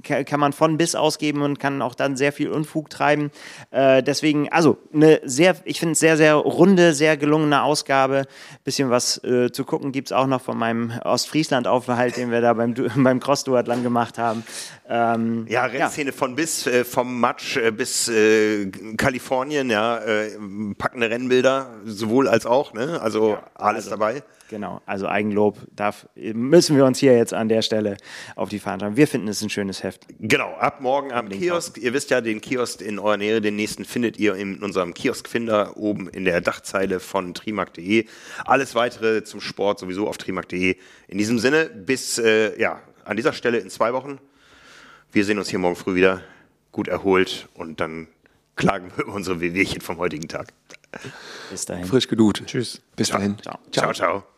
kann, 0.02 0.40
man 0.40 0.52
von 0.52 0.76
bis 0.78 0.94
ausgeben 0.94 1.42
und 1.42 1.58
kann 1.58 1.82
auch 1.82 1.94
dann 1.94 2.16
sehr 2.16 2.32
viel 2.32 2.48
Unfug 2.50 2.88
treiben. 2.90 3.30
Äh, 3.70 4.02
deswegen, 4.02 4.50
also 4.50 4.78
eine 4.94 5.20
sehr, 5.24 5.56
ich 5.64 5.80
finde 5.80 5.94
sehr, 5.96 6.16
sehr 6.16 6.34
runde, 6.34 6.94
sehr 6.94 7.16
gelungene 7.16 7.62
Ausgabe. 7.62 8.26
Bisschen 8.64 8.90
was 8.90 9.22
äh, 9.24 9.50
zu 9.50 9.64
gucken 9.64 9.87
gibt 9.92 10.08
es 10.08 10.12
auch 10.12 10.26
noch 10.26 10.40
von 10.40 10.56
meinem 10.58 10.92
Ostfriesland-Aufenthalt, 11.04 12.16
den 12.16 12.30
wir 12.30 12.40
da 12.40 12.52
beim, 12.54 12.74
beim 12.96 13.20
Cross-Duathlon 13.20 13.82
gemacht 13.82 14.18
haben. 14.18 14.44
Ähm, 14.88 15.46
Ja, 15.48 15.64
Rennszene 15.64 16.12
von 16.12 16.34
bis, 16.34 16.66
äh, 16.66 16.84
vom 16.84 17.20
Matsch 17.20 17.56
äh, 17.56 17.70
bis 17.70 18.08
äh, 18.08 18.70
Kalifornien, 18.96 19.70
ja, 19.70 19.98
äh, 19.98 20.30
packende 20.76 21.10
Rennbilder, 21.10 21.70
sowohl 21.84 22.28
als 22.28 22.46
auch, 22.46 22.72
ne? 22.72 23.00
Also 23.00 23.38
alles 23.54 23.84
also- 23.86 23.90
dabei. 23.90 24.22
Genau, 24.48 24.80
also 24.86 25.06
Eigenlob 25.06 25.58
darf, 25.74 26.08
müssen 26.14 26.76
wir 26.76 26.86
uns 26.86 26.98
hier 26.98 27.16
jetzt 27.16 27.34
an 27.34 27.48
der 27.48 27.62
Stelle 27.62 27.98
auf 28.34 28.48
die 28.48 28.58
Fahne 28.58 28.80
schreiben. 28.80 28.96
Wir 28.96 29.06
finden 29.06 29.28
es 29.28 29.42
ein 29.42 29.50
schönes 29.50 29.82
Heft. 29.82 30.06
Genau, 30.18 30.54
ab 30.54 30.80
morgen 30.80 31.12
am 31.12 31.28
Kiosk. 31.28 31.76
Ihr 31.78 31.92
wisst 31.92 32.10
ja, 32.10 32.20
den 32.20 32.40
Kiosk 32.40 32.80
in 32.80 32.98
eurer 32.98 33.18
Nähe, 33.18 33.40
den 33.40 33.56
nächsten 33.56 33.84
findet 33.84 34.18
ihr 34.18 34.34
in 34.34 34.62
unserem 34.62 34.94
Kioskfinder 34.94 35.76
oben 35.76 36.08
in 36.08 36.24
der 36.24 36.40
Dachzeile 36.40 36.98
von 36.98 37.34
trimark.de. 37.34 38.06
Alles 38.44 38.74
weitere 38.74 39.22
zum 39.22 39.40
Sport 39.40 39.80
sowieso 39.80 40.08
auf 40.08 40.16
trimark.de. 40.16 40.76
In 41.08 41.18
diesem 41.18 41.38
Sinne, 41.38 41.66
bis 41.66 42.18
äh, 42.18 42.58
ja, 42.58 42.80
an 43.04 43.16
dieser 43.16 43.32
Stelle 43.32 43.58
in 43.58 43.70
zwei 43.70 43.92
Wochen. 43.92 44.18
Wir 45.12 45.24
sehen 45.24 45.38
uns 45.38 45.48
hier 45.48 45.58
morgen 45.58 45.76
früh 45.76 45.94
wieder, 45.94 46.22
gut 46.72 46.88
erholt 46.88 47.48
und 47.54 47.80
dann 47.80 48.08
klagen 48.56 48.90
wir 48.96 49.04
über 49.04 49.14
unsere 49.14 49.40
Wehwehchen 49.40 49.80
vom 49.80 49.98
heutigen 49.98 50.28
Tag. 50.28 50.52
Bis 51.50 51.64
dahin. 51.66 51.84
Frisch 51.84 52.08
gedut. 52.08 52.42
Tschüss. 52.46 52.80
Bis 52.96 53.10
dahin. 53.10 53.36
Ciao. 53.40 53.58
Ciao, 53.72 53.92
ciao. 53.92 54.37